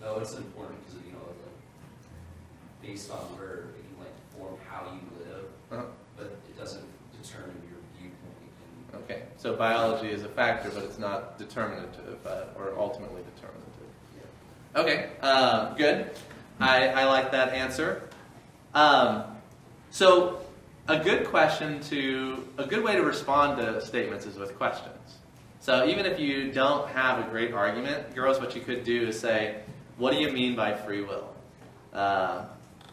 No, 0.00 0.18
it's 0.20 0.34
important 0.34 0.78
because, 0.86 1.00
you 1.04 1.12
know, 1.12 1.18
like, 1.18 2.88
based 2.90 3.10
on 3.10 3.18
where 3.36 3.74
it 3.74 3.74
can 3.74 4.04
like 4.04 4.14
form 4.38 4.54
how 4.70 4.84
you 4.92 5.02
live, 5.18 5.44
Uh-huh. 5.72 5.82
but 6.16 6.26
it 6.26 6.56
doesn't 6.56 6.84
determine 7.20 7.60
your 7.68 7.80
viewpoint 7.98 9.02
Okay, 9.04 9.22
so 9.36 9.56
biology 9.56 10.10
is 10.10 10.22
a 10.22 10.28
factor, 10.28 10.70
but 10.70 10.84
it's 10.84 10.98
not 10.98 11.38
determinative 11.38 12.24
uh, 12.24 12.44
or 12.56 12.72
ultimately 12.78 13.22
determinative. 13.34 13.68
Okay, 14.76 15.10
uh, 15.22 15.74
good. 15.74 16.10
I, 16.60 16.88
I 16.88 17.04
like 17.04 17.32
that 17.32 17.52
answer. 17.52 18.08
Um, 18.74 19.24
so, 19.90 20.40
a 20.88 20.98
good 20.98 21.26
question 21.26 21.80
to, 21.80 22.48
a 22.58 22.66
good 22.66 22.82
way 22.82 22.96
to 22.96 23.02
respond 23.02 23.58
to 23.58 23.80
statements 23.84 24.26
is 24.26 24.36
with 24.36 24.56
questions. 24.56 25.18
So, 25.60 25.86
even 25.86 26.06
if 26.06 26.18
you 26.18 26.50
don't 26.52 26.88
have 26.88 27.24
a 27.24 27.30
great 27.30 27.52
argument, 27.52 28.14
girls, 28.14 28.40
what 28.40 28.54
you 28.56 28.62
could 28.62 28.84
do 28.84 29.08
is 29.08 29.20
say, 29.20 29.60
What 29.98 30.12
do 30.12 30.18
you 30.18 30.32
mean 30.32 30.56
by 30.56 30.74
free 30.74 31.02
will? 31.02 31.28
Uh, 31.92 32.46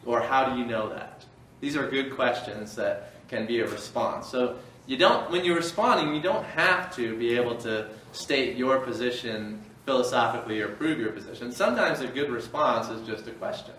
or 0.05 0.21
how 0.21 0.49
do 0.49 0.59
you 0.59 0.65
know 0.65 0.89
that? 0.89 1.23
These 1.61 1.77
are 1.77 1.89
good 1.89 2.13
questions 2.15 2.75
that 2.75 3.13
can 3.29 3.45
be 3.45 3.61
a 3.61 3.67
response. 3.67 4.27
So, 4.27 4.57
you 4.85 4.97
don't, 4.97 5.31
when 5.31 5.45
you're 5.45 5.55
responding, 5.55 6.13
you 6.13 6.21
don't 6.21 6.43
have 6.43 6.93
to 6.95 7.17
be 7.17 7.35
able 7.35 7.55
to 7.57 7.87
state 8.11 8.57
your 8.57 8.79
position 8.79 9.61
philosophically 9.85 10.59
or 10.61 10.67
prove 10.67 10.99
your 10.99 11.11
position. 11.11 11.51
Sometimes 11.51 12.01
a 12.01 12.07
good 12.07 12.29
response 12.29 12.89
is 12.89 13.07
just 13.07 13.27
a 13.27 13.31
question. 13.31 13.73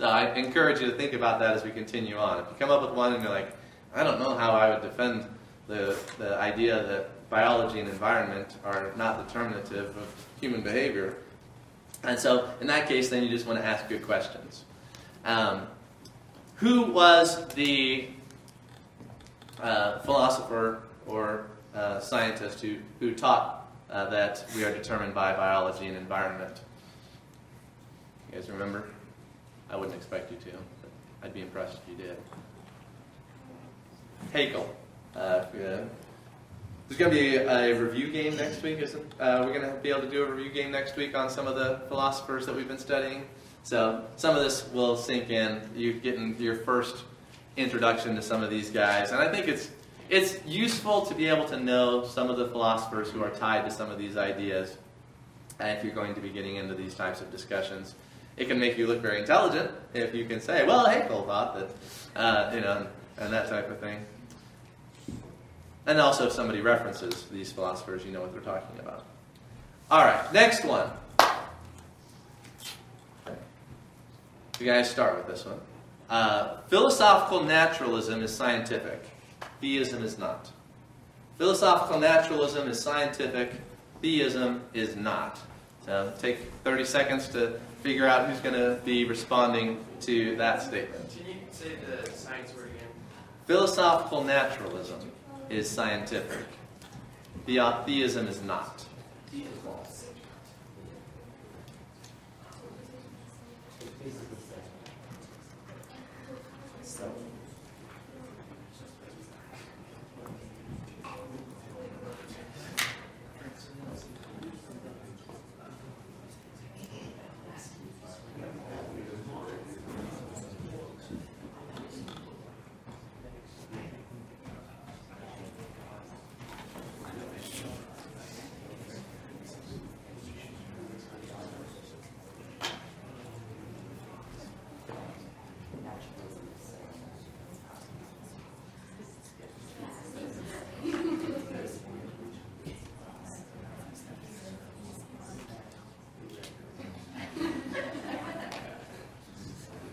So 0.00 0.06
I 0.06 0.32
encourage 0.32 0.80
you 0.80 0.90
to 0.90 0.96
think 0.96 1.12
about 1.12 1.40
that 1.40 1.54
as 1.54 1.62
we 1.62 1.70
continue 1.72 2.16
on. 2.16 2.38
If 2.38 2.46
you 2.46 2.54
come 2.58 2.70
up 2.70 2.80
with 2.80 2.92
one 2.92 3.12
and 3.12 3.22
you're 3.22 3.30
like, 3.30 3.54
I 3.94 4.02
don't 4.02 4.18
know 4.18 4.34
how 4.34 4.52
I 4.52 4.70
would 4.70 4.80
defend 4.80 5.26
the, 5.68 5.94
the 6.16 6.38
idea 6.38 6.82
that 6.84 7.28
biology 7.28 7.80
and 7.80 7.88
environment 7.88 8.48
are 8.64 8.94
not 8.96 9.28
determinative 9.28 9.94
of 9.98 10.26
human 10.40 10.62
behavior. 10.62 11.18
And 12.02 12.18
so 12.18 12.48
in 12.62 12.66
that 12.68 12.88
case, 12.88 13.10
then 13.10 13.22
you 13.22 13.28
just 13.28 13.46
want 13.46 13.58
to 13.58 13.64
ask 13.64 13.90
good 13.90 14.02
questions. 14.02 14.64
Um, 15.26 15.66
who 16.54 16.84
was 16.84 17.46
the 17.48 18.08
uh, 19.60 19.98
philosopher 19.98 20.84
or 21.06 21.44
uh, 21.74 22.00
scientist 22.00 22.62
who, 22.62 22.76
who 23.00 23.14
taught 23.14 23.70
uh, 23.90 24.08
that 24.08 24.46
we 24.56 24.64
are 24.64 24.72
determined 24.72 25.12
by 25.12 25.34
biology 25.34 25.88
and 25.88 25.96
environment? 25.98 26.58
You 28.32 28.38
guys 28.38 28.48
remember? 28.48 28.86
I 29.70 29.76
wouldn't 29.76 29.96
expect 29.96 30.30
you 30.30 30.36
to, 30.38 30.58
but 30.82 30.90
I'd 31.22 31.34
be 31.34 31.42
impressed 31.42 31.78
if 31.82 31.88
you 31.88 32.04
did. 32.04 32.16
Haeckel. 34.32 34.68
Uh, 35.16 35.44
yeah. 35.56 35.80
There's 36.88 36.98
going 36.98 37.12
to 37.12 37.16
be 37.16 37.36
a 37.36 37.80
review 37.80 38.10
game 38.10 38.36
next 38.36 38.62
week, 38.62 38.80
isn't? 38.80 39.12
Uh, 39.20 39.44
we're 39.44 39.52
going 39.56 39.72
to 39.72 39.78
be 39.80 39.90
able 39.90 40.00
to 40.02 40.10
do 40.10 40.24
a 40.24 40.30
review 40.30 40.50
game 40.50 40.72
next 40.72 40.96
week 40.96 41.16
on 41.16 41.30
some 41.30 41.46
of 41.46 41.54
the 41.54 41.82
philosophers 41.88 42.46
that 42.46 42.56
we've 42.56 42.66
been 42.66 42.78
studying. 42.78 43.26
So 43.62 44.04
some 44.16 44.36
of 44.36 44.42
this 44.42 44.68
will 44.72 44.96
sink 44.96 45.30
in. 45.30 45.60
You're 45.76 45.94
getting 45.94 46.36
your 46.40 46.56
first 46.56 47.04
introduction 47.56 48.16
to 48.16 48.22
some 48.22 48.42
of 48.42 48.50
these 48.50 48.70
guys, 48.70 49.12
and 49.12 49.20
I 49.20 49.30
think 49.30 49.46
it's 49.46 49.70
it's 50.08 50.44
useful 50.44 51.02
to 51.06 51.14
be 51.14 51.26
able 51.28 51.44
to 51.46 51.60
know 51.60 52.04
some 52.04 52.30
of 52.30 52.36
the 52.36 52.48
philosophers 52.48 53.10
who 53.10 53.22
are 53.22 53.30
tied 53.30 53.64
to 53.66 53.70
some 53.70 53.90
of 53.90 53.98
these 53.98 54.16
ideas. 54.16 54.76
uh, 55.60 55.66
If 55.66 55.84
you're 55.84 55.94
going 55.94 56.14
to 56.16 56.20
be 56.20 56.30
getting 56.30 56.56
into 56.56 56.74
these 56.74 56.94
types 56.94 57.20
of 57.20 57.30
discussions, 57.30 57.94
It 58.36 58.48
can 58.48 58.58
make 58.58 58.78
you 58.78 58.86
look 58.86 59.00
very 59.00 59.20
intelligent 59.20 59.70
if 59.92 60.14
you 60.14 60.24
can 60.24 60.40
say, 60.40 60.66
well, 60.66 60.86
Hegel 60.86 61.24
thought 61.24 61.54
that, 61.54 61.70
uh, 62.16 62.54
you 62.54 62.60
know, 62.60 62.86
and 63.18 63.32
that 63.32 63.48
type 63.48 63.70
of 63.70 63.78
thing. 63.80 64.04
And 65.86 66.00
also, 66.00 66.26
if 66.26 66.32
somebody 66.32 66.60
references 66.60 67.24
these 67.30 67.52
philosophers, 67.52 68.04
you 68.04 68.12
know 68.12 68.20
what 68.20 68.32
they're 68.32 68.40
talking 68.40 68.78
about. 68.78 69.04
All 69.90 70.04
right, 70.04 70.32
next 70.32 70.64
one. 70.64 70.90
You 74.60 74.66
guys 74.66 74.90
start 74.90 75.16
with 75.16 75.26
this 75.26 75.46
one. 75.46 75.58
Uh, 76.10 76.58
philosophical 76.68 77.44
naturalism 77.44 78.22
is 78.22 78.34
scientific. 78.34 79.02
Theism 79.60 80.04
is 80.04 80.18
not. 80.18 80.50
Philosophical 81.38 81.98
naturalism 81.98 82.68
is 82.68 82.80
scientific. 82.80 83.52
Theism 84.02 84.62
is 84.74 84.96
not. 84.96 85.38
So 85.86 86.12
take 86.18 86.38
30 86.64 86.84
seconds 86.84 87.28
to 87.28 87.58
figure 87.82 88.06
out 88.06 88.28
who's 88.28 88.40
going 88.40 88.54
to 88.54 88.80
be 88.84 89.04
responding 89.04 89.84
to 90.02 90.36
that 90.36 90.62
statement. 90.62 91.08
Can 91.16 91.26
you 91.26 91.34
say 91.50 91.70
the 91.76 92.10
science 92.12 92.54
word 92.54 92.66
again? 92.76 92.88
Philosophical 93.46 94.22
naturalism 94.24 95.00
is 95.48 95.68
scientific. 95.68 96.46
The- 97.46 97.82
Theism 97.86 98.28
is 98.28 98.42
not. 98.42 98.84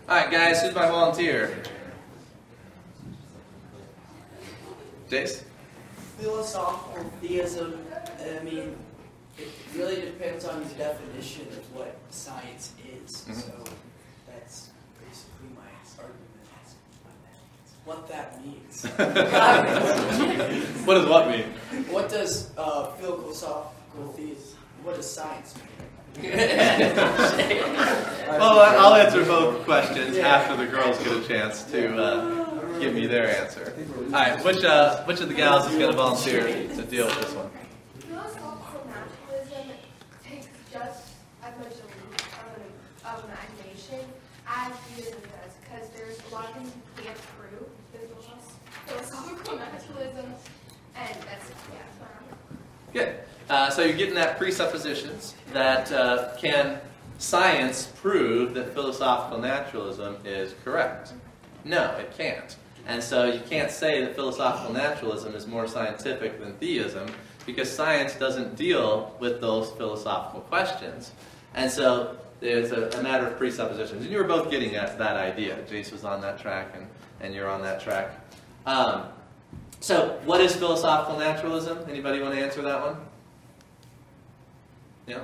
All 0.08 0.16
right, 0.16 0.30
guys, 0.30 0.62
who's 0.62 0.74
my 0.74 0.86
volunteer? 0.88 1.62
Jace? 5.10 5.42
Philosophical 6.18 7.04
theism, 7.20 7.76
I 8.18 8.42
mean, 8.42 8.74
it 9.36 9.48
really 9.76 9.96
depends 9.96 10.46
on 10.46 10.64
the 10.64 10.70
definition 10.76 11.42
of 11.48 11.74
what 11.76 11.94
science 12.08 12.72
is. 12.82 13.26
Mhm. 13.28 13.34
So 13.34 13.52
that's 14.26 14.70
basically 14.98 15.50
my 15.54 15.68
argument. 15.98 16.24
What 17.84 18.08
that 18.08 18.42
means. 18.42 18.84
what 20.86 20.94
does 20.94 21.06
what 21.06 21.28
mean? 21.28 21.52
What 21.90 22.08
does 22.08 22.50
uh, 22.56 22.92
philosophical 22.92 24.08
theism, 24.16 24.56
what 24.82 24.96
does 24.96 25.10
science 25.10 25.52
mean? 26.16 26.32
Well, 28.28 28.58
I'll 28.60 28.94
answer 28.94 29.24
both 29.24 29.64
questions 29.64 30.18
after 30.18 30.54
the 30.56 30.66
girls 30.66 30.98
get 30.98 31.16
a 31.16 31.26
chance 31.26 31.62
to 31.64 31.96
uh, 31.96 32.78
give 32.78 32.94
me 32.94 33.06
their 33.06 33.28
answer. 33.40 33.72
All 34.06 34.10
right, 34.12 34.44
which 34.44 34.62
uh, 34.64 35.02
which 35.04 35.20
of 35.20 35.28
the 35.28 35.34
gals 35.34 35.66
is 35.70 35.78
going 35.78 35.90
to 35.90 35.96
volunteer 35.96 36.42
to 36.42 36.82
deal 36.82 37.06
with 37.06 37.20
this 37.22 37.32
one? 37.32 37.50
Philosophical 38.00 38.86
naturalism 38.86 39.70
takes 40.22 40.46
just 40.70 41.08
as 41.42 41.58
much 41.58 41.72
of 41.72 41.88
an, 41.88 42.62
of 43.06 43.24
imagination 43.24 44.06
as 44.46 44.72
theism 44.76 45.20
does, 45.20 45.54
because 45.62 45.88
there's 45.96 46.18
a 46.30 46.34
lot 46.34 46.44
of 46.50 46.54
things 46.56 46.72
you 46.96 47.04
can't 47.04 47.18
prove 47.38 47.68
philosophical 48.86 49.56
naturalism, 49.56 50.26
and 50.96 51.14
that's, 51.22 51.48
yeah, 51.48 51.80
that's 51.80 51.98
what 51.98 52.10
I'm 52.20 52.58
Good. 52.92 53.14
Uh, 53.48 53.70
so 53.70 53.82
you're 53.82 53.96
getting 53.96 54.14
that 54.14 54.38
presuppositions 54.38 55.34
that 55.52 55.90
uh, 55.92 56.34
can 56.36 56.80
science 57.18 57.92
prove 57.96 58.54
that 58.54 58.72
philosophical 58.72 59.38
naturalism 59.38 60.16
is 60.24 60.54
correct? 60.64 61.12
No, 61.64 61.94
it 61.96 62.16
can't. 62.16 62.56
And 62.86 63.02
so 63.02 63.30
you 63.30 63.40
can't 63.40 63.70
say 63.70 64.00
that 64.02 64.14
philosophical 64.14 64.72
naturalism 64.72 65.34
is 65.34 65.46
more 65.46 65.68
scientific 65.68 66.40
than 66.40 66.54
theism 66.54 67.06
because 67.44 67.70
science 67.70 68.14
doesn't 68.14 68.56
deal 68.56 69.14
with 69.20 69.40
those 69.40 69.70
philosophical 69.72 70.40
questions. 70.42 71.12
And 71.54 71.70
so 71.70 72.16
there's 72.40 72.72
a, 72.72 72.88
a 72.98 73.02
matter 73.02 73.26
of 73.26 73.36
presuppositions. 73.36 74.02
And 74.02 74.10
you 74.10 74.18
were 74.18 74.24
both 74.24 74.50
getting 74.50 74.76
at 74.76 74.96
that 74.98 75.16
idea. 75.16 75.58
Jace 75.68 75.92
was 75.92 76.04
on 76.04 76.20
that 76.22 76.38
track 76.38 76.74
and, 76.74 76.86
and 77.20 77.34
you're 77.34 77.48
on 77.48 77.62
that 77.62 77.80
track. 77.80 78.10
Um, 78.64 79.04
so 79.80 80.20
what 80.24 80.40
is 80.40 80.54
philosophical 80.56 81.18
naturalism? 81.18 81.78
Anybody 81.88 82.20
want 82.20 82.34
to 82.34 82.40
answer 82.40 82.62
that 82.62 82.80
one? 82.80 82.96
Yeah. 85.06 85.20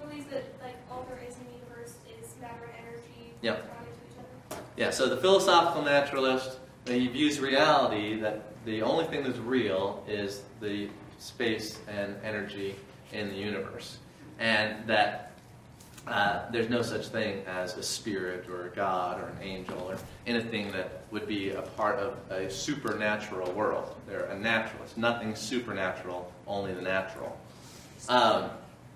Believes 0.00 0.26
that 0.26 0.44
like 0.62 0.76
all 0.94 1.04
there 1.08 1.20
is 1.28 1.34
in 1.36 1.44
the 1.46 1.52
universe 1.52 1.94
is 2.08 2.34
matter 2.40 2.64
and 2.64 2.86
energy 2.86 3.34
Yeah. 3.42 3.52
responding 3.52 3.92
to 3.92 4.00
each 4.10 4.18
other? 4.52 4.62
Yeah, 4.76 4.90
so 4.90 5.08
the 5.08 5.16
philosophical 5.16 5.82
naturalist, 5.82 6.58
he 6.86 7.08
views 7.08 7.40
reality 7.40 8.20
that 8.20 8.42
the 8.64 8.82
only 8.82 9.04
thing 9.06 9.24
that's 9.24 9.38
real 9.38 10.04
is 10.08 10.42
the 10.60 10.88
space 11.18 11.78
and 11.88 12.16
energy 12.22 12.76
in 13.12 13.28
the 13.28 13.34
universe. 13.36 13.98
And 14.38 14.86
that 14.86 15.32
uh, 16.06 16.50
there's 16.50 16.68
no 16.68 16.82
such 16.82 17.06
thing 17.08 17.42
as 17.46 17.76
a 17.78 17.82
spirit 17.82 18.46
or 18.48 18.66
a 18.66 18.68
god 18.70 19.20
or 19.20 19.28
an 19.28 19.38
angel 19.40 19.78
or 19.88 19.96
anything 20.26 20.70
that 20.72 21.02
would 21.10 21.26
be 21.26 21.50
a 21.50 21.62
part 21.62 21.98
of 21.98 22.18
a 22.30 22.50
supernatural 22.50 23.50
world. 23.52 23.94
They're 24.06 24.26
a 24.26 24.38
naturalist. 24.38 24.98
Nothing 24.98 25.34
supernatural, 25.34 26.30
only 26.46 26.74
the 26.74 26.82
natural. 26.82 27.38
Um, 28.10 28.50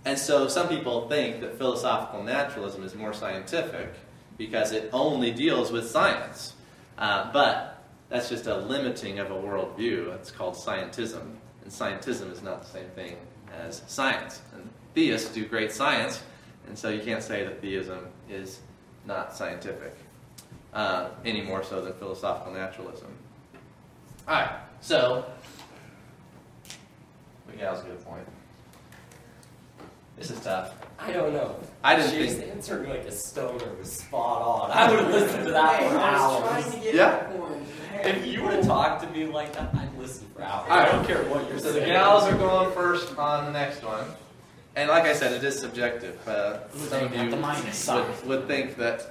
and 0.04 0.18
so 0.18 0.48
some 0.48 0.68
people 0.68 1.08
think 1.08 1.40
that 1.40 1.58
philosophical 1.58 2.22
naturalism 2.22 2.84
is 2.84 2.94
more 2.94 3.12
scientific 3.12 3.94
because 4.36 4.72
it 4.72 4.90
only 4.92 5.30
deals 5.30 5.72
with 5.72 5.88
science. 5.88 6.54
Uh, 6.96 7.30
but 7.32 7.84
that's 8.08 8.28
just 8.28 8.46
a 8.46 8.56
limiting 8.56 9.18
of 9.18 9.30
a 9.30 9.34
worldview. 9.34 10.14
It's 10.14 10.30
called 10.30 10.54
scientism. 10.54 11.36
And 11.62 11.70
scientism 11.70 12.32
is 12.32 12.42
not 12.42 12.62
the 12.62 12.68
same 12.68 12.88
thing 12.90 13.16
as 13.52 13.82
science. 13.86 14.40
And 14.54 14.68
theists 14.94 15.32
do 15.32 15.46
great 15.46 15.72
science, 15.72 16.22
and 16.66 16.78
so 16.78 16.88
you 16.88 17.00
can't 17.00 17.22
say 17.22 17.44
that 17.44 17.60
theism 17.60 18.06
is 18.28 18.60
not 19.06 19.34
scientific, 19.34 19.94
uh, 20.74 21.10
any 21.24 21.42
more 21.42 21.62
so 21.62 21.80
than 21.80 21.92
philosophical 21.94 22.52
naturalism. 22.52 23.08
All 24.26 24.34
right, 24.34 24.50
so, 24.80 25.24
Miguel's 27.48 27.80
a 27.80 27.84
good 27.84 28.04
point. 28.04 28.26
This 30.18 30.30
is 30.30 30.40
tough. 30.40 30.74
I 30.98 31.12
don't 31.12 31.32
know. 31.32 31.54
I 31.84 31.94
didn't 31.96 32.10
Jace 32.12 32.32
think- 32.38 32.50
answering 32.52 32.90
like 32.90 33.04
a 33.04 33.12
stoner 33.12 33.72
was 33.78 33.92
spot 33.92 34.42
on. 34.42 34.70
I 34.72 34.90
would 34.90 35.00
have 35.00 35.10
listened 35.10 35.44
to 35.46 35.52
that 35.52 35.80
Hey, 35.80 35.88
for 35.88 35.96
I 35.98 36.12
was 36.12 36.20
hours. 36.42 36.48
trying 36.64 36.72
to 36.72 36.78
get 36.80 36.94
Yeah. 36.94 37.30
If 38.02 38.26
you 38.26 38.42
would 38.42 38.52
have 38.54 38.66
talked 38.66 39.02
to 39.02 39.10
me 39.10 39.26
like 39.26 39.52
that, 39.54 39.70
I'd 39.74 39.96
listen 39.98 40.26
for 40.34 40.42
hours. 40.42 40.66
I 40.70 40.86
don't 40.90 41.06
care 41.06 41.22
what 41.24 41.48
you're 41.48 41.58
So 41.58 41.72
the 41.72 41.80
gals 41.80 42.24
are 42.24 42.36
going 42.36 42.72
first 42.72 43.16
on 43.16 43.44
the 43.46 43.52
next 43.52 43.82
one. 43.84 44.04
And 44.76 44.88
like 44.88 45.04
I 45.04 45.12
said, 45.14 45.32
it 45.32 45.42
is 45.42 45.58
subjective. 45.58 46.16
Uh, 46.26 46.68
some 46.70 47.04
of 47.04 47.14
you 47.16 47.30
the 47.30 47.36
minus 47.36 47.88
would, 47.88 48.26
would 48.26 48.46
think 48.48 48.76
that 48.76 49.10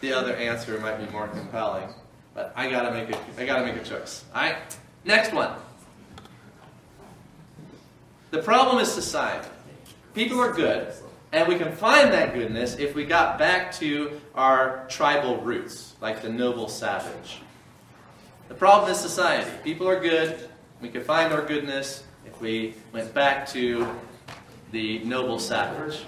the 0.00 0.12
other 0.12 0.34
answer 0.36 0.78
might 0.80 0.98
be 1.04 1.10
more 1.10 1.28
compelling, 1.28 1.88
but 2.34 2.52
I 2.54 2.70
gotta 2.70 2.90
make 2.90 3.10
a, 3.14 3.18
I 3.38 3.46
gotta 3.46 3.64
make 3.64 3.76
a 3.76 3.84
choice. 3.84 4.24
All 4.34 4.42
right, 4.42 4.56
next 5.04 5.32
one. 5.32 5.52
The 8.30 8.42
problem 8.42 8.78
is 8.78 8.92
society. 8.92 9.48
People 10.16 10.40
are 10.40 10.50
good, 10.50 10.94
and 11.30 11.46
we 11.46 11.56
can 11.56 11.72
find 11.72 12.10
that 12.14 12.32
goodness 12.32 12.76
if 12.76 12.94
we 12.94 13.04
got 13.04 13.38
back 13.38 13.70
to 13.72 14.18
our 14.34 14.86
tribal 14.88 15.42
roots, 15.42 15.92
like 16.00 16.22
the 16.22 16.30
noble 16.30 16.68
savage. 16.68 17.42
The 18.48 18.54
problem 18.54 18.90
is 18.90 18.98
society. 18.98 19.50
People 19.62 19.86
are 19.86 20.00
good. 20.00 20.48
We 20.80 20.88
could 20.88 21.04
find 21.04 21.34
our 21.34 21.42
goodness 21.42 22.02
if 22.24 22.40
we 22.40 22.76
went 22.92 23.12
back 23.12 23.46
to 23.48 23.86
the 24.72 25.00
noble 25.00 25.38
savage. 25.38 26.02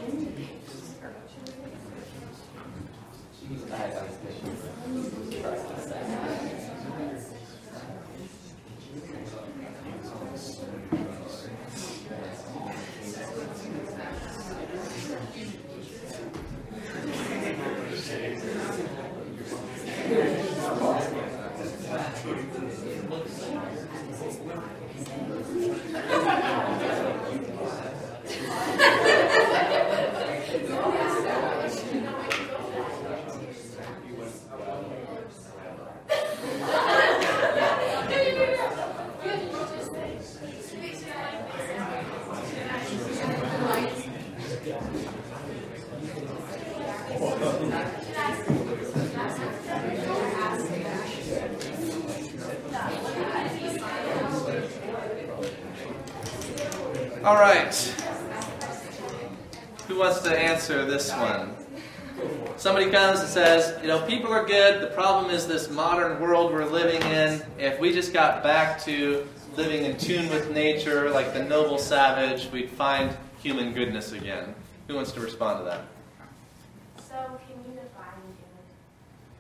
All 57.28 57.34
right. 57.34 57.74
Who 59.86 59.98
wants 59.98 60.20
to 60.20 60.30
answer 60.30 60.86
this 60.86 61.12
one? 61.12 61.54
Somebody 62.56 62.90
comes 62.90 63.20
and 63.20 63.28
says, 63.28 63.78
you 63.82 63.88
know, 63.88 64.00
people 64.06 64.32
are 64.32 64.46
good. 64.46 64.80
The 64.80 64.86
problem 64.94 65.30
is 65.30 65.46
this 65.46 65.68
modern 65.68 66.22
world 66.22 66.54
we're 66.54 66.64
living 66.64 67.02
in. 67.02 67.42
If 67.58 67.78
we 67.80 67.92
just 67.92 68.14
got 68.14 68.42
back 68.42 68.82
to 68.84 69.28
living 69.58 69.84
in 69.84 69.98
tune 69.98 70.30
with 70.30 70.52
nature, 70.52 71.10
like 71.10 71.34
the 71.34 71.44
noble 71.44 71.76
savage, 71.76 72.50
we'd 72.50 72.70
find 72.70 73.14
human 73.42 73.74
goodness 73.74 74.12
again. 74.12 74.54
Who 74.86 74.94
wants 74.94 75.12
to 75.12 75.20
respond 75.20 75.58
to 75.58 75.64
that? 75.66 75.84
So 76.96 77.38
can 77.46 77.58
you 77.58 77.78
define 77.78 78.22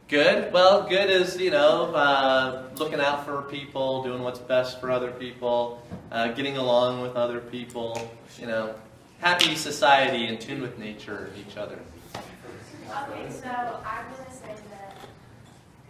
good? 0.08 0.52
Well, 0.52 0.88
good 0.88 1.10
is 1.10 1.38
you 1.38 1.50
know 1.50 1.94
uh, 1.94 2.62
looking 2.76 3.00
out 3.00 3.24
for 3.24 3.42
people, 3.42 4.02
doing 4.02 4.22
what's 4.22 4.38
best 4.38 4.80
for 4.80 4.90
other 4.90 5.10
people, 5.10 5.82
uh, 6.10 6.28
getting 6.32 6.56
along 6.56 7.02
with 7.02 7.14
other 7.14 7.40
people. 7.40 8.10
You 8.40 8.46
know, 8.46 8.74
happy 9.20 9.54
society 9.54 10.26
in 10.26 10.38
tune 10.38 10.62
with 10.62 10.78
nature 10.78 11.30
and 11.32 11.46
each 11.46 11.56
other. 11.56 11.78
Okay, 12.14 13.30
so 13.30 13.48
I'm 13.84 14.06
gonna 14.08 14.32
say 14.32 14.56
that 14.70 14.96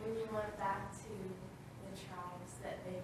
when 0.02 0.16
you 0.16 0.28
went 0.32 0.58
back 0.58 0.90
to 0.90 1.08
the 1.08 1.94
tribes, 1.94 2.52
that 2.62 2.84
they 2.84 2.98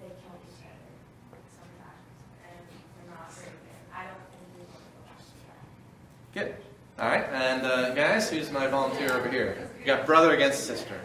they 0.00 0.08
kill 0.22 0.38
each 0.46 0.62
other 0.62 1.38
sometimes, 1.50 2.06
and 2.46 2.62
they're 2.96 3.10
not 3.10 3.32
very 3.34 3.50
good. 3.50 3.82
I 3.92 4.04
don't 4.06 4.22
think 4.30 4.46
we 4.54 4.62
want 4.70 4.78
to 4.78 4.90
go 4.94 5.02
back 5.02 5.18
to 5.18 5.34
that. 5.50 6.54
Good. 6.54 6.63
All 6.98 7.08
right, 7.08 7.26
and 7.32 7.66
uh, 7.66 7.90
guys, 7.94 8.30
who's 8.30 8.50
my 8.52 8.68
volunteer 8.68 9.12
over 9.12 9.28
here? 9.28 9.68
You 9.80 9.84
got 9.86 10.06
brother 10.06 10.32
against 10.34 10.66
sister. 10.66 11.00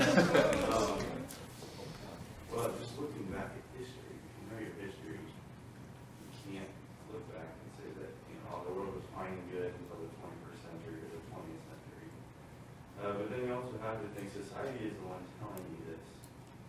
Um, 0.00 0.98
Well, 2.52 2.68
just 2.76 2.92
looking 3.00 3.24
back 3.32 3.48
at 3.48 3.64
history, 3.80 4.12
if 4.12 4.28
you 4.36 4.44
know 4.52 4.60
your 4.60 4.76
history, 4.84 5.16
you 5.24 6.30
can't 6.44 6.68
look 7.08 7.24
back 7.32 7.48
and 7.48 7.70
say 7.80 7.88
that, 7.96 8.12
you 8.28 8.36
know, 8.36 8.52
all 8.52 8.60
the 8.68 8.74
world 8.76 8.92
was 8.92 9.06
fine 9.16 9.32
and 9.32 9.46
good 9.48 9.72
until 9.72 10.04
the 10.04 10.10
twenty-first 10.20 10.60
century 10.68 11.00
or 11.00 11.16
the 11.16 11.22
twentieth 11.32 11.64
century. 11.64 12.08
Uh, 13.00 13.16
but 13.16 13.26
then 13.32 13.40
you 13.48 13.56
also 13.56 13.72
have 13.80 14.04
to 14.04 14.08
think 14.12 14.28
society 14.36 14.84
is 14.84 14.92
the 15.00 15.06
one 15.08 15.24
telling 15.40 15.64
you 15.64 15.80
this 15.96 16.04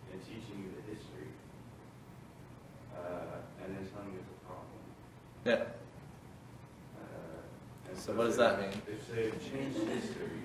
and 0.08 0.16
teaching 0.24 0.56
you 0.64 0.72
the 0.72 0.84
history. 0.88 1.28
Uh, 2.96 3.44
and 3.60 3.76
then 3.76 3.84
telling 3.92 4.08
you 4.16 4.24
it's 4.24 4.32
a 4.32 4.40
problem. 4.48 4.80
Yeah. 5.44 5.68
Uh, 8.04 8.06
So 8.06 8.12
what 8.12 8.26
does 8.26 8.36
that 8.36 8.60
mean? 8.60 8.76
If 8.86 9.08
they 9.08 9.24
have 9.32 9.40
changed 9.40 9.78
history 9.88 10.44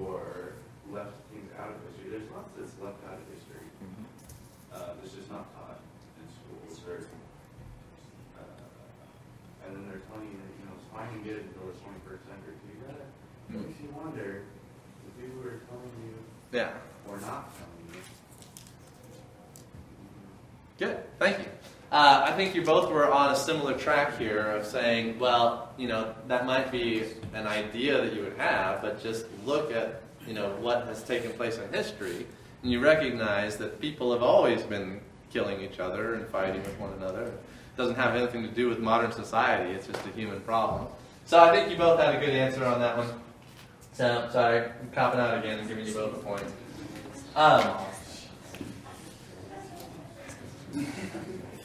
or 0.00 0.56
left 0.90 1.12
things 1.28 1.52
out 1.60 1.68
of 1.68 1.76
history, 1.92 2.08
there's 2.08 2.30
lots 2.32 2.48
that's 2.56 2.72
left 2.80 3.04
out 3.04 3.20
of 3.20 3.26
history. 3.28 3.68
Uh, 4.72 4.96
that's 4.96 5.12
just 5.12 5.28
not 5.30 5.52
taught 5.52 5.76
in 6.16 6.24
schools 6.32 6.80
or, 6.88 7.04
uh, 8.40 9.68
and 9.68 9.76
then 9.76 9.84
they're 9.92 10.00
telling 10.08 10.24
you 10.32 10.40
that, 10.40 10.52
you 10.56 10.64
know, 10.64 10.72
it's 10.80 10.88
fine 10.88 11.12
and 11.12 11.20
good 11.24 11.44
until 11.52 11.68
the 11.68 11.76
twenty-first 11.84 12.24
century. 12.24 12.56
So 12.56 12.64
you 12.72 12.80
gotta, 12.80 13.04
Mm. 13.52 13.68
makes 13.68 13.80
you 13.84 13.90
wonder, 13.92 14.44
the 15.04 15.10
people 15.20 15.42
who 15.42 15.48
are 15.52 15.60
telling 15.68 15.92
you 16.00 16.16
Yeah. 16.56 16.72
or 17.06 17.20
not 17.20 17.52
telling 17.60 17.84
you. 17.92 18.00
Good. 20.80 21.04
Thank 21.18 21.38
you. 21.44 21.52
Uh, 21.92 22.24
I 22.26 22.32
think 22.32 22.54
you 22.54 22.62
both 22.62 22.90
were 22.90 23.12
on 23.12 23.32
a 23.32 23.36
similar 23.36 23.76
track 23.76 24.16
here 24.16 24.52
of 24.52 24.64
saying, 24.64 25.18
well, 25.18 25.74
you 25.76 25.88
know, 25.88 26.14
that 26.26 26.46
might 26.46 26.72
be 26.72 27.04
an 27.34 27.46
idea 27.46 28.00
that 28.00 28.14
you 28.14 28.22
would 28.22 28.38
have, 28.38 28.80
but 28.80 29.02
just 29.02 29.26
look 29.44 29.70
at, 29.70 30.00
you 30.26 30.32
know, 30.32 30.56
what 30.60 30.86
has 30.86 31.02
taken 31.02 31.32
place 31.32 31.58
in 31.58 31.70
history, 31.70 32.26
and 32.62 32.72
you 32.72 32.80
recognize 32.80 33.58
that 33.58 33.78
people 33.78 34.10
have 34.10 34.22
always 34.22 34.62
been 34.62 35.02
killing 35.30 35.60
each 35.60 35.80
other 35.80 36.14
and 36.14 36.26
fighting 36.28 36.62
with 36.62 36.78
one 36.80 36.94
another. 36.94 37.24
It 37.24 37.76
doesn't 37.76 37.96
have 37.96 38.16
anything 38.16 38.42
to 38.42 38.48
do 38.48 38.70
with 38.70 38.78
modern 38.78 39.12
society. 39.12 39.72
It's 39.72 39.86
just 39.86 40.06
a 40.06 40.10
human 40.12 40.40
problem. 40.40 40.86
So 41.26 41.40
I 41.40 41.54
think 41.54 41.70
you 41.70 41.76
both 41.76 42.00
had 42.00 42.14
a 42.14 42.20
good 42.20 42.30
answer 42.30 42.64
on 42.64 42.80
that 42.80 42.96
one. 42.96 43.08
So 43.92 44.30
sorry, 44.32 44.60
I'm 44.60 44.90
copping 44.92 45.20
out 45.20 45.36
again 45.36 45.58
and 45.58 45.68
giving 45.68 45.86
you 45.86 45.92
both 45.92 46.14
a 46.14 46.20
point. 46.20 46.44
Um, 47.36 47.76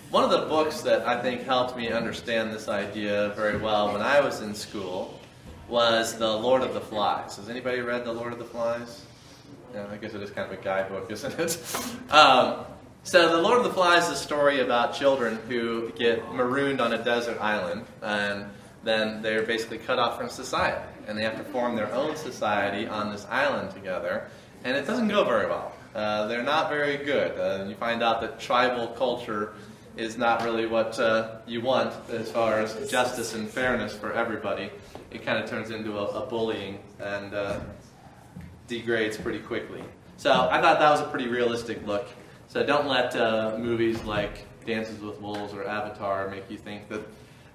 One 0.10 0.24
of 0.24 0.30
the 0.30 0.48
books 0.48 0.82
that 0.82 1.06
I 1.06 1.22
think 1.22 1.44
helped 1.44 1.76
me 1.76 1.90
understand 1.90 2.54
this 2.54 2.70
idea 2.70 3.34
very 3.36 3.58
well 3.58 3.92
when 3.92 4.02
I 4.02 4.22
was 4.22 4.40
in 4.40 4.56
school 4.56 5.20
was 5.68 6.18
The 6.18 6.32
Lord 6.32 6.62
of 6.62 6.74
the 6.74 6.80
Flies. 6.80 7.36
Has 7.36 7.50
anybody 7.50 7.82
read 7.82 8.06
The 8.06 8.14
Lord 8.14 8.32
of 8.32 8.40
the 8.40 8.46
Flies? 8.46 9.06
Yeah, 9.74 9.86
I 9.92 9.98
guess 9.98 10.14
it 10.14 10.22
is 10.22 10.32
kind 10.32 10.50
of 10.50 10.58
a 10.58 10.64
guidebook, 10.64 11.12
isn't 11.12 11.38
it? 11.38 11.62
Um, 12.10 12.66
so, 13.04 13.30
The 13.30 13.42
Lord 13.42 13.58
of 13.58 13.66
the 13.66 13.74
Flies 13.74 14.06
is 14.06 14.12
a 14.12 14.16
story 14.16 14.62
about 14.62 14.94
children 14.94 15.40
who 15.50 15.92
get 15.92 16.34
marooned 16.34 16.80
on 16.80 16.94
a 16.94 17.04
desert 17.04 17.38
island, 17.42 17.86
and 18.02 18.46
then 18.86 19.22
they're 19.22 19.44
basically 19.44 19.78
cut 19.78 20.00
off 20.00 20.18
from 20.18 20.30
society, 20.30 20.86
and 21.08 21.18
they 21.18 21.24
have 21.24 21.38
to 21.38 21.44
form 21.44 21.76
their 21.76 21.94
own 21.94 22.16
society 22.16 22.88
on 22.88 23.12
this 23.12 23.26
island 23.30 23.72
together, 23.72 24.30
and 24.64 24.78
it 24.78 24.88
doesn't 24.88 25.10
go 25.10 25.26
very 25.26 25.48
well. 25.48 25.74
Uh, 25.94 26.28
they're 26.28 26.44
not 26.44 26.70
very 26.70 26.98
good. 26.98 27.38
Uh, 27.38 27.66
you 27.66 27.76
find 27.76 28.04
out 28.04 28.22
that 28.22 28.40
tribal 28.40 28.88
culture 28.90 29.54
is 29.98 30.18
not 30.18 30.44
really 30.44 30.66
what 30.66 31.00
uh, 31.00 31.40
you 31.48 31.62
want 31.62 31.94
as 32.12 32.32
far 32.32 32.60
as 32.60 32.90
justice 32.90 33.34
and 33.34 33.50
fairness 33.50 33.96
for 33.96 34.14
everybody. 34.14 34.70
It 35.12 35.26
kind 35.26 35.44
of 35.44 35.50
turns 35.50 35.72
into 35.72 35.98
a, 35.98 36.24
a 36.24 36.26
bullying 36.26 36.80
and 37.00 37.34
uh, 37.34 37.60
degrades 38.68 39.18
pretty 39.18 39.40
quickly. 39.40 39.84
So 40.18 40.32
I 40.32 40.62
thought 40.62 40.80
that 40.80 40.90
was 40.90 41.02
a 41.02 41.08
pretty 41.08 41.28
realistic 41.28 41.86
look. 41.86 42.08
So 42.48 42.66
don't 42.66 42.88
let 42.88 43.16
uh, 43.16 43.58
movies 43.58 44.04
like 44.04 44.46
Dances 44.66 45.00
with 45.00 45.20
Wolves 45.20 45.54
or 45.54 45.68
Avatar 45.68 46.30
make 46.30 46.50
you 46.50 46.58
think 46.58 46.88
that 46.90 47.02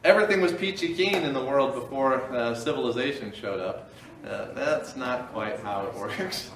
everything 0.04 0.40
was 0.40 0.52
peachy 0.52 0.94
keen 0.94 1.22
in 1.22 1.32
the 1.32 1.44
world 1.44 1.74
before 1.74 2.22
uh, 2.32 2.54
civilization 2.54 3.32
showed 3.32 3.60
up. 3.60 3.90
Uh, 4.26 4.52
that's 4.52 4.96
not 4.96 5.32
quite 5.32 5.60
how 5.60 5.86
it 5.86 5.94
works. 5.98 6.50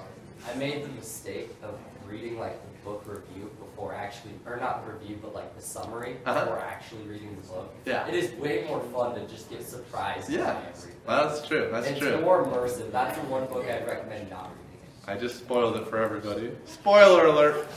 I 0.49 0.57
made 0.57 0.83
the 0.83 0.89
mistake 0.89 1.49
of 1.63 1.79
reading 2.05 2.39
like 2.39 2.59
the 2.61 2.89
book 2.89 3.03
review 3.05 3.49
before 3.77 3.93
actually, 3.93 4.31
or 4.47 4.57
not 4.57 4.83
the 4.85 4.91
review, 4.91 5.19
but 5.21 5.35
like 5.35 5.55
the 5.55 5.61
summary 5.61 6.17
Uh-huh. 6.25 6.39
before 6.45 6.59
actually 6.59 7.03
reading 7.03 7.37
the 7.39 7.47
book. 7.47 7.71
Yeah. 7.85 8.07
It 8.07 8.15
is 8.15 8.31
way 8.39 8.65
more 8.67 8.79
fun 8.91 9.13
to 9.13 9.27
just 9.27 9.49
get 9.51 9.63
surprised 9.63 10.29
Yeah. 10.31 10.45
by 10.53 10.59
everything. 10.69 10.95
Well, 11.05 11.27
that's 11.29 11.47
true. 11.47 11.69
That's 11.71 11.85
it's 11.87 11.99
true. 11.99 12.19
more 12.21 12.43
immersive. 12.43 12.91
That's 12.91 13.15
the 13.17 13.23
one 13.27 13.45
book 13.45 13.65
I'd 13.65 13.85
recommend 13.85 14.31
not 14.31 14.49
reading. 14.49 14.81
I 15.07 15.15
just 15.15 15.37
spoiled 15.37 15.75
it 15.77 15.87
for 15.87 15.99
everybody. 16.01 16.51
Spoiler 16.65 17.27
alert. 17.27 17.67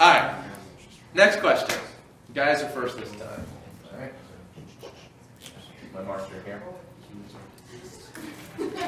All 0.00 0.14
right. 0.14 0.34
Next 1.12 1.40
question. 1.40 1.78
You 2.28 2.34
guys 2.34 2.62
are 2.62 2.68
first 2.70 2.96
this 2.96 3.10
time. 3.10 3.46
All 3.92 4.00
right. 4.00 4.12
My 5.92 6.02
marker 6.02 6.40
here. 6.46 6.62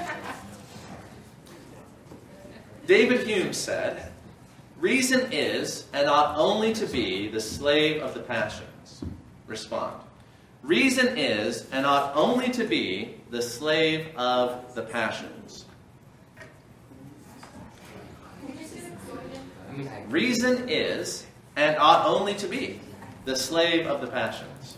David 2.86 3.26
Hume 3.26 3.52
said, 3.52 4.10
Reason 4.78 5.32
is 5.32 5.86
and 5.92 6.08
ought 6.08 6.36
only 6.36 6.74
to 6.74 6.86
be 6.86 7.28
the 7.28 7.40
slave 7.40 8.02
of 8.02 8.12
the 8.12 8.20
passions. 8.20 9.02
Respond. 9.46 10.02
Reason 10.62 11.16
is 11.16 11.66
and 11.72 11.86
ought 11.86 12.14
only 12.14 12.50
to 12.50 12.64
be 12.64 13.20
the 13.30 13.40
slave 13.40 14.08
of 14.16 14.74
the 14.74 14.82
passions. 14.82 15.64
Reason 20.08 20.68
is 20.68 21.24
and 21.56 21.76
ought 21.78 22.06
only 22.06 22.34
to 22.34 22.46
be 22.46 22.80
the 23.24 23.36
slave 23.36 23.86
of 23.86 24.00
the 24.00 24.06
passions. 24.06 24.76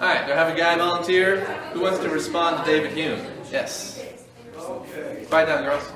All 0.00 0.06
right, 0.06 0.26
do 0.26 0.32
I 0.32 0.36
have 0.36 0.48
a 0.48 0.56
guy 0.56 0.78
volunteer 0.78 1.40
who 1.74 1.82
wants 1.82 1.98
to 1.98 2.08
respond 2.08 2.64
to 2.64 2.70
David 2.70 2.92
Hume? 2.92 3.20
Yes. 3.52 4.02
Okay. 4.56 5.26
Quiet 5.28 5.44
down, 5.44 5.62
girls. 5.62 5.92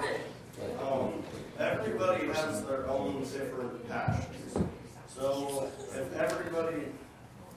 Um, 0.82 1.22
everybody 1.58 2.26
has 2.26 2.62
their 2.66 2.86
own 2.86 3.22
different 3.22 3.88
passions. 3.88 4.58
So 5.08 5.70
if 5.94 6.14
everybody, 6.16 6.82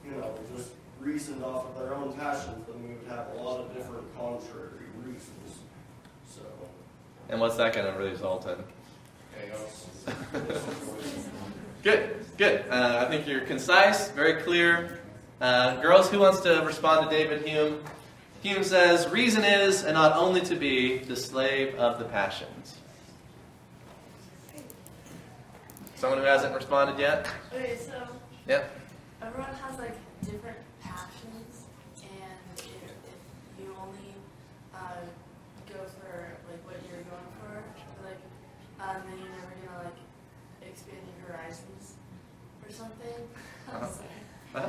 you 0.02 0.12
know, 0.12 0.38
just 0.56 0.70
reasoned 1.00 1.44
off 1.44 1.66
of 1.66 1.82
their 1.82 1.94
own 1.94 2.14
passions, 2.14 2.64
then 2.66 2.82
we 2.82 2.94
would 2.94 3.08
have 3.08 3.26
a 3.36 3.42
lot 3.42 3.60
of 3.60 3.74
different 3.76 4.06
contrary 4.16 4.86
reasons. 5.04 5.58
So. 6.34 6.40
And 7.28 7.42
what's 7.42 7.56
that 7.58 7.74
going 7.74 7.92
to 7.92 7.98
result 7.98 8.46
in? 8.46 8.56
Chaos. 9.38 9.86
Good, 11.84 12.24
good. 12.36 12.64
Uh, 12.68 13.04
I 13.06 13.08
think 13.08 13.28
you're 13.28 13.42
concise, 13.42 14.10
very 14.10 14.42
clear. 14.42 14.98
Uh, 15.40 15.80
girls, 15.80 16.10
who 16.10 16.18
wants 16.18 16.40
to 16.40 16.60
respond 16.64 17.08
to 17.08 17.16
David 17.16 17.46
Hume? 17.46 17.82
Hume 18.42 18.64
says, 18.64 19.08
Reason 19.08 19.44
is, 19.44 19.84
and 19.84 19.96
ought 19.96 20.16
only 20.16 20.40
to 20.42 20.54
be, 20.56 20.98
the 20.98 21.16
slave 21.16 21.74
of 21.76 21.98
the 21.98 22.04
passions. 22.06 22.76
Someone 25.96 26.18
who 26.20 26.24
hasn't 26.24 26.54
responded 26.54 26.98
yet? 26.98 27.26
Okay, 27.52 27.76
so 27.76 27.92
Yep. 28.46 28.70
everyone 29.22 29.50
has 29.54 29.78
like 29.78 29.94
different 30.24 30.56
passions, 30.80 31.64
and 32.02 32.58
if, 32.58 32.64
if 32.64 33.60
you 33.60 33.74
only 33.80 34.14
uh, 34.74 34.78
go 35.68 35.80
for 36.00 36.36
like 36.48 36.64
what 36.64 36.76
you're 36.88 37.02
going 37.02 37.30
for, 37.40 37.64
like, 38.04 38.20
um, 38.80 39.02
then 39.08 39.18
you're 39.18 39.28
never 39.28 39.52
gonna 39.66 39.84
like 39.84 39.98
expand 40.70 40.98
your 41.18 41.34
horizons 41.36 41.94
or 42.64 42.70
something. 42.72 43.28
I'm 43.68 43.74
Uh-huh. 43.76 43.86
sorry. 43.86 44.08
Uh-huh. 44.54 44.68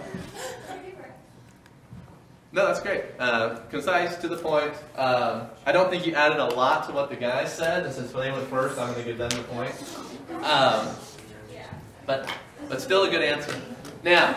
No, 2.60 2.68
that's 2.68 2.82
great. 2.82 3.06
Uh, 3.18 3.56
concise, 3.70 4.18
to 4.18 4.28
the 4.28 4.36
point. 4.36 4.74
Um, 4.98 5.48
I 5.66 5.72
don't 5.72 5.90
think 5.90 6.06
you 6.06 6.14
added 6.14 6.40
a 6.40 6.48
lot 6.48 6.86
to 6.88 6.92
what 6.92 7.10
the 7.10 7.16
guy 7.16 7.46
said, 7.46 7.86
and 7.86 7.94
since 7.94 8.12
they 8.12 8.30
went 8.30 8.46
first, 8.50 8.78
I'm 8.78 8.92
going 8.92 9.06
to 9.06 9.10
give 9.10 9.18
them 9.18 9.30
the 9.30 9.44
point. 9.44 9.74
Um, 10.44 10.90
but, 12.06 12.30
but 12.68 12.82
still 12.82 13.04
a 13.04 13.10
good 13.10 13.22
answer. 13.22 13.56
Now, 14.04 14.36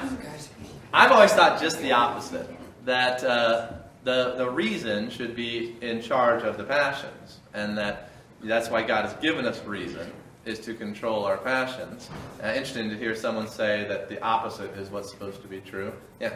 I've 0.93 1.11
always 1.11 1.33
thought 1.33 1.61
just 1.61 1.81
the 1.81 1.91
opposite 1.91 2.49
that 2.85 3.25
uh, 3.25 3.73
the, 4.05 4.37
the 4.37 4.49
reason 4.49 5.11
should 5.11 5.35
be 5.35 5.75
in 5.81 6.01
charge 6.01 6.45
of 6.45 6.57
the 6.57 6.65
passions, 6.65 7.41
and 7.55 7.77
that 7.77 8.11
that's 8.41 8.71
why 8.71 8.85
God 8.85 9.05
has 9.05 9.15
given 9.15 9.47
us 9.47 9.65
reason, 9.65 10.13
is 10.45 10.61
to 10.61 10.75
control 10.75 11.25
our 11.25 11.39
passions. 11.39 12.09
Uh, 12.41 12.53
interesting 12.55 12.89
to 12.89 12.97
hear 12.97 13.17
someone 13.17 13.49
say 13.49 13.85
that 13.89 14.09
the 14.09 14.23
opposite 14.23 14.71
is 14.79 14.91
what's 14.91 15.11
supposed 15.11 15.43
to 15.43 15.49
be 15.49 15.61
true. 15.61 15.93
Yeah. 16.21 16.35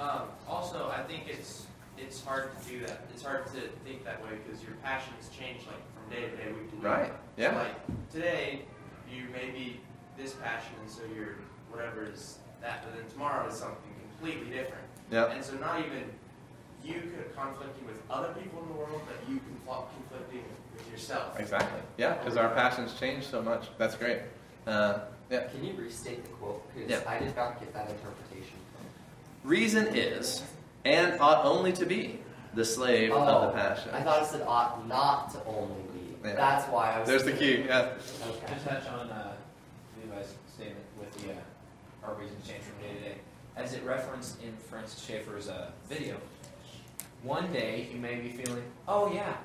Um, 0.00 0.22
also, 0.48 0.88
I 0.88 1.02
think 1.02 1.24
it's 1.28 1.66
it's 1.98 2.24
hard 2.24 2.50
to 2.58 2.68
do 2.68 2.80
that. 2.86 3.02
It's 3.12 3.22
hard 3.22 3.46
to 3.48 3.60
think 3.84 4.04
that 4.04 4.22
way 4.24 4.30
because 4.42 4.62
your 4.62 4.72
passions 4.82 5.28
change 5.28 5.60
like 5.66 5.82
from 5.92 6.10
day 6.10 6.30
to 6.30 6.36
day, 6.36 6.52
week 6.52 6.70
to 6.70 6.76
week. 6.76 6.84
Right, 6.84 7.12
yeah. 7.36 7.50
So, 7.52 7.58
like 7.58 8.10
today, 8.10 8.62
you 9.14 9.24
may 9.30 9.50
be 9.50 9.80
this 10.16 10.32
passion, 10.32 10.72
and 10.80 10.90
so 10.90 11.02
you're 11.14 11.36
whatever 11.70 12.04
is 12.10 12.38
that, 12.62 12.82
but 12.82 12.96
then 12.96 13.10
tomorrow 13.12 13.46
is 13.46 13.54
something 13.54 13.92
completely 14.18 14.50
different. 14.50 14.84
Yeah. 15.10 15.26
And 15.32 15.44
so 15.44 15.54
not 15.56 15.80
even 15.80 16.04
you 16.82 16.94
could 16.94 17.36
conflicting 17.36 17.86
with 17.86 18.00
other 18.10 18.32
people 18.32 18.62
in 18.62 18.68
the 18.68 18.74
world, 18.74 19.02
but 19.06 19.16
you 19.28 19.36
confl- 19.36 19.84
conflicting 19.98 20.44
with 20.74 20.90
yourself. 20.90 21.38
Exactly. 21.38 21.80
Yeah, 21.98 22.14
because 22.14 22.38
our 22.38 22.48
passions 22.54 22.94
change 22.98 23.26
so 23.26 23.42
much. 23.42 23.68
That's 23.76 23.96
great. 23.96 24.20
Uh, 24.66 25.00
yeah. 25.30 25.46
Can 25.48 25.62
you 25.62 25.74
restate 25.74 26.24
the 26.24 26.30
quote? 26.30 26.66
Because 26.74 26.90
Yeah. 26.90 27.10
I 27.10 27.18
did 27.18 27.36
not 27.36 27.60
get 27.60 27.74
that 27.74 27.90
interpretation. 27.90 28.56
Reason 29.44 29.86
is, 29.96 30.42
and 30.84 31.18
ought 31.20 31.44
only 31.44 31.72
to 31.72 31.86
be, 31.86 32.18
the 32.54 32.64
slave 32.64 33.12
of 33.12 33.26
the 33.26 33.48
Oh, 33.48 33.52
passion. 33.52 33.90
I 33.92 34.02
thought 34.02 34.22
it 34.22 34.26
said 34.26 34.42
ought 34.42 34.86
not 34.86 35.32
to 35.32 35.44
only 35.46 35.82
be. 35.94 36.28
Yeah. 36.28 36.34
That's 36.34 36.66
why 36.66 36.92
I 36.92 37.00
was. 37.00 37.08
There's 37.08 37.24
the 37.24 37.32
key. 37.32 37.64
Yeah. 37.66 37.92
Okay. 38.26 38.54
To 38.54 38.68
touch 38.68 38.86
on 38.88 39.08
uh, 39.08 39.32
Levi's 40.02 40.34
statement 40.52 40.84
with 40.98 41.12
the 41.22 41.32
uh, 41.32 42.06
our 42.06 42.14
reasons 42.14 42.46
change 42.46 42.62
from 42.62 42.82
day 42.82 42.94
to 42.94 43.00
day, 43.00 43.14
as 43.56 43.72
it 43.72 43.82
referenced 43.84 44.42
in 44.42 44.52
Francis 44.68 45.02
Schaeffer's 45.02 45.48
uh, 45.48 45.70
video, 45.88 46.16
one 47.22 47.50
day 47.52 47.88
you 47.92 47.98
may 47.98 48.16
be 48.16 48.30
feeling, 48.30 48.64
oh 48.88 49.12
yeah, 49.12 49.36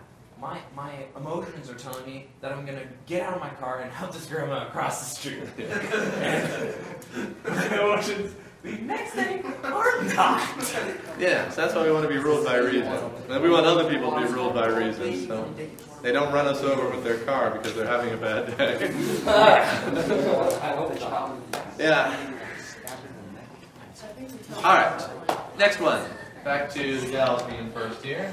my 0.42 0.60
my 0.76 0.92
emotions 1.16 1.70
are 1.70 1.76
telling 1.76 2.06
me 2.06 2.28
that 2.42 2.52
I'm 2.52 2.66
gonna 2.66 2.88
get 3.06 3.22
out 3.22 3.36
of 3.36 3.40
my 3.40 3.50
car 3.52 3.80
and 3.80 3.92
help 3.92 4.12
this 4.12 4.26
grandma 4.26 4.68
across 4.68 5.00
the 5.00 5.16
street. 5.16 5.44
and 5.58 6.74
my 7.46 7.66
emotions 7.80 8.34
the 8.34 8.45
next 8.66 9.16
day 9.16 9.42
are 9.64 10.04
not. 10.16 10.42
Yeah, 11.20 11.50
so 11.50 11.62
that's 11.62 11.76
why 11.76 11.84
we 11.84 11.92
want 11.92 12.04
to 12.04 12.10
be 12.10 12.18
ruled 12.18 12.46
by 12.46 12.58
reason. 12.58 12.92
And 13.30 13.44
we 13.44 13.50
want 13.50 13.66
other 13.66 13.90
people 13.90 14.12
to 14.12 14.28
be 14.28 14.34
ruled 14.34 14.54
by 14.54 14.68
reason. 14.68 15.28
So 15.28 15.54
they 16.02 16.12
don't 16.12 16.34
run 16.34 16.48
us 16.48 16.62
over 16.62 16.90
with 16.90 17.04
their 17.04 17.20
car 17.20 17.52
because 17.52 17.76
they're 17.76 17.88
having 17.88 18.14
a 18.14 18.18
bad 18.18 18.58
day. 18.58 18.94
yeah. 21.80 22.32
All 24.58 24.64
right. 24.64 25.10
Next 25.58 25.80
one. 25.80 26.02
Back 26.44 26.70
to 26.72 27.00
the 27.00 27.12
gals 27.12 27.42
being 27.44 27.72
first 27.72 28.04
here. 28.04 28.32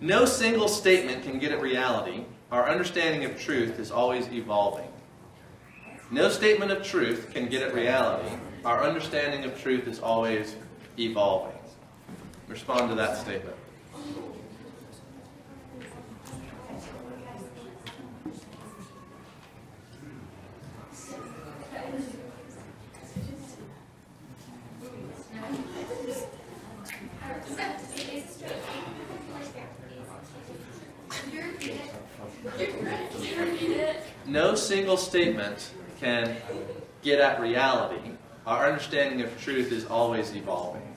No 0.00 0.24
single 0.24 0.68
statement 0.68 1.24
can 1.24 1.38
get 1.38 1.52
at 1.52 1.60
reality. 1.60 2.24
Our 2.56 2.70
understanding 2.70 3.26
of 3.26 3.38
truth 3.38 3.78
is 3.78 3.90
always 3.90 4.32
evolving. 4.32 4.88
No 6.10 6.30
statement 6.30 6.72
of 6.72 6.82
truth 6.82 7.28
can 7.34 7.50
get 7.50 7.60
at 7.60 7.74
reality. 7.74 8.34
Our 8.64 8.82
understanding 8.82 9.44
of 9.44 9.60
truth 9.60 9.86
is 9.86 10.00
always 10.00 10.56
evolving. 10.98 11.52
Respond 12.48 12.88
to 12.88 12.94
that 12.94 13.18
statement. 13.18 13.58
No 34.36 34.54
single 34.54 34.98
statement 34.98 35.70
can 35.98 36.36
get 37.00 37.20
at 37.20 37.40
reality. 37.40 38.10
Our 38.46 38.66
understanding 38.66 39.22
of 39.22 39.40
truth 39.40 39.72
is 39.72 39.86
always 39.86 40.36
evolving. 40.36 40.95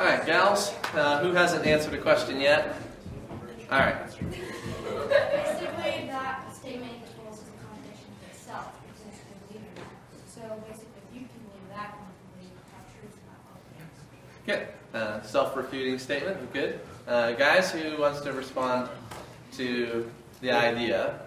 All 0.00 0.06
right, 0.06 0.24
gals, 0.24 0.72
uh, 0.94 1.20
who 1.20 1.32
hasn't 1.32 1.66
answered 1.66 1.92
a 1.92 1.98
question 1.98 2.40
yet? 2.40 2.74
All 3.70 3.80
right. 3.80 4.06
Basically, 4.06 4.30
that 6.08 6.56
statement 6.56 6.92
equals 7.06 7.42
the 7.42 7.50
contradiction 7.60 8.08
of 8.16 8.30
itself, 8.34 8.72
because 8.80 9.02
it's 9.08 9.20
believe 9.46 9.62
in 9.68 9.74
that. 9.74 9.92
So 10.26 10.40
basically, 10.66 11.02
if 11.06 11.12
you 11.12 11.20
can 11.28 11.40
believe 11.44 11.68
that, 11.68 11.98
then 12.00 12.08
you 12.40 12.48
can 12.48 12.56
believe 12.56 12.56
how 12.72 12.80
true 12.94 13.04
it's 13.10 13.20
not. 13.28 13.44
Good. 14.46 14.68
Uh, 14.98 15.20
self-refuting 15.20 15.98
statement. 15.98 16.50
Good. 16.54 16.80
Uh, 17.06 17.32
guys, 17.32 17.70
who 17.70 18.00
wants 18.00 18.22
to 18.22 18.32
respond 18.32 18.88
to 19.58 20.10
the 20.40 20.50
idea 20.50 21.20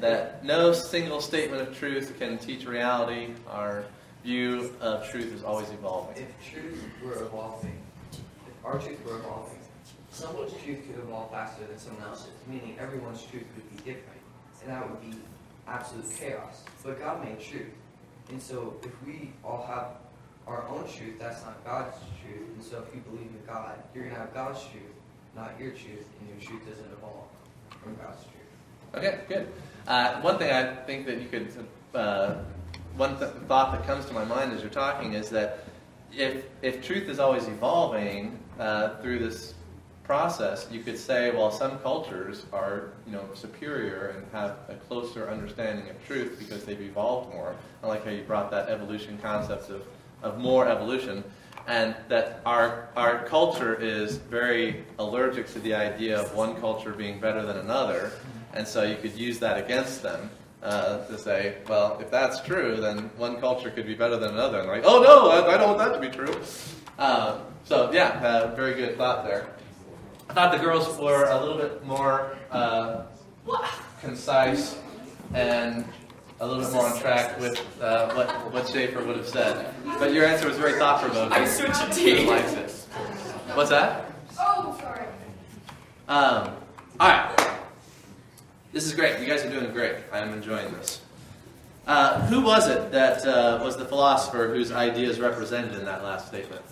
that 0.00 0.44
no 0.44 0.72
single 0.72 1.20
statement 1.20 1.62
of 1.62 1.78
truth 1.78 2.18
can 2.18 2.38
teach 2.38 2.66
reality? 2.66 3.34
Our 3.48 3.84
view 4.24 4.74
of 4.80 5.08
truth 5.08 5.32
is 5.32 5.44
always 5.44 5.70
evolving. 5.70 6.24
If 6.24 6.52
truth 6.52 6.84
were 7.04 7.22
evolving, 7.22 7.70
if 7.70 7.85
our 8.66 8.78
truth 8.78 8.98
were 9.06 9.18
evolving, 9.18 9.58
someone's 10.10 10.52
truth 10.64 10.84
could 10.86 10.98
evolve 10.98 11.30
faster 11.30 11.64
than 11.66 11.78
someone 11.78 12.02
else's, 12.02 12.32
meaning 12.48 12.76
everyone's 12.80 13.22
truth 13.22 13.44
would 13.54 13.70
be 13.70 13.76
different, 13.76 14.20
and 14.62 14.72
that 14.72 14.90
would 14.90 15.00
be 15.00 15.16
absolute 15.68 16.06
chaos. 16.18 16.64
But 16.82 16.98
God 16.98 17.24
made 17.24 17.40
truth, 17.40 17.72
and 18.30 18.42
so 18.42 18.74
if 18.82 18.90
we 19.06 19.30
all 19.44 19.64
have 19.68 19.86
our 20.48 20.66
own 20.68 20.84
truth, 20.88 21.18
that's 21.18 21.44
not 21.44 21.64
God's 21.64 21.96
truth. 22.22 22.48
And 22.54 22.64
so 22.64 22.82
if 22.86 22.94
you 22.94 23.00
believe 23.02 23.28
in 23.28 23.40
God, 23.46 23.78
you're 23.94 24.04
gonna 24.04 24.18
have 24.18 24.34
God's 24.34 24.60
truth, 24.62 24.82
not 25.34 25.52
your 25.60 25.70
truth, 25.70 26.06
and 26.20 26.28
your 26.28 26.48
truth 26.48 26.68
doesn't 26.68 26.92
evolve 26.92 27.26
from 27.82 27.94
God's 27.96 28.22
truth. 28.22 28.94
Okay, 28.94 29.20
good. 29.28 29.52
Uh, 29.86 30.20
one 30.20 30.38
thing 30.38 30.50
I 30.52 30.74
think 30.86 31.06
that 31.06 31.20
you 31.20 31.28
could, 31.28 31.52
uh, 31.94 32.36
one 32.96 33.18
th- 33.18 33.30
thought 33.46 33.72
that 33.72 33.86
comes 33.86 34.06
to 34.06 34.12
my 34.12 34.24
mind 34.24 34.52
as 34.52 34.60
you're 34.60 34.70
talking 34.70 35.12
is 35.12 35.30
that 35.30 35.64
if 36.16 36.44
if 36.62 36.84
truth 36.84 37.08
is 37.08 37.18
always 37.18 37.46
evolving 37.46 38.38
uh, 38.58 38.96
through 38.96 39.18
this 39.18 39.54
process, 40.04 40.68
you 40.70 40.80
could 40.80 40.96
say, 40.96 41.30
well, 41.30 41.50
some 41.50 41.78
cultures 41.80 42.46
are 42.52 42.90
you 43.06 43.12
know 43.12 43.24
superior 43.34 44.14
and 44.16 44.26
have 44.32 44.58
a 44.68 44.74
closer 44.74 45.28
understanding 45.28 45.88
of 45.88 46.06
truth 46.06 46.36
because 46.38 46.64
they've 46.64 46.80
evolved 46.80 47.32
more. 47.32 47.56
I 47.82 47.88
like 47.88 48.04
how 48.04 48.10
you 48.10 48.22
brought 48.22 48.50
that 48.52 48.68
evolution 48.68 49.18
concept 49.18 49.70
of 49.70 49.82
of 50.22 50.38
more 50.38 50.68
evolution. 50.68 51.24
And 51.68 51.96
that 52.08 52.42
our, 52.46 52.90
our 52.96 53.24
culture 53.24 53.74
is 53.74 54.18
very 54.18 54.84
allergic 55.00 55.52
to 55.54 55.58
the 55.58 55.74
idea 55.74 56.20
of 56.20 56.32
one 56.32 56.54
culture 56.60 56.92
being 56.92 57.18
better 57.18 57.44
than 57.44 57.56
another, 57.56 58.12
and 58.54 58.66
so 58.66 58.84
you 58.84 58.94
could 58.96 59.16
use 59.16 59.40
that 59.40 59.58
against 59.58 60.00
them 60.00 60.30
uh, 60.62 61.04
to 61.06 61.18
say, 61.18 61.56
well, 61.68 61.98
if 62.00 62.08
that's 62.08 62.40
true, 62.40 62.76
then 62.76 63.10
one 63.16 63.40
culture 63.40 63.70
could 63.70 63.86
be 63.86 63.94
better 63.94 64.16
than 64.16 64.30
another. 64.30 64.60
And 64.60 64.68
like, 64.68 64.84
oh 64.84 65.02
no, 65.02 65.30
I, 65.30 65.54
I 65.54 65.58
don't 65.58 65.76
want 65.76 65.78
that 65.78 66.00
to 66.00 66.08
be 66.08 66.14
true. 66.14 66.40
Uh, 66.98 67.40
so 67.64 67.90
yeah, 67.92 68.20
uh, 68.22 68.54
very 68.54 68.74
good 68.74 68.96
thought 68.96 69.24
there. 69.24 69.48
I 70.28 70.32
thought 70.34 70.52
the 70.52 70.58
girls 70.58 70.98
were 70.98 71.24
a 71.24 71.40
little 71.40 71.58
bit 71.58 71.84
more 71.84 72.36
uh, 72.50 73.02
concise 74.00 74.78
and 75.34 75.84
a 76.40 76.46
little 76.46 76.62
bit 76.62 76.72
more 76.72 76.86
on 76.86 76.98
track 76.98 77.38
with 77.40 77.60
uh, 77.80 78.12
what 78.14 78.52
what 78.52 78.68
Schaeffer 78.68 79.04
would 79.04 79.16
have 79.16 79.28
said. 79.28 79.74
But 79.98 80.12
your 80.12 80.24
answer 80.24 80.48
was 80.48 80.56
very 80.56 80.78
thought 80.78 81.00
provoking. 81.00 81.32
I'm 81.32 81.46
switching 81.46 81.90
teams. 81.90 82.28
Likes 82.28 82.52
it. 82.52 82.70
What's 83.54 83.70
that? 83.70 84.12
Oh, 84.38 84.76
sorry. 84.80 85.06
Um, 86.08 86.56
all 87.00 87.08
right. 87.08 87.56
This 88.72 88.84
is 88.84 88.94
great. 88.94 89.18
You 89.20 89.26
guys 89.26 89.44
are 89.44 89.50
doing 89.50 89.72
great. 89.72 89.96
I 90.12 90.18
am 90.18 90.32
enjoying 90.32 90.70
this. 90.74 91.00
Uh, 91.86 92.26
who 92.26 92.42
was 92.42 92.68
it 92.68 92.90
that 92.90 93.24
uh, 93.24 93.60
was 93.62 93.76
the 93.76 93.84
philosopher 93.84 94.48
whose 94.52 94.72
ideas 94.72 95.20
represented 95.20 95.74
in 95.74 95.84
that 95.84 96.02
last 96.02 96.28
statement? 96.28 96.62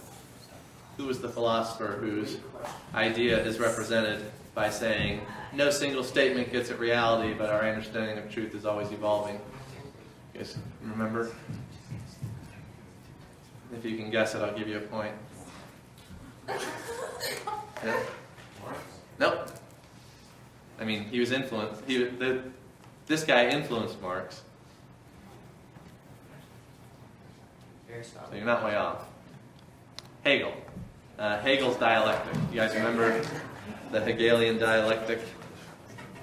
Who 0.97 1.07
was 1.07 1.21
the 1.21 1.29
philosopher 1.29 1.99
whose 2.01 2.39
idea 2.95 3.39
is 3.39 3.59
represented 3.59 4.25
by 4.55 4.71
saying, 4.71 5.21
no 5.53 5.71
single 5.71 6.05
statement 6.05 6.53
gets 6.53 6.71
at 6.71 6.79
reality, 6.79 7.35
but 7.35 7.51
our 7.51 7.63
understanding 7.63 8.17
of 8.19 8.31
truth 8.31 8.55
is 8.55 8.65
always 8.65 8.93
evolving? 8.93 9.41
You 10.33 10.41
guys 10.41 10.57
remember? 10.83 11.33
If 13.77 13.85
you 13.85 13.97
can 13.97 14.11
guess 14.11 14.35
it, 14.35 14.43
I'll 14.43 14.57
give 14.57 14.69
you 14.69 14.79
a 14.79 14.81
point. 14.81 15.15
Yeah? 17.85 18.01
Nope. 19.19 19.51
I 20.81 20.85
mean, 20.85 21.05
he 21.05 21.21
was 21.21 21.33
influenced. 21.33 21.83
He, 21.87 22.05
the, 22.05 22.43
this 23.07 23.25
guy 23.25 23.49
influenced 23.49 24.01
Marx. 24.01 24.43
So 28.03 28.35
you're 28.35 28.45
not 28.45 28.65
way 28.65 28.75
off. 28.75 29.05
Hegel. 30.25 30.53
Uh, 31.19 31.39
Hegel's 31.41 31.77
dialectic. 31.77 32.35
You 32.51 32.57
guys 32.57 32.75
remember 32.75 33.23
the 33.93 34.01
Hegelian 34.01 34.59
dialectic? 34.59 35.21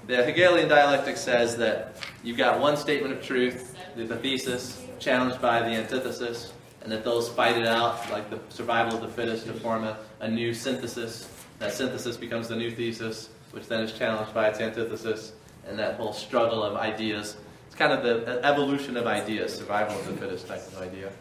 The 0.08 0.24
Hegelian 0.24 0.68
dialectic 0.68 1.16
says 1.16 1.56
that 1.58 1.96
you've 2.24 2.38
got 2.38 2.60
one 2.60 2.76
statement 2.76 3.14
of 3.14 3.24
truth, 3.24 3.78
the 3.96 4.18
thesis, 4.18 4.86
challenged 5.00 5.42
by 5.42 5.62
the 5.62 5.70
antithesis, 5.70 6.52
and 6.82 6.92
that 6.92 7.06
those 7.06 7.30
fight 7.30 7.58
it 7.58 7.66
out, 7.66 8.10
like 8.12 8.30
the 8.30 8.40
survival 8.50 8.96
of 8.96 9.02
the 9.02 9.08
fittest, 9.08 9.46
to 9.46 9.54
form 9.54 9.86
a, 9.86 9.98
a 10.20 10.28
new 10.28 10.54
synthesis. 10.54 11.30
That 11.60 11.72
synthesis 11.72 12.18
becomes 12.18 12.50
the 12.50 12.56
new 12.56 12.72
thesis, 12.72 13.30
which 13.52 13.68
then 13.68 13.84
is 13.84 13.94
challenged 13.94 14.34
by 14.34 14.50
its 14.50 14.60
antithesis, 14.60 15.32
and 15.68 15.80
that 15.80 15.96
whole 15.96 16.12
struggle 16.12 16.64
of 16.64 16.76
ideas. 16.76 17.38
It's 17.68 17.76
kind 17.76 17.94
of 17.94 18.04
the 18.04 18.44
evolution 18.44 18.98
of 18.98 19.08
ideas, 19.08 19.56
survival 19.56 19.98
of 19.98 20.06
the 20.08 20.18
fittest 20.18 20.48
type 20.48 20.68
of 20.68 20.80
idea. 20.80 21.12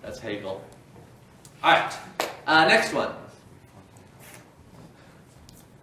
That's 0.00 0.18
Hegel. 0.18 0.64
All 1.62 1.72
right, 1.72 1.92
uh, 2.50 2.64
next 2.66 2.92
one. 2.92 3.12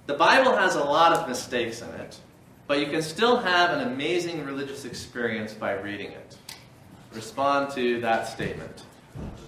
The 0.06 0.14
Bible 0.14 0.56
has 0.56 0.76
a 0.76 0.84
lot 0.84 1.14
of 1.14 1.28
mistakes 1.28 1.82
in 1.82 1.90
it, 1.90 2.20
but 2.68 2.80
you 2.80 2.88
can 2.88 3.02
still 3.02 3.38
have 3.38 3.72
an 3.72 3.88
amazing 3.88 4.46
religious 4.46 4.86
experience 4.86 5.54
by 5.54 5.74
reading 5.74 6.12
it. 6.12 6.38
Respond 7.14 7.72
to 7.76 8.02
that 8.02 8.28
statement. 8.28 8.84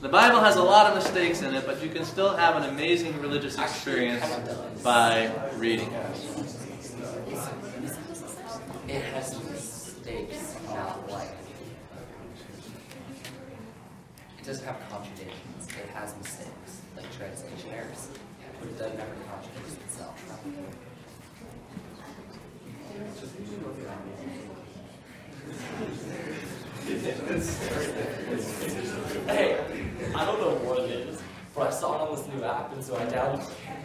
The 0.01 0.09
Bible 0.09 0.39
has 0.39 0.55
a 0.55 0.63
lot 0.63 0.87
of 0.87 0.95
mistakes 0.95 1.41
in 1.41 1.53
it, 1.53 1.65
but 1.65 1.83
you 1.83 1.89
can 1.89 2.05
still 2.05 2.35
have 2.35 2.55
an 2.55 2.69
amazing 2.69 3.19
religious 3.21 3.57
experience 3.57 4.25
by 4.81 5.29
reading 5.57 5.91
it. 5.91 6.15
It 8.87 9.03
has 9.13 9.43
mistakes, 9.43 10.55
not 10.69 11.11
like. 11.11 11.29
It 14.39 14.45
doesn't 14.45 14.65
have 14.65 14.77
contradictions. 14.89 15.67
It 15.67 15.89
has 15.93 16.15
mistakes, 16.17 16.49
contradict 19.27 19.83
itself. 19.83 20.15
hey, 29.27 29.59
I 30.15 30.25
don't 30.25 30.39
know 30.39 30.55
what 30.63 30.79
it 30.79 30.91
is, 30.91 31.21
but 31.53 31.67
I 31.67 31.69
saw 31.71 31.95
it 31.95 32.09
on 32.09 32.15
this 32.15 32.25
new 32.33 32.43
app, 32.45 32.71
and 32.71 32.83
so 32.83 32.95
I 32.95 33.05
downloaded 33.05 33.51
it. 33.51 33.78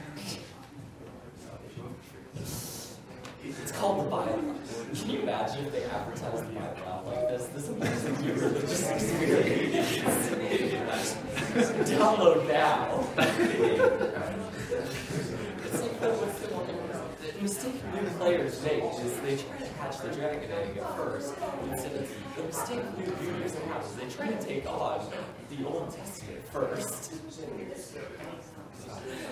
It's 3.46 3.72
called 3.72 4.06
the 4.06 4.10
Bible. 4.10 4.54
Can 4.94 5.10
you 5.10 5.20
imagine 5.20 5.66
if 5.66 5.72
they 5.72 5.84
advertised 5.84 6.54
the 6.54 6.60
app 6.60 7.06
like 7.06 7.28
this? 7.28 7.46
This 7.48 7.68
amazing 7.68 8.20
new 8.22 8.32
religious 8.32 8.90
experience. 8.90 10.00
Download 11.90 12.48
now. 12.48 13.04
it's 15.62 15.82
like 15.82 16.00
the, 16.00 16.08
what's 16.08 16.38
the 16.40 16.54
one 16.54 16.66
the 16.66 17.42
mistake 17.42 17.84
new 17.92 18.08
players 18.18 18.62
make 18.62 18.82
is 18.82 19.20
they 19.20 19.36
try 19.36 19.58
to 19.58 19.72
catch 19.74 19.98
the 20.00 20.08
dragon 20.08 20.50
egg 20.50 20.78
at 20.78 20.96
first. 20.96 21.34
Instead 21.70 21.92
of, 21.96 22.08
the 22.36 22.42
mistake 22.44 22.98
new 22.98 23.12
viewers 23.16 23.54
have 23.54 23.84
is 23.84 23.94
they 23.94 24.08
try 24.08 24.28
to 24.28 24.42
take 24.42 24.66
on 24.66 25.06
the 25.50 25.66
Old 25.66 25.94
Testament 25.94 26.40
first. 26.50 27.12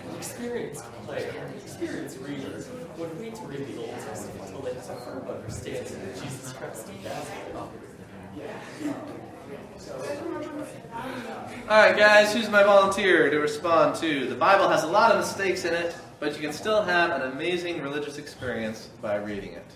An 0.09 0.17
experienced 0.17 0.85
player, 1.05 1.31
an 1.31 1.55
experienced 1.65 2.19
reader 2.19 2.65
would 2.99 3.19
wait 3.19 3.35
to 3.35 3.43
read 3.43 3.67
the 3.69 3.79
Old 3.81 3.91
Testament 4.01 4.41
until 4.47 4.61
they 4.61 4.75
have 4.75 4.91
a 4.91 4.97
firm 4.97 5.29
understanding 5.29 5.83
of 5.83 6.23
Jesus 6.23 6.53
Christ 6.53 6.89
and 6.89 7.05
Nazareth. 7.05 7.57
All 11.69 11.79
right, 11.79 11.97
guys, 11.97 12.33
who's 12.33 12.49
my 12.49 12.63
volunteer 12.63 13.31
to 13.31 13.39
respond 13.39 13.97
to? 13.97 14.27
The 14.27 14.35
Bible 14.35 14.69
has 14.69 14.85
a 14.85 14.87
lot 14.87 15.13
of 15.13 15.19
mistakes 15.19 15.65
in 15.65 15.75
it, 15.75 15.95
but 16.21 16.35
you 16.35 16.41
can 16.41 16.53
still 16.53 16.83
have 16.83 17.11
an 17.11 17.33
amazing 17.33 17.83
religious 17.83 18.19
experience 18.19 18.89
by 19.01 19.17
reading 19.17 19.53
it. 19.53 19.67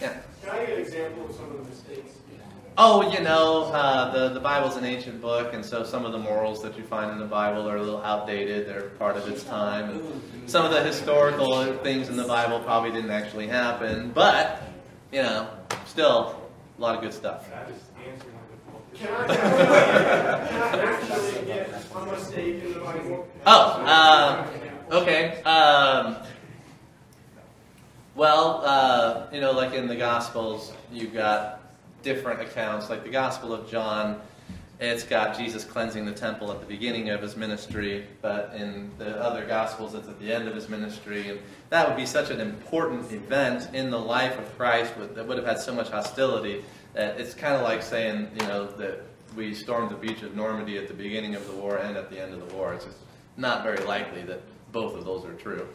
Yeah. 0.00 0.16
Can 0.42 0.50
I 0.50 0.66
get 0.66 0.78
an 0.78 0.80
example 0.80 1.26
of 1.26 1.34
some 1.34 1.44
of 1.46 1.58
the 1.58 1.70
mistakes? 1.70 2.12
Oh, 2.78 3.12
you 3.12 3.20
know, 3.20 3.64
uh, 3.64 4.10
the, 4.12 4.30
the 4.30 4.40
Bible's 4.40 4.76
an 4.76 4.84
ancient 4.86 5.20
book, 5.20 5.52
and 5.52 5.62
so 5.62 5.84
some 5.84 6.06
of 6.06 6.12
the 6.12 6.18
morals 6.18 6.62
that 6.62 6.76
you 6.78 6.84
find 6.84 7.10
in 7.10 7.18
the 7.18 7.26
Bible 7.26 7.68
are 7.68 7.76
a 7.76 7.82
little 7.82 8.02
outdated. 8.02 8.66
They're 8.66 8.88
part 8.90 9.18
of 9.18 9.28
its 9.28 9.44
time. 9.44 9.90
And 9.90 10.50
some 10.50 10.64
of 10.64 10.70
the 10.70 10.82
historical 10.82 11.76
things 11.78 12.08
in 12.08 12.16
the 12.16 12.24
Bible 12.24 12.60
probably 12.60 12.90
didn't 12.90 13.10
actually 13.10 13.46
happen, 13.46 14.10
but, 14.14 14.62
you 15.12 15.20
know, 15.20 15.50
still 15.84 16.40
a 16.78 16.80
lot 16.80 16.94
of 16.94 17.02
good 17.02 17.12
stuff. 17.12 17.46
Can 18.94 19.08
I, 19.08 19.26
can 19.26 19.30
I, 19.30 20.46
can 20.48 20.80
I 20.80 20.92
actually 20.94 21.46
get 21.46 21.68
a 21.94 22.06
mistake 22.06 22.64
in 22.64 22.72
the 22.72 22.80
Bible? 22.80 23.28
Oh, 23.44 24.46
um, 24.90 24.98
okay. 25.02 25.42
Um, 25.42 26.16
well, 28.14 28.62
uh, 28.64 29.26
you 29.30 29.42
know, 29.42 29.52
like 29.52 29.74
in 29.74 29.86
the 29.86 29.96
Gospels, 29.96 30.72
you've 30.90 31.12
got 31.12 31.61
different 32.02 32.40
accounts. 32.40 32.90
Like 32.90 33.04
the 33.04 33.10
Gospel 33.10 33.52
of 33.52 33.70
John, 33.70 34.20
it's 34.80 35.04
got 35.04 35.38
Jesus 35.38 35.64
cleansing 35.64 36.04
the 36.04 36.12
temple 36.12 36.50
at 36.50 36.58
the 36.58 36.66
beginning 36.66 37.10
of 37.10 37.22
his 37.22 37.36
ministry, 37.36 38.04
but 38.20 38.52
in 38.56 38.90
the 38.98 39.16
other 39.22 39.46
Gospels, 39.46 39.94
it's 39.94 40.08
at 40.08 40.18
the 40.18 40.32
end 40.32 40.48
of 40.48 40.54
his 40.56 40.68
ministry. 40.68 41.30
And 41.30 41.38
that 41.70 41.86
would 41.86 41.96
be 41.96 42.04
such 42.04 42.30
an 42.30 42.40
important 42.40 43.12
event 43.12 43.72
in 43.74 43.90
the 43.90 43.98
life 43.98 44.36
of 44.38 44.58
Christ 44.58 44.94
that 45.14 45.26
would 45.26 45.36
have 45.36 45.46
had 45.46 45.60
so 45.60 45.72
much 45.72 45.88
hostility 45.88 46.64
that 46.94 47.20
it's 47.20 47.32
kind 47.32 47.54
of 47.54 47.62
like 47.62 47.82
saying, 47.82 48.28
you 48.40 48.46
know, 48.48 48.66
that 48.72 49.04
we 49.36 49.54
stormed 49.54 49.90
the 49.90 49.96
beach 49.96 50.22
of 50.22 50.34
Normandy 50.34 50.76
at 50.78 50.88
the 50.88 50.94
beginning 50.94 51.36
of 51.36 51.46
the 51.46 51.54
war 51.54 51.76
and 51.78 51.96
at 51.96 52.10
the 52.10 52.20
end 52.20 52.34
of 52.34 52.46
the 52.48 52.54
war. 52.54 52.74
It's 52.74 52.84
just 52.84 52.98
not 53.36 53.62
very 53.62 53.82
likely 53.84 54.22
that 54.22 54.42
both 54.72 54.96
of 54.96 55.04
those 55.04 55.24
are 55.24 55.34
true. 55.34 55.66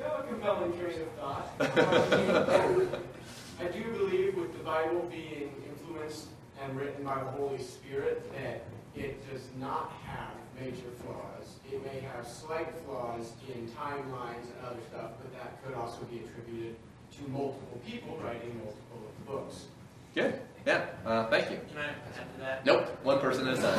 A 0.00 0.22
compelling 0.22 0.78
train 0.78 1.00
of 1.00 1.10
thought. 1.18 2.88
I 3.58 3.68
do 3.68 3.82
believe 3.92 4.36
with 4.36 4.52
the 4.52 4.62
Bible 4.62 5.08
being 5.10 5.50
influenced 5.66 6.28
and 6.62 6.76
written 6.78 7.04
by 7.04 7.18
the 7.24 7.30
Holy 7.30 7.58
Spirit 7.58 8.30
that 8.34 8.64
it 8.94 9.32
does 9.32 9.48
not 9.58 9.92
have 10.04 10.34
major 10.60 10.90
flaws. 11.02 11.56
It 11.70 11.84
may 11.84 12.00
have 12.00 12.26
slight 12.26 12.68
flaws 12.84 13.32
in 13.48 13.68
timelines 13.68 14.44
and 14.44 14.66
other 14.66 14.80
stuff, 14.90 15.12
but 15.20 15.32
that 15.38 15.64
could 15.64 15.74
also 15.74 16.02
be 16.10 16.18
attributed 16.18 16.76
to 17.16 17.22
multiple 17.30 17.80
people 17.86 18.18
writing 18.22 18.60
multiple 18.62 19.10
books. 19.26 19.66
Good. 20.14 20.38
Yeah. 20.66 20.86
Uh, 21.04 21.26
thank 21.28 21.50
you. 21.50 21.58
Can 21.70 21.78
I 21.78 21.86
add 21.86 22.34
to 22.34 22.40
that? 22.40 22.66
Nope. 22.66 22.88
One 23.04 23.20
person 23.20 23.48
at 23.48 23.58
a 23.58 23.62
time. 23.62 23.78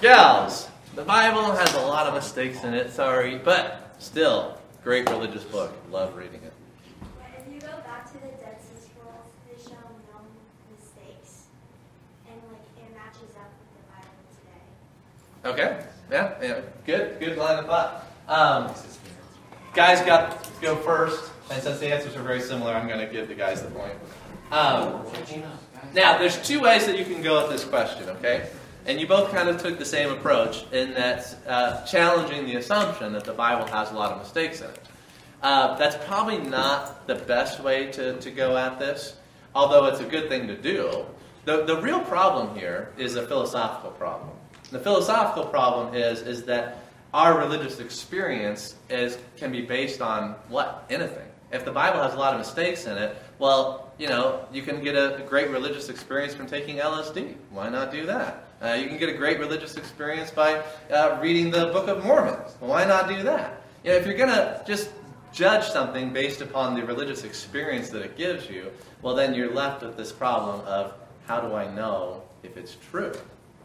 Gals, 0.00 0.68
the 0.94 1.02
Bible 1.02 1.52
has 1.52 1.74
a 1.74 1.80
lot 1.80 2.06
of 2.06 2.14
mistakes 2.14 2.62
in 2.64 2.74
it. 2.74 2.92
Sorry, 2.92 3.38
but 3.38 3.94
still, 3.98 4.58
great 4.82 5.08
religious 5.08 5.44
book. 5.44 5.72
Love 5.90 6.14
reading 6.16 6.42
it. 6.42 6.52
If 7.38 7.52
you 7.52 7.60
go 7.60 7.76
back 7.84 8.06
to 8.12 8.14
the 8.14 8.32
Dead 8.42 8.58
Sea 8.60 8.88
Scrolls, 8.88 9.30
they 9.46 9.56
show 9.62 9.78
no 10.12 10.20
mistakes, 10.74 11.46
and 12.28 12.36
like 12.50 12.66
it 12.76 12.90
matches 12.94 13.32
up 13.36 13.50
with 13.56 13.70
the 13.76 13.84
Bible 13.92 14.24
today. 14.40 14.66
Okay. 15.46 15.84
Yeah. 16.10 16.34
Yeah. 16.42 16.60
Good. 16.84 17.20
Good 17.20 17.38
line 17.38 17.58
of 17.58 17.66
thought. 17.66 18.06
Um, 18.28 18.74
guys, 19.74 20.00
got 20.02 20.42
to 20.42 20.50
go 20.60 20.76
first, 20.76 21.30
and 21.50 21.62
since 21.62 21.78
the 21.78 21.92
answers 21.92 22.16
are 22.16 22.22
very 22.22 22.40
similar, 22.40 22.72
I'm 22.72 22.88
going 22.88 23.04
to 23.06 23.12
give 23.12 23.28
the 23.28 23.34
guys 23.34 23.62
the 23.62 23.70
point. 23.70 23.94
Um, 24.50 25.04
now, 25.94 26.18
there's 26.18 26.40
two 26.46 26.60
ways 26.60 26.86
that 26.86 26.98
you 26.98 27.04
can 27.04 27.22
go 27.22 27.42
at 27.42 27.48
this 27.48 27.64
question. 27.64 28.08
Okay. 28.10 28.48
And 28.86 29.00
you 29.00 29.06
both 29.08 29.32
kind 29.32 29.48
of 29.48 29.60
took 29.60 29.78
the 29.78 29.84
same 29.84 30.10
approach 30.12 30.64
in 30.72 30.94
that 30.94 31.36
uh, 31.46 31.84
challenging 31.84 32.46
the 32.46 32.56
assumption 32.56 33.12
that 33.14 33.24
the 33.24 33.32
Bible 33.32 33.66
has 33.66 33.90
a 33.90 33.94
lot 33.94 34.12
of 34.12 34.18
mistakes 34.18 34.60
in 34.60 34.70
it. 34.70 34.78
Uh, 35.42 35.76
that's 35.76 35.96
probably 36.06 36.38
not 36.38 37.06
the 37.06 37.16
best 37.16 37.60
way 37.60 37.90
to, 37.92 38.18
to 38.20 38.30
go 38.30 38.56
at 38.56 38.78
this, 38.78 39.16
although 39.54 39.86
it's 39.86 40.00
a 40.00 40.04
good 40.04 40.28
thing 40.28 40.46
to 40.46 40.56
do. 40.56 41.04
The, 41.46 41.64
the 41.64 41.80
real 41.80 42.00
problem 42.00 42.56
here 42.56 42.92
is 42.96 43.16
a 43.16 43.26
philosophical 43.26 43.90
problem. 43.90 44.30
The 44.70 44.78
philosophical 44.80 45.46
problem 45.46 45.94
is, 45.94 46.22
is 46.22 46.42
that 46.44 46.78
our 47.14 47.38
religious 47.38 47.78
experience 47.78 48.74
is, 48.90 49.16
can 49.36 49.52
be 49.52 49.62
based 49.62 50.00
on 50.00 50.34
what? 50.48 50.84
Anything. 50.90 51.26
If 51.52 51.64
the 51.64 51.70
Bible 51.70 52.02
has 52.02 52.14
a 52.14 52.18
lot 52.18 52.34
of 52.34 52.40
mistakes 52.40 52.86
in 52.86 52.98
it, 52.98 53.16
well, 53.38 53.92
you 53.98 54.08
know, 54.08 54.44
you 54.52 54.62
can 54.62 54.82
get 54.82 54.96
a, 54.96 55.24
great 55.28 55.50
religious 55.50 55.88
experience 55.88 56.34
from 56.34 56.46
taking 56.46 56.76
LSD. 56.76 57.34
Why 57.50 57.68
not 57.68 57.92
do 57.92 58.04
that? 58.06 58.48
Uh, 58.60 58.72
you 58.72 58.88
can 58.88 58.98
get 58.98 59.08
a 59.08 59.14
great 59.14 59.38
religious 59.38 59.76
experience 59.76 60.30
by 60.30 60.62
uh, 60.90 61.18
reading 61.22 61.50
the 61.50 61.66
Book 61.66 61.88
of 61.88 62.04
Mormon. 62.04 62.34
Why 62.60 62.84
not 62.84 63.08
do 63.08 63.22
that? 63.22 63.62
You 63.84 63.90
know, 63.90 63.96
if 63.96 64.06
you're 64.06 64.16
going 64.16 64.30
to 64.30 64.62
just 64.66 64.90
judge 65.32 65.64
something 65.64 66.12
based 66.12 66.40
upon 66.40 66.74
the 66.74 66.84
religious 66.84 67.22
experience 67.22 67.90
that 67.90 68.02
it 68.02 68.16
gives 68.16 68.50
you, 68.50 68.70
well, 69.02 69.14
then 69.14 69.34
you're 69.34 69.52
left 69.52 69.82
with 69.82 69.96
this 69.96 70.10
problem 70.10 70.60
of 70.66 70.94
how 71.26 71.40
do 71.40 71.54
I 71.54 71.72
know 71.72 72.22
if 72.42 72.56
it's 72.56 72.76
true, 72.90 73.12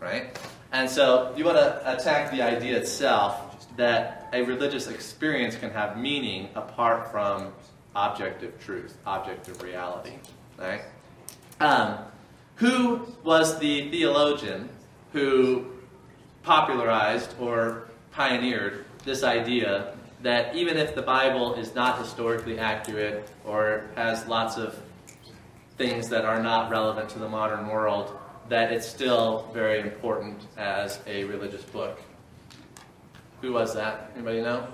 right? 0.02 0.38
And 0.74 0.90
so 0.90 1.34
you 1.38 1.46
want 1.46 1.58
to 1.58 1.94
attack 1.94 2.32
the 2.32 2.42
idea 2.42 2.78
itself 2.78 3.68
that 3.78 4.28
a 4.34 4.42
religious 4.42 4.88
experience 4.88 5.56
can 5.56 5.70
have 5.70 5.98
meaning 5.98 6.50
apart 6.56 7.12
from 7.12 7.54
objective 7.96 8.60
truth, 8.60 8.98
objective 9.06 9.62
reality, 9.62 10.14
right? 10.58 10.82
Um, 11.60 12.00
who 12.56 13.08
was 13.24 13.60
the 13.60 13.90
theologian 13.92 14.70
who 15.14 15.68
popularized 16.44 17.36
or 17.40 17.90
pioneered 18.12 18.86
this 19.06 19.24
idea 19.24 19.96
that 20.22 20.56
even 20.56 20.78
if 20.78 20.96
the 20.96 21.02
Bible 21.02 21.56
is 21.56 21.74
not 21.76 22.00
historically 22.00 22.60
accurate 22.60 23.28
or 23.46 23.86
has 23.96 24.28
lots 24.28 24.58
of 24.58 24.80
things 25.78 26.10
that 26.10 26.26
are 26.26 26.42
not 26.42 26.70
relevant 26.70 27.10
to 27.10 27.20
the 27.20 27.28
modern 27.28 27.68
world, 27.68 28.18
that 28.52 28.74
it's 28.74 28.86
still 28.86 29.50
very 29.54 29.80
important 29.80 30.46
as 30.58 31.00
a 31.08 31.24
religious 31.24 31.64
book. 31.64 32.02
Who 33.40 33.54
was 33.54 33.74
that? 33.76 34.12
Anybody 34.14 34.42
know 34.42 34.68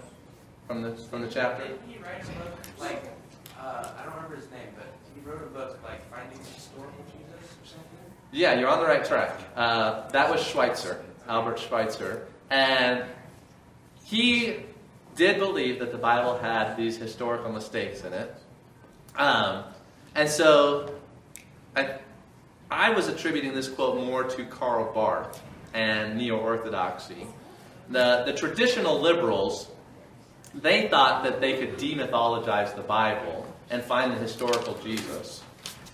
from 0.65 0.81
the 0.81 0.95
from 0.95 1.21
the 1.21 1.27
chapter? 1.27 1.67
Did 1.67 1.79
he 1.87 1.99
write 1.99 2.23
a 2.23 2.25
book 2.39 2.57
like 2.79 3.03
uh, 3.61 3.91
I 3.95 4.03
don't 4.03 4.15
remember 4.15 4.35
his 4.35 4.49
name, 4.49 4.69
but 4.75 4.87
he 5.13 5.21
wrote 5.21 5.43
a 5.43 5.51
book 5.51 5.79
like 5.83 6.01
Finding 6.11 6.39
Historical 6.39 7.05
Jesus 7.05 7.51
or 7.51 7.67
something? 7.67 7.99
Yeah, 8.31 8.55
you're 8.55 8.67
on 8.67 8.79
the 8.79 8.87
right 8.87 9.05
track. 9.05 9.39
Uh, 9.55 10.09
that 10.09 10.27
was 10.27 10.41
Schweitzer, 10.41 11.05
Albert 11.27 11.59
Schweitzer, 11.59 12.25
and 12.49 13.03
he 14.03 14.55
did 15.15 15.37
believe 15.37 15.77
that 15.77 15.91
the 15.91 15.99
Bible 15.99 16.35
had 16.39 16.75
these 16.77 16.97
historical 16.97 17.51
mistakes 17.51 18.03
in 18.03 18.13
it. 18.13 18.35
Um, 19.17 19.65
and 20.15 20.27
so 20.27 20.95
I, 21.75 21.99
I 22.69 22.89
was 22.89 23.07
attributing 23.07 23.53
this 23.53 23.69
quote 23.69 24.03
more 24.03 24.23
to 24.23 24.45
Karl 24.45 24.93
Barth 24.93 25.41
and 25.73 26.17
neo 26.17 26.37
orthodoxy. 26.37 27.27
The, 27.89 28.23
the 28.25 28.33
traditional 28.33 28.99
liberals, 28.99 29.69
they 30.53 30.87
thought 30.89 31.23
that 31.23 31.39
they 31.39 31.57
could 31.57 31.77
demythologize 31.77 32.75
the 32.75 32.81
Bible 32.81 33.45
and 33.69 33.83
find 33.83 34.11
the 34.11 34.17
historical 34.17 34.77
Jesus, 34.83 35.41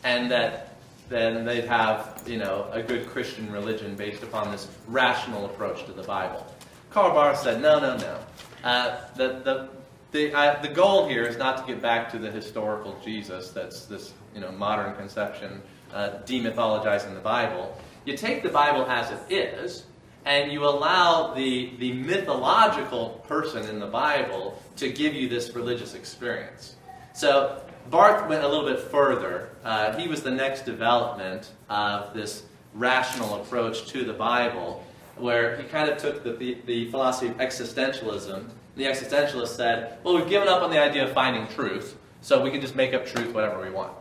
and 0.03 0.31
that 0.31 0.75
then 1.09 1.45
they'd 1.45 1.65
have 1.65 2.23
you 2.25 2.37
know 2.37 2.67
a 2.71 2.81
good 2.81 3.07
Christian 3.09 3.51
religion 3.51 3.95
based 3.95 4.23
upon 4.23 4.51
this 4.51 4.67
rational 4.87 5.45
approach 5.45 5.85
to 5.85 5.91
the 5.91 6.03
Bible. 6.03 6.45
Karl 6.93 7.11
Barth 7.11 7.39
said, 7.39 7.59
no, 7.59 7.79
no, 7.79 7.97
no. 7.97 8.19
Uh, 8.63 8.99
the, 9.15 9.27
the, 9.43 9.69
the, 10.11 10.31
uh, 10.31 10.61
the 10.61 10.67
goal 10.67 11.09
here 11.09 11.23
is 11.23 11.37
not 11.37 11.57
to 11.57 11.65
get 11.65 11.81
back 11.81 12.11
to 12.11 12.19
the 12.19 12.29
historical 12.29 12.95
Jesus 13.03 13.49
that's 13.49 13.87
this 13.87 14.13
you 14.35 14.41
know, 14.41 14.51
modern 14.51 14.95
conception, 14.95 15.63
uh, 15.93 16.19
demythologizing 16.25 17.13
the 17.13 17.21
Bible. 17.21 17.77
You 18.05 18.17
take 18.17 18.43
the 18.43 18.49
Bible 18.49 18.85
as 18.89 19.11
it 19.11 19.33
is, 19.33 19.85
and 20.25 20.51
you 20.51 20.65
allow 20.65 21.33
the, 21.33 21.71
the 21.79 21.93
mythological 21.93 23.23
person 23.27 23.67
in 23.69 23.79
the 23.79 23.87
Bible 23.87 24.61
to 24.77 24.91
give 24.91 25.13
you 25.13 25.29
this 25.29 25.53
religious 25.55 25.93
experience. 25.93 26.75
So 27.13 27.61
Barth 27.89 28.27
went 28.29 28.43
a 28.43 28.47
little 28.47 28.65
bit 28.65 28.79
further. 28.79 29.49
Uh, 29.63 29.97
he 29.97 30.07
was 30.07 30.23
the 30.23 30.31
next 30.31 30.65
development 30.65 31.51
of 31.69 32.13
this 32.13 32.43
rational 32.73 33.41
approach 33.41 33.87
to 33.87 34.03
the 34.03 34.13
Bible 34.13 34.83
where 35.15 35.57
he 35.57 35.63
kind 35.65 35.89
of 35.89 35.97
took 35.97 36.23
the, 36.23 36.33
the, 36.33 36.57
the, 36.65 36.89
philosophy 36.89 37.27
of 37.27 37.37
existentialism. 37.37 38.49
The 38.75 38.85
existentialist 38.85 39.49
said, 39.49 39.99
well, 40.03 40.15
we've 40.15 40.27
given 40.27 40.47
up 40.47 40.63
on 40.63 40.71
the 40.71 40.81
idea 40.81 41.05
of 41.05 41.13
finding 41.13 41.47
truth, 41.49 41.95
so 42.21 42.41
we 42.41 42.49
can 42.49 42.61
just 42.61 42.75
make 42.75 42.95
up 42.95 43.05
truth 43.05 43.31
whatever 43.33 43.61
we 43.61 43.69
want. 43.69 43.93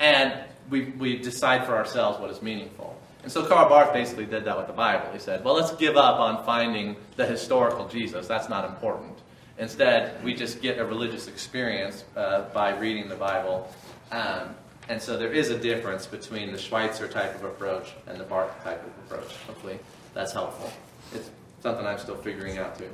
And 0.00 0.32
we, 0.68 0.86
we 0.98 1.18
decide 1.18 1.66
for 1.66 1.76
ourselves 1.76 2.20
what 2.20 2.30
is 2.30 2.42
meaningful. 2.42 2.96
And 3.22 3.30
so 3.30 3.44
Karl 3.44 3.68
Barth 3.68 3.92
basically 3.92 4.26
did 4.26 4.44
that 4.44 4.56
with 4.56 4.66
the 4.66 4.72
Bible. 4.72 5.06
He 5.12 5.18
said, 5.18 5.44
well, 5.44 5.54
let's 5.54 5.72
give 5.72 5.96
up 5.96 6.18
on 6.18 6.44
finding 6.44 6.96
the 7.16 7.26
historical 7.26 7.86
Jesus. 7.88 8.26
That's 8.26 8.48
not 8.48 8.64
important. 8.64 9.18
Instead, 9.58 10.24
we 10.24 10.32
just 10.32 10.62
get 10.62 10.78
a 10.78 10.84
religious 10.84 11.28
experience 11.28 12.04
uh, 12.16 12.48
by 12.54 12.70
reading 12.78 13.08
the 13.08 13.16
Bible. 13.16 13.70
Um, 14.10 14.54
and 14.88 15.00
so 15.00 15.18
there 15.18 15.32
is 15.32 15.50
a 15.50 15.58
difference 15.58 16.06
between 16.06 16.50
the 16.50 16.58
Schweitzer 16.58 17.06
type 17.08 17.34
of 17.34 17.44
approach 17.44 17.92
and 18.06 18.18
the 18.18 18.24
Barth 18.24 18.50
type 18.64 18.82
of 18.82 19.04
approach. 19.04 19.36
Hopefully, 19.46 19.78
that's 20.14 20.32
helpful. 20.32 20.72
It's 21.14 21.30
something 21.62 21.86
I'm 21.86 21.98
still 21.98 22.16
figuring 22.16 22.58
out 22.58 22.78
too. 22.78 22.88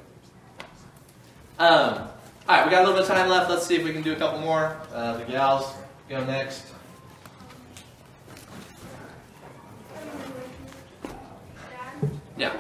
Um, 1.59 2.09
all 2.49 2.57
right, 2.57 2.65
we 2.65 2.71
got 2.71 2.85
a 2.85 2.87
little 2.87 3.01
bit 3.01 3.09
of 3.09 3.17
time 3.17 3.29
left. 3.29 3.49
Let's 3.49 3.67
see 3.67 3.77
if 3.77 3.85
we 3.85 3.93
can 3.93 4.03
do 4.03 4.13
a 4.13 4.17
couple 4.17 4.41
more. 4.41 4.77
Uh, 4.93 5.17
the 5.17 5.25
gals 5.25 5.73
go 6.09 6.25
next. 6.25 6.67
Yeah. 12.37 12.57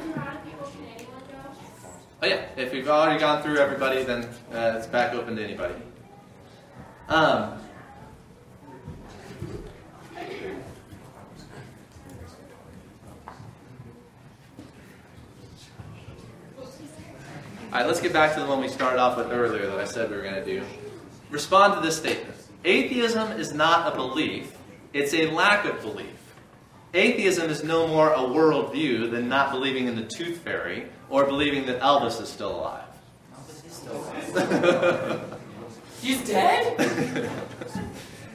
Oh 2.22 2.27
yeah. 2.27 2.47
If 2.57 2.72
we've 2.72 2.89
already 2.89 3.20
gone 3.20 3.43
through 3.43 3.59
everybody, 3.59 4.03
then 4.03 4.24
uh, 4.53 4.74
it's 4.79 4.87
back 4.87 5.14
open 5.14 5.37
to 5.37 5.45
anybody. 5.45 5.74
Um, 7.09 7.59
All 17.77 17.83
right, 17.83 17.89
let's 17.89 18.01
get 18.01 18.14
back 18.14 18.33
to 18.35 18.41
the 18.41 18.47
one 18.47 18.62
we 18.62 18.68
started 18.68 18.99
off 18.99 19.18
with 19.18 19.31
earlier 19.31 19.66
that 19.66 19.79
I 19.79 19.85
said 19.85 20.09
we 20.09 20.16
were 20.16 20.22
going 20.22 20.37
to 20.37 20.45
do. 20.47 20.64
Respond 21.31 21.74
to 21.74 21.81
this 21.81 21.95
statement. 21.95 22.35
Atheism 22.64 23.33
is 23.33 23.53
not 23.53 23.93
a 23.93 23.95
belief, 23.95 24.57
it's 24.95 25.12
a 25.12 25.31
lack 25.31 25.66
of 25.66 25.83
belief. 25.83 26.26
Atheism 26.97 27.51
is 27.51 27.62
no 27.62 27.86
more 27.86 28.11
a 28.11 28.20
worldview 28.20 29.11
than 29.11 29.28
not 29.28 29.53
believing 29.53 29.86
in 29.86 29.97
the 29.97 30.05
tooth 30.05 30.38
fairy 30.38 30.86
or 31.11 31.26
believing 31.26 31.66
that 31.66 31.78
Elvis 31.80 32.22
is 32.22 32.30
still 32.30 32.57
alive. 32.57 32.84
He's 36.01 36.24
dead? 36.26 36.78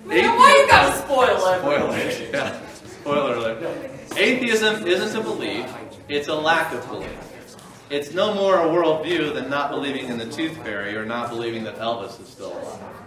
Man, 0.05 0.37
why 0.37 0.55
you 0.59 0.67
gotta 0.67 0.95
spoil 0.99 1.37
it? 1.37 1.59
Spoiler 1.59 1.77
alert. 1.77 2.29
Yeah. 2.31 2.61
Spoiler 2.85 3.35
alert. 3.35 3.91
Atheism 4.15 4.85
isn't 4.85 5.19
a 5.19 5.23
belief, 5.23 5.65
it's 6.07 6.27
a 6.27 6.35
lack 6.35 6.71
of 6.71 6.87
belief. 6.87 7.09
It's 7.89 8.13
no 8.13 8.35
more 8.35 8.59
a 8.59 8.65
worldview 8.65 9.33
than 9.33 9.49
not 9.49 9.71
believing 9.71 10.07
in 10.07 10.19
the 10.19 10.27
tooth 10.29 10.55
fairy 10.57 10.95
or 10.95 11.03
not 11.03 11.31
believing 11.31 11.63
that 11.63 11.77
Elvis 11.77 12.21
is 12.21 12.27
still 12.27 12.53
alive. 12.53 13.00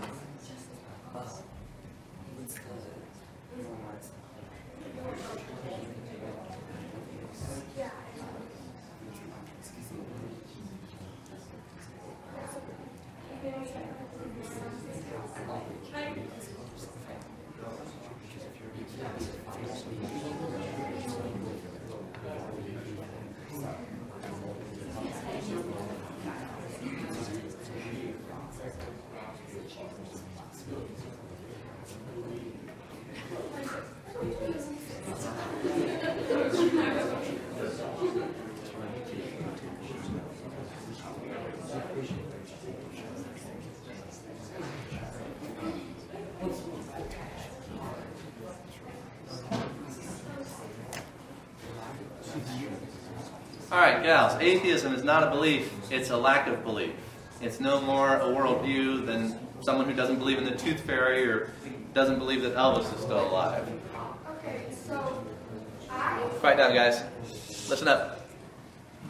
All 41.95 42.03
right, 53.79 54.03
gals. 54.03 54.41
Atheism 54.41 54.93
is 54.95 55.05
not 55.05 55.23
a 55.23 55.31
belief, 55.31 55.73
it's 55.93 56.11
a 56.11 56.17
lack 56.17 56.49
of 56.49 56.65
belief. 56.65 56.95
It's 57.41 57.61
no 57.61 57.81
more 57.81 58.17
a 58.17 58.25
worldview 58.25 59.07
than 59.07 59.39
someone 59.61 59.87
who 59.87 59.95
doesn't 59.95 60.19
believe 60.19 60.39
in 60.39 60.45
the 60.45 60.57
tooth 60.57 60.81
fairy 60.81 61.25
or 61.31 61.53
doesn't 61.93 62.19
believe 62.19 62.43
that 62.43 62.57
Elvis 62.57 62.93
is 62.93 63.03
still 63.03 63.29
alive. 63.29 63.69
Okay, 64.39 64.65
so 64.87 65.25
I, 65.89 66.19
Quiet 66.41 66.57
down, 66.57 66.75
guys. 66.75 67.05
Listen 67.69 67.87
up. 67.87 68.27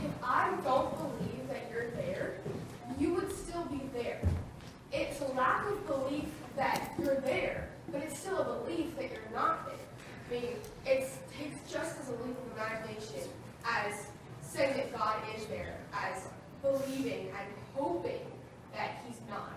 if 0.01 0.11
I 0.22 0.51
don't 0.62 0.95
believe 0.99 1.49
that 1.49 1.70
you're 1.70 1.91
there, 1.93 2.41
you 2.99 3.14
would 3.14 3.32
still 3.32 3.64
be 3.64 3.80
there. 3.93 4.20
It's 4.93 5.20
a 5.20 5.24
lack 5.37 5.66
of 5.66 5.87
belief 5.87 6.26
that 6.57 6.93
you're 6.99 7.20
there, 7.20 7.68
but 7.91 8.03
it's 8.03 8.18
still 8.18 8.39
a 8.39 8.64
belief 8.64 8.97
that 8.97 9.11
you're 9.11 9.32
not 9.35 9.66
there. 9.66 9.74
I 10.30 10.43
mean, 10.43 10.53
it 10.87 11.11
takes 11.37 11.72
just 11.72 11.99
as 12.01 12.09
a 12.09 12.12
leap 12.12 12.37
of 12.47 12.57
imagination 12.57 13.28
as 13.64 14.07
saying 14.43 14.76
that 14.76 14.97
God 14.97 15.16
is 15.37 15.47
there, 15.47 15.76
as 15.93 16.28
believing 16.62 17.28
and 17.28 17.49
hoping 17.74 18.20
that 18.72 19.03
He's 19.07 19.18
not. 19.28 19.51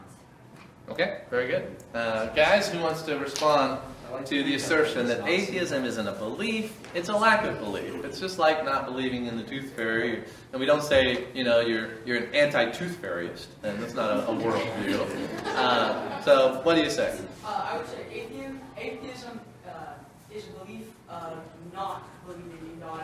Okay, 0.89 1.21
very 1.29 1.47
good. 1.47 1.75
Uh, 1.93 2.27
guys, 2.27 2.69
who 2.69 2.79
wants 2.79 3.01
to 3.03 3.17
respond 3.19 3.79
to 4.25 4.43
the 4.43 4.55
assertion 4.55 5.07
that 5.07 5.27
atheism 5.27 5.85
isn't 5.85 6.07
a 6.07 6.13
belief, 6.13 6.77
it's 6.93 7.09
a 7.09 7.15
lack 7.15 7.45
of 7.45 7.59
belief. 7.59 8.03
It's 8.03 8.19
just 8.19 8.39
like 8.39 8.63
not 8.65 8.85
believing 8.85 9.25
in 9.25 9.37
the 9.37 9.43
tooth 9.43 9.73
fairy. 9.73 10.23
And 10.51 10.59
we 10.59 10.65
don't 10.65 10.83
say, 10.83 11.27
you 11.33 11.43
know, 11.43 11.59
you're, 11.59 12.03
you're 12.05 12.17
an 12.17 12.33
anti-tooth 12.33 13.01
fairyist, 13.01 13.47
and 13.63 13.79
that's 13.79 13.93
not 13.93 14.09
a, 14.11 14.27
a 14.27 14.35
worldview. 14.35 15.07
Uh, 15.55 16.21
so, 16.21 16.61
what 16.63 16.75
do 16.75 16.83
you 16.83 16.89
say? 16.89 17.19
Uh, 17.43 17.69
I 17.71 17.77
would 17.77 17.87
say 17.87 18.05
atheism, 18.11 18.59
atheism 18.77 19.39
uh, 19.67 19.93
is 20.33 20.43
a 20.45 20.65
belief 20.65 20.87
of 21.09 21.39
not 21.73 22.07
believing 22.25 22.71
in 22.73 22.79
God. 22.79 23.03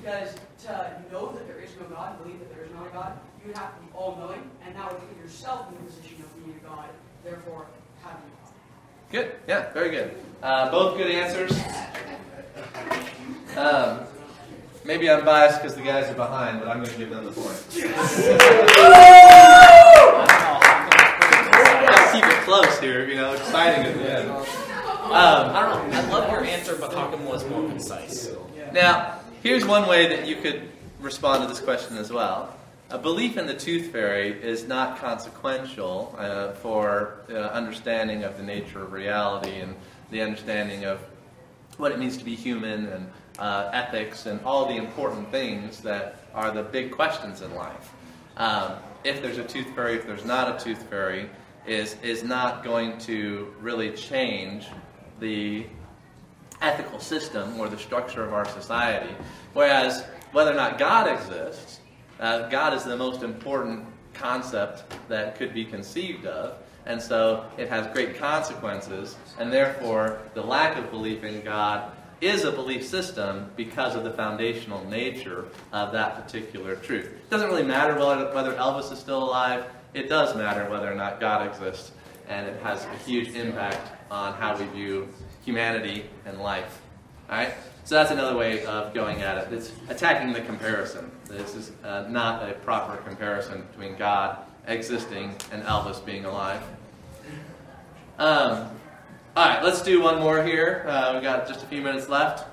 Because 0.00 0.34
to 0.64 1.02
know 1.10 1.32
that 1.32 1.46
there 1.46 1.60
is 1.60 1.70
no 1.80 1.86
God, 1.86 2.22
believe 2.22 2.38
that 2.40 2.54
there 2.54 2.64
is 2.64 2.70
not 2.72 2.86
a 2.86 2.90
God, 2.90 3.18
you 3.40 3.48
would 3.48 3.56
have 3.56 3.74
to 3.74 3.80
be 3.80 3.88
all-knowing, 3.94 4.50
and 4.64 4.76
that 4.76 4.92
would 4.92 5.00
put 5.08 5.18
yourself 5.22 5.68
in 5.68 5.76
the 5.76 5.90
position 5.90 6.16
of 6.20 6.44
being 6.44 6.58
a 6.62 6.66
God, 6.66 6.88
therefore 7.24 7.66
having. 8.02 8.22
Good. 9.10 9.36
Yeah, 9.46 9.72
very 9.72 9.90
good. 9.90 10.14
Uh, 10.42 10.70
both 10.70 10.98
good 10.98 11.10
answers. 11.10 11.58
Um, 13.56 14.00
maybe 14.84 15.10
I'm 15.10 15.24
biased 15.24 15.62
because 15.62 15.74
the 15.74 15.82
guys 15.82 16.10
are 16.10 16.14
behind, 16.14 16.60
but 16.60 16.68
I'm 16.68 16.78
going 16.78 16.90
to 16.90 16.98
give 16.98 17.10
them 17.10 17.24
the 17.24 17.32
point. 17.32 17.58
Keep 22.12 22.24
it 22.24 22.44
close 22.44 22.78
here, 22.80 23.08
you 23.08 23.16
know, 23.16 23.32
exciting 23.32 23.86
at 23.86 23.94
the 23.94 24.18
end. 24.18 24.30
Um, 24.30 24.44
I 25.10 25.62
don't 25.62 25.90
know. 25.90 25.96
I 25.96 26.08
love 26.10 26.30
your 26.30 26.44
answer, 26.44 26.76
but 26.76 26.92
how 26.92 27.08
was 27.16 27.48
more 27.48 27.66
concise? 27.66 28.30
Now, 28.72 29.20
here's 29.42 29.64
one 29.64 29.88
way 29.88 30.06
that 30.08 30.26
you 30.28 30.36
could 30.36 30.68
respond 31.00 31.42
to 31.42 31.48
this 31.48 31.60
question 31.60 31.96
as 31.96 32.12
well. 32.12 32.54
A 32.90 32.96
belief 32.96 33.36
in 33.36 33.46
the 33.46 33.54
tooth 33.54 33.92
fairy 33.92 34.30
is 34.30 34.66
not 34.66 34.98
consequential 34.98 36.14
uh, 36.16 36.52
for 36.52 37.18
uh, 37.28 37.34
understanding 37.34 38.24
of 38.24 38.38
the 38.38 38.42
nature 38.42 38.82
of 38.82 38.94
reality 38.94 39.60
and 39.60 39.74
the 40.10 40.22
understanding 40.22 40.86
of 40.86 40.98
what 41.76 41.92
it 41.92 41.98
means 41.98 42.16
to 42.16 42.24
be 42.24 42.34
human 42.34 42.86
and 42.86 43.10
uh, 43.38 43.68
ethics 43.74 44.24
and 44.24 44.40
all 44.42 44.66
the 44.66 44.76
important 44.76 45.30
things 45.30 45.80
that 45.80 46.28
are 46.32 46.50
the 46.50 46.62
big 46.62 46.90
questions 46.90 47.42
in 47.42 47.54
life. 47.54 47.92
Um, 48.38 48.76
if 49.04 49.20
there's 49.20 49.36
a 49.36 49.44
tooth 49.44 49.68
fairy, 49.74 49.96
if 49.96 50.06
there's 50.06 50.24
not 50.24 50.58
a 50.58 50.64
tooth 50.64 50.82
fairy, 50.84 51.28
is 51.66 51.96
is 52.02 52.24
not 52.24 52.64
going 52.64 52.96
to 53.00 53.54
really 53.60 53.90
change 53.90 54.66
the 55.20 55.66
ethical 56.62 57.00
system 57.00 57.60
or 57.60 57.68
the 57.68 57.76
structure 57.76 58.24
of 58.24 58.32
our 58.32 58.46
society. 58.46 59.14
Whereas 59.52 60.06
whether 60.32 60.52
or 60.52 60.56
not 60.56 60.78
God 60.78 61.06
exists, 61.06 61.80
uh, 62.20 62.48
God 62.48 62.74
is 62.74 62.84
the 62.84 62.96
most 62.96 63.22
important 63.22 63.84
concept 64.14 64.84
that 65.08 65.36
could 65.36 65.54
be 65.54 65.64
conceived 65.64 66.26
of. 66.26 66.58
And 66.86 67.00
so 67.00 67.44
it 67.58 67.68
has 67.68 67.86
great 67.88 68.16
consequences, 68.16 69.16
and 69.38 69.52
therefore 69.52 70.20
the 70.34 70.42
lack 70.42 70.78
of 70.78 70.90
belief 70.90 71.22
in 71.22 71.42
God 71.42 71.92
is 72.20 72.44
a 72.44 72.50
belief 72.50 72.84
system 72.86 73.50
because 73.56 73.94
of 73.94 74.04
the 74.04 74.10
foundational 74.10 74.84
nature 74.86 75.46
of 75.72 75.92
that 75.92 76.16
particular 76.16 76.76
truth. 76.76 77.06
It 77.06 77.30
doesn't 77.30 77.48
really 77.48 77.62
matter 77.62 77.94
whether, 77.94 78.54
Elvis 78.54 78.90
is 78.90 78.98
still 78.98 79.22
alive, 79.22 79.66
it 79.94 80.08
does 80.08 80.34
matter 80.34 80.68
whether 80.70 80.90
or 80.90 80.94
not 80.94 81.20
God 81.20 81.46
exists, 81.46 81.92
and 82.28 82.46
it 82.46 82.60
has 82.62 82.84
a 82.84 82.96
huge 83.04 83.34
impact 83.36 83.92
on 84.10 84.32
how 84.34 84.58
we 84.58 84.64
view 84.66 85.08
humanity 85.44 86.06
and 86.24 86.40
life. 86.40 86.80
All 87.30 87.36
right? 87.36 87.54
So 87.88 87.94
that's 87.94 88.10
another 88.10 88.36
way 88.36 88.66
of 88.66 88.92
going 88.92 89.22
at 89.22 89.38
it. 89.38 89.50
It's 89.50 89.72
attacking 89.88 90.34
the 90.34 90.42
comparison. 90.42 91.10
This 91.24 91.54
is 91.54 91.72
uh, 91.82 92.06
not 92.10 92.46
a 92.46 92.52
proper 92.52 92.98
comparison 92.98 93.62
between 93.70 93.96
God 93.96 94.36
existing 94.66 95.34
and 95.50 95.62
Elvis 95.62 96.04
being 96.04 96.26
alive. 96.26 96.62
Um, 98.18 98.68
all 99.34 99.48
right, 99.48 99.64
let's 99.64 99.80
do 99.80 100.02
one 100.02 100.20
more 100.20 100.44
here. 100.44 100.84
Uh, 100.86 101.14
we 101.14 101.22
got 101.22 101.48
just 101.48 101.62
a 101.62 101.66
few 101.66 101.80
minutes 101.80 102.10
left. 102.10 102.46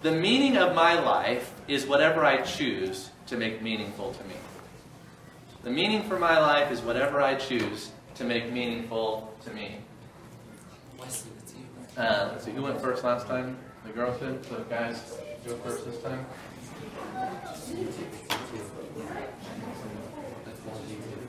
The 0.00 0.12
meaning 0.12 0.56
of 0.56 0.74
my 0.74 0.98
life 0.98 1.52
is 1.68 1.84
whatever 1.84 2.24
I 2.24 2.40
choose 2.40 3.10
to 3.26 3.36
make 3.36 3.60
meaningful 3.60 4.14
to 4.14 4.24
me. 4.24 4.36
The 5.64 5.70
meaning 5.70 6.04
for 6.04 6.18
my 6.18 6.38
life 6.38 6.72
is 6.72 6.80
whatever 6.80 7.20
I 7.20 7.34
choose 7.34 7.90
to 8.14 8.24
make 8.24 8.50
meaningful 8.50 9.34
to 9.44 9.50
me. 9.52 9.80
Wesley, 11.98 12.06
it's. 12.06 12.20
Uh, 12.20 12.28
let's 12.32 12.44
see, 12.44 12.52
who 12.52 12.62
went 12.62 12.80
first 12.80 13.04
last 13.04 13.26
time? 13.26 13.56
The 13.84 13.92
girls 13.92 14.20
did. 14.20 14.44
So 14.46 14.64
guys, 14.68 15.18
go 15.46 15.56
first 15.56 15.84
this 15.84 16.00
time. 16.02 16.24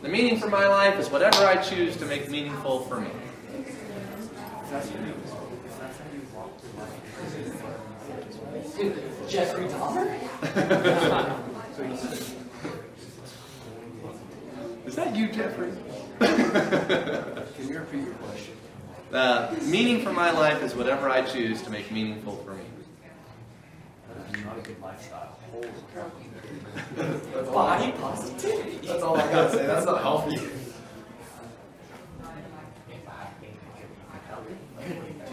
The 0.01 0.09
meaning 0.09 0.39
for 0.39 0.49
my 0.49 0.67
life 0.67 0.97
is 0.99 1.09
whatever 1.09 1.45
I 1.45 1.57
choose 1.57 1.97
to 1.97 2.05
make 2.05 2.29
meaningful 2.29 2.81
for 2.81 3.01
me. 3.01 3.09
Is 3.57 4.69
that 4.71 4.85
you? 4.85 5.13
Is 5.65 5.75
that 5.77 5.91
how 5.91 6.05
you 6.13 6.21
walk 6.35 6.59
through 6.59 6.79
life? 6.79 6.95
Jeffrey 9.29 9.67
Dahmer? 9.67 10.07
Is 14.85 14.95
that 14.95 15.15
you, 15.15 15.27
Jeffrey? 15.31 15.71
Can 16.19 17.67
you 17.67 17.79
repeat 17.79 18.03
your 18.05 18.13
question? 18.15 18.58
Uh, 19.13 19.55
meaning 19.63 20.01
for 20.03 20.13
my 20.13 20.31
life 20.31 20.61
is 20.61 20.75
whatever 20.75 21.09
I 21.09 21.21
choose 21.23 21.61
to 21.63 21.69
make 21.71 21.91
meaningful 21.91 22.35
for 22.37 22.53
me. 22.53 22.63
That's 24.31 24.43
not 24.45 24.57
a 24.57 24.61
good 24.61 24.79
lifestyle. 24.81 25.35
Body 27.51 27.91
positivity. 27.93 28.87
That's 28.87 29.01
all 29.03 29.17
I 29.17 29.31
gotta 29.31 29.51
say. 29.51 29.65
That's 29.65 29.85
not 29.85 30.01
healthy. 30.01 30.39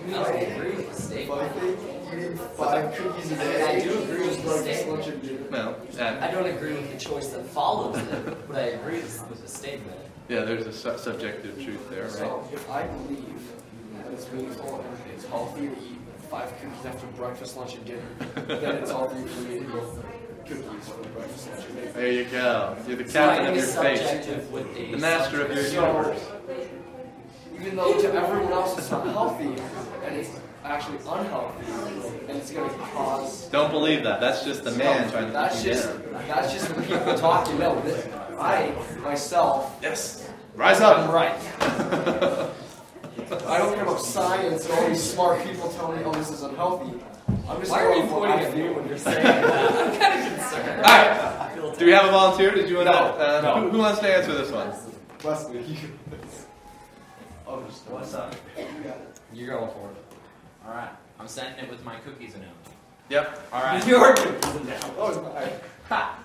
I 0.09 0.19
agree 0.39 0.77
with 0.77 0.89
the 0.94 1.03
statement. 1.03 2.40
Five 2.57 2.94
cookies 2.94 3.32
a 3.32 3.36
day. 3.36 3.62
I 3.62 3.81
do 3.81 4.03
agree 4.03 4.27
with 4.28 4.43
the 4.44 4.51
statement. 4.59 5.07
lunch. 5.07 5.51
No, 5.51 5.77
uh, 6.01 6.19
I 6.20 6.31
don't 6.31 6.47
agree 6.47 6.73
with 6.73 6.93
the 6.93 6.98
choice 6.98 7.28
that 7.28 7.44
follows 7.47 7.97
it, 7.98 8.48
but 8.48 8.57
I 8.57 8.61
agree 8.69 9.01
with 9.01 9.43
the 9.43 9.48
statement. 9.48 9.98
yeah, 10.28 10.43
there's 10.43 10.66
a 10.66 10.73
su- 10.73 10.97
subjective 10.98 11.62
truth 11.62 11.90
there, 11.90 12.05
right? 12.05 12.12
So 12.12 12.48
if 12.53 12.70
I 12.70 12.86
believe 12.86 13.43
that 14.06 14.12
it's 14.14 14.30
meaningful 14.32 14.80
and 14.80 14.98
it's 15.14 15.24
healthy 15.26 15.68
to 15.68 15.72
eat 15.72 15.98
five 16.30 16.52
cookies 16.60 16.84
after 16.86 17.06
breakfast, 17.08 17.56
lunch, 17.56 17.74
and 17.76 17.84
dinner, 17.84 18.02
then 18.46 18.74
it's 18.76 18.90
all 18.90 19.08
for 19.08 19.14
me 19.16 19.58
to 19.60 19.64
go 19.66 19.80
cookies 20.44 20.88
for 20.88 21.02
breakfast, 21.08 21.48
lunch, 21.50 21.64
and 21.66 21.76
dinner. 21.76 21.92
There 21.92 22.12
you 22.12 22.24
go. 22.24 22.76
You're 22.86 22.96
the 22.96 23.04
captain 23.04 23.46
of 23.46 23.56
your 23.56 23.64
fate, 23.66 24.90
the 24.92 24.96
master 24.98 25.42
of 25.44 25.52
your 25.54 25.64
So- 25.64 25.86
universe. 25.86 26.22
Even 27.58 27.76
though 27.76 28.00
to 28.00 28.12
everyone 28.12 28.52
else 28.52 28.76
it's 28.78 28.90
not 28.90 29.06
healthy, 29.06 29.54
and 30.04 30.14
it's 30.16 30.28
actually 30.62 30.98
unhealthy, 30.98 31.64
and 32.28 32.36
it's 32.36 32.50
going 32.50 32.68
to 32.68 32.76
cause. 32.76 33.46
Don't 33.48 33.70
believe 33.70 34.02
that. 34.04 34.20
That's 34.20 34.44
just 34.44 34.62
the 34.62 34.72
man 34.72 35.10
trying 35.10 35.28
to 35.28 35.32
That's 35.32 35.62
just 35.62 35.88
down. 35.88 36.02
that's 36.28 36.52
just 36.52 36.68
the 36.74 36.82
people 36.82 37.14
talking. 37.16 37.58
No, 37.58 37.80
this, 37.80 38.06
I 38.38 38.72
myself. 39.02 39.78
Yes. 39.82 40.28
Rise 40.54 40.80
up. 40.82 40.98
I'm 40.98 41.10
right. 41.10 42.50
I 43.32 43.59
don't 43.59 43.74
care 43.74 43.82
about 43.82 44.01
science 44.01 44.65
and 44.66 44.74
all 44.74 44.89
these 44.89 45.03
smart 45.03 45.44
people 45.44 45.69
telling 45.70 45.98
me, 45.98 46.05
oh, 46.05 46.12
this 46.12 46.31
is 46.31 46.43
unhealthy. 46.43 46.98
I'm 47.48 47.59
just 47.61 47.70
Why 47.70 47.85
are 47.85 47.94
you 47.97 48.03
pointing 48.09 48.39
at 48.40 48.57
me 48.57 48.69
when 48.70 48.89
you're 48.89 48.98
saying 48.98 49.23
that? 49.23 49.44
I'm 49.94 50.01
kind 50.01 50.32
of 50.32 50.39
concerned. 50.39 50.77
All 50.78 50.82
right. 50.82 51.78
Do 51.78 51.86
we 51.86 51.93
have 51.93 52.07
a 52.07 52.11
volunteer? 52.11 52.53
Did 52.55 52.69
you 52.69 52.77
want 52.77 52.89
to? 52.89 52.94
Uh, 52.94 53.40
no. 53.43 53.61
Who, 53.62 53.70
who 53.70 53.78
wants 53.78 54.01
to 54.01 54.15
answer 54.16 54.32
this 54.32 54.51
one? 54.51 54.73
Wesley, 55.24 55.62
you. 55.66 55.77
Oh, 57.47 57.62
just 57.69 57.86
What's 57.89 58.15
up? 58.15 58.35
You're 59.32 59.48
going 59.59 59.70
for 59.70 59.90
it. 59.90 59.97
All 60.66 60.74
right. 60.74 60.90
I'm 61.20 61.28
sending 61.28 61.65
it 61.65 61.70
with 61.70 61.85
my 61.85 61.97
cookies 62.01 62.35
analogy. 62.35 62.55
Yep. 63.09 63.48
All 63.53 63.62
right. 63.62 63.86
Your 63.86 64.15
cookies 64.15 64.66
now. 64.66 64.81
Oh, 64.98 65.09
it's 65.09 65.19
mine. 65.19 65.61
Ha! 65.89 66.19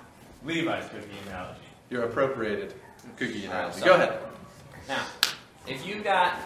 Levi's 0.43 0.89
cookie 0.89 1.07
analogy. 1.27 1.59
Your 1.89 2.03
appropriated 2.03 2.73
cookie 3.17 3.47
All 3.47 3.53
right, 3.53 3.59
analogy. 3.59 3.79
so- 3.79 3.85
Go 3.85 3.93
ahead. 3.95 4.19
Now, 4.87 5.05
if 5.67 5.85
you 5.85 6.01
got 6.01 6.37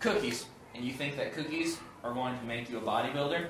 cookies 0.00 0.46
and 0.74 0.84
you 0.84 0.92
think 0.92 1.16
that 1.16 1.32
cookies 1.34 1.78
are 2.04 2.12
going 2.12 2.38
to 2.38 2.44
make 2.44 2.70
you 2.70 2.78
a 2.78 2.80
bodybuilder, 2.80 3.48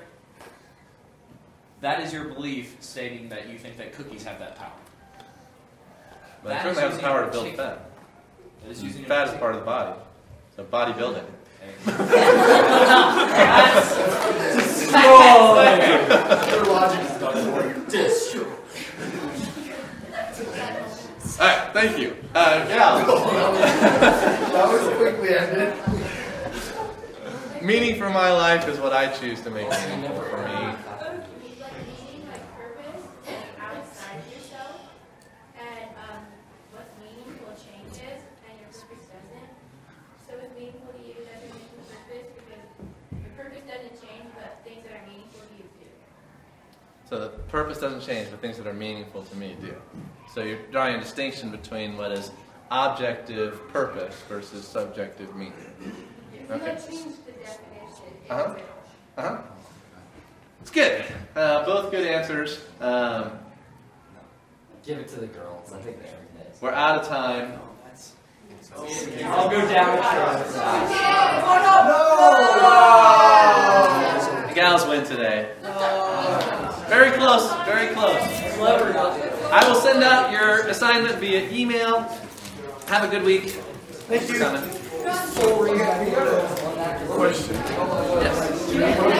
that 1.81 2.01
is 2.01 2.11
your 2.13 2.25
belief 2.25 2.75
stating 2.79 3.29
that 3.29 3.47
you 3.49 3.57
think 3.57 3.77
that 3.77 3.93
cookies 3.93 4.23
have 4.23 4.39
that 4.39 4.55
power. 4.55 4.71
But 6.43 6.49
it 6.49 6.53
That 6.55 6.63
certainly 6.63 6.83
is 6.83 6.89
has 6.91 6.97
the 6.97 7.03
power 7.03 7.25
to 7.25 7.31
build 7.31 7.43
particular- 7.45 7.69
fat. 7.75 7.89
That 8.63 8.71
is 8.71 8.83
using 8.83 9.05
Fat 9.05 9.27
is 9.29 9.33
part 9.35 9.53
of 9.53 9.59
the 9.59 9.65
body. 9.65 9.99
So 10.55 10.63
bodybuilding. 10.63 11.23
Your 16.47 16.65
logic 16.65 17.01
is 17.01 17.17
done 17.19 17.37
All 21.39 21.45
right. 21.45 21.73
Thank 21.73 21.99
you. 21.99 22.15
Uh, 22.33 22.65
Gal. 22.67 23.05
That 24.51 24.67
was 24.71 24.97
quickly 24.97 25.37
ended. 25.37 25.96
Meaning 27.61 27.95
for 27.97 28.09
my 28.09 28.31
life 28.31 28.67
is 28.67 28.79
what 28.79 28.93
I 28.93 29.07
choose 29.07 29.41
to 29.41 29.49
make 29.49 29.69
meaningful 29.69 30.21
for 30.21 30.37
me. 30.37 30.53
Meaning, 30.53 30.75
like 32.31 32.45
purpose, 32.55 33.03
outside 33.59 34.21
yourself, 34.33 34.81
and 35.57 35.89
what's 36.71 36.93
meaningful 37.01 37.53
changes, 37.57 38.21
and 38.47 38.59
your 38.59 38.69
purpose 38.69 39.05
doesn't. 39.09 39.51
So 40.27 40.37
what's 40.37 40.53
meaningful 40.55 40.93
to 40.93 41.01
you 41.01 41.15
doesn't 41.15 41.51
make 41.51 41.67
your 41.73 41.83
purpose 41.91 42.27
because 42.37 42.65
your 43.11 43.33
purpose 43.35 43.63
doesn't 43.67 43.95
change, 44.01 44.27
but 44.35 44.61
things 44.63 44.83
that 44.83 44.93
are 44.93 45.05
meaningful 45.07 45.41
to 45.41 45.53
you 45.57 45.65
do. 45.79 45.89
So 47.09 47.19
the 47.19 47.29
purpose 47.49 47.79
doesn't 47.79 48.01
change, 48.01 48.29
but 48.29 48.39
things 48.39 48.57
that 48.57 48.67
are 48.67 48.73
meaningful 48.73 49.23
to 49.23 49.35
me 49.35 49.55
do. 49.59 49.75
So 50.33 50.43
you're 50.43 50.61
drawing 50.71 50.95
a 50.95 50.99
distinction 50.99 51.51
between 51.51 51.97
what 51.97 52.11
is 52.11 52.31
objective 52.69 53.67
purpose 53.69 54.15
versus 54.29 54.67
subjective 54.67 55.35
meaning. 55.35 55.53
Okay. 56.49 56.77
You 58.29 58.35
don't 58.35 58.47
change 58.47 58.57
the 58.57 58.61
definition, 58.61 58.63
it 59.17 59.17
Uh-huh. 59.17 59.17
Uh 59.17 59.21
huh. 59.21 59.41
It's 60.61 60.71
good. 60.71 61.05
Uh, 61.35 61.65
both 61.65 61.91
good 61.91 62.05
answers. 62.07 62.59
Um, 62.81 63.31
Give 64.85 64.99
it 64.99 65.07
to 65.09 65.19
the 65.19 65.27
girls. 65.27 65.73
I 65.73 65.79
think 65.81 65.99
they 66.01 66.05
earned 66.07 66.39
it. 66.39 66.55
we're 66.61 66.71
out 66.71 66.99
of 67.01 67.07
time. 67.07 67.59
I'll 68.77 69.49
go 69.49 69.67
down 69.67 69.97
with 69.97 70.53
The 74.47 74.53
gals 74.55 74.85
win 74.87 75.03
today. 75.03 75.51
Very 76.87 77.11
close. 77.11 77.51
Very 77.65 77.93
close. 77.93 78.21
I 79.51 79.67
will 79.67 79.79
send 79.81 80.03
out 80.03 80.31
your 80.31 80.67
assignment 80.67 81.15
via 81.15 81.49
email. 81.51 82.01
Have 82.87 83.03
a 83.03 83.07
good 83.07 83.23
week. 83.23 83.49
Thank 84.07 84.29
you 84.29 84.35
for 84.35 84.39
coming. 84.39 84.76
Question. 87.07 87.55
Yes. 87.55 89.17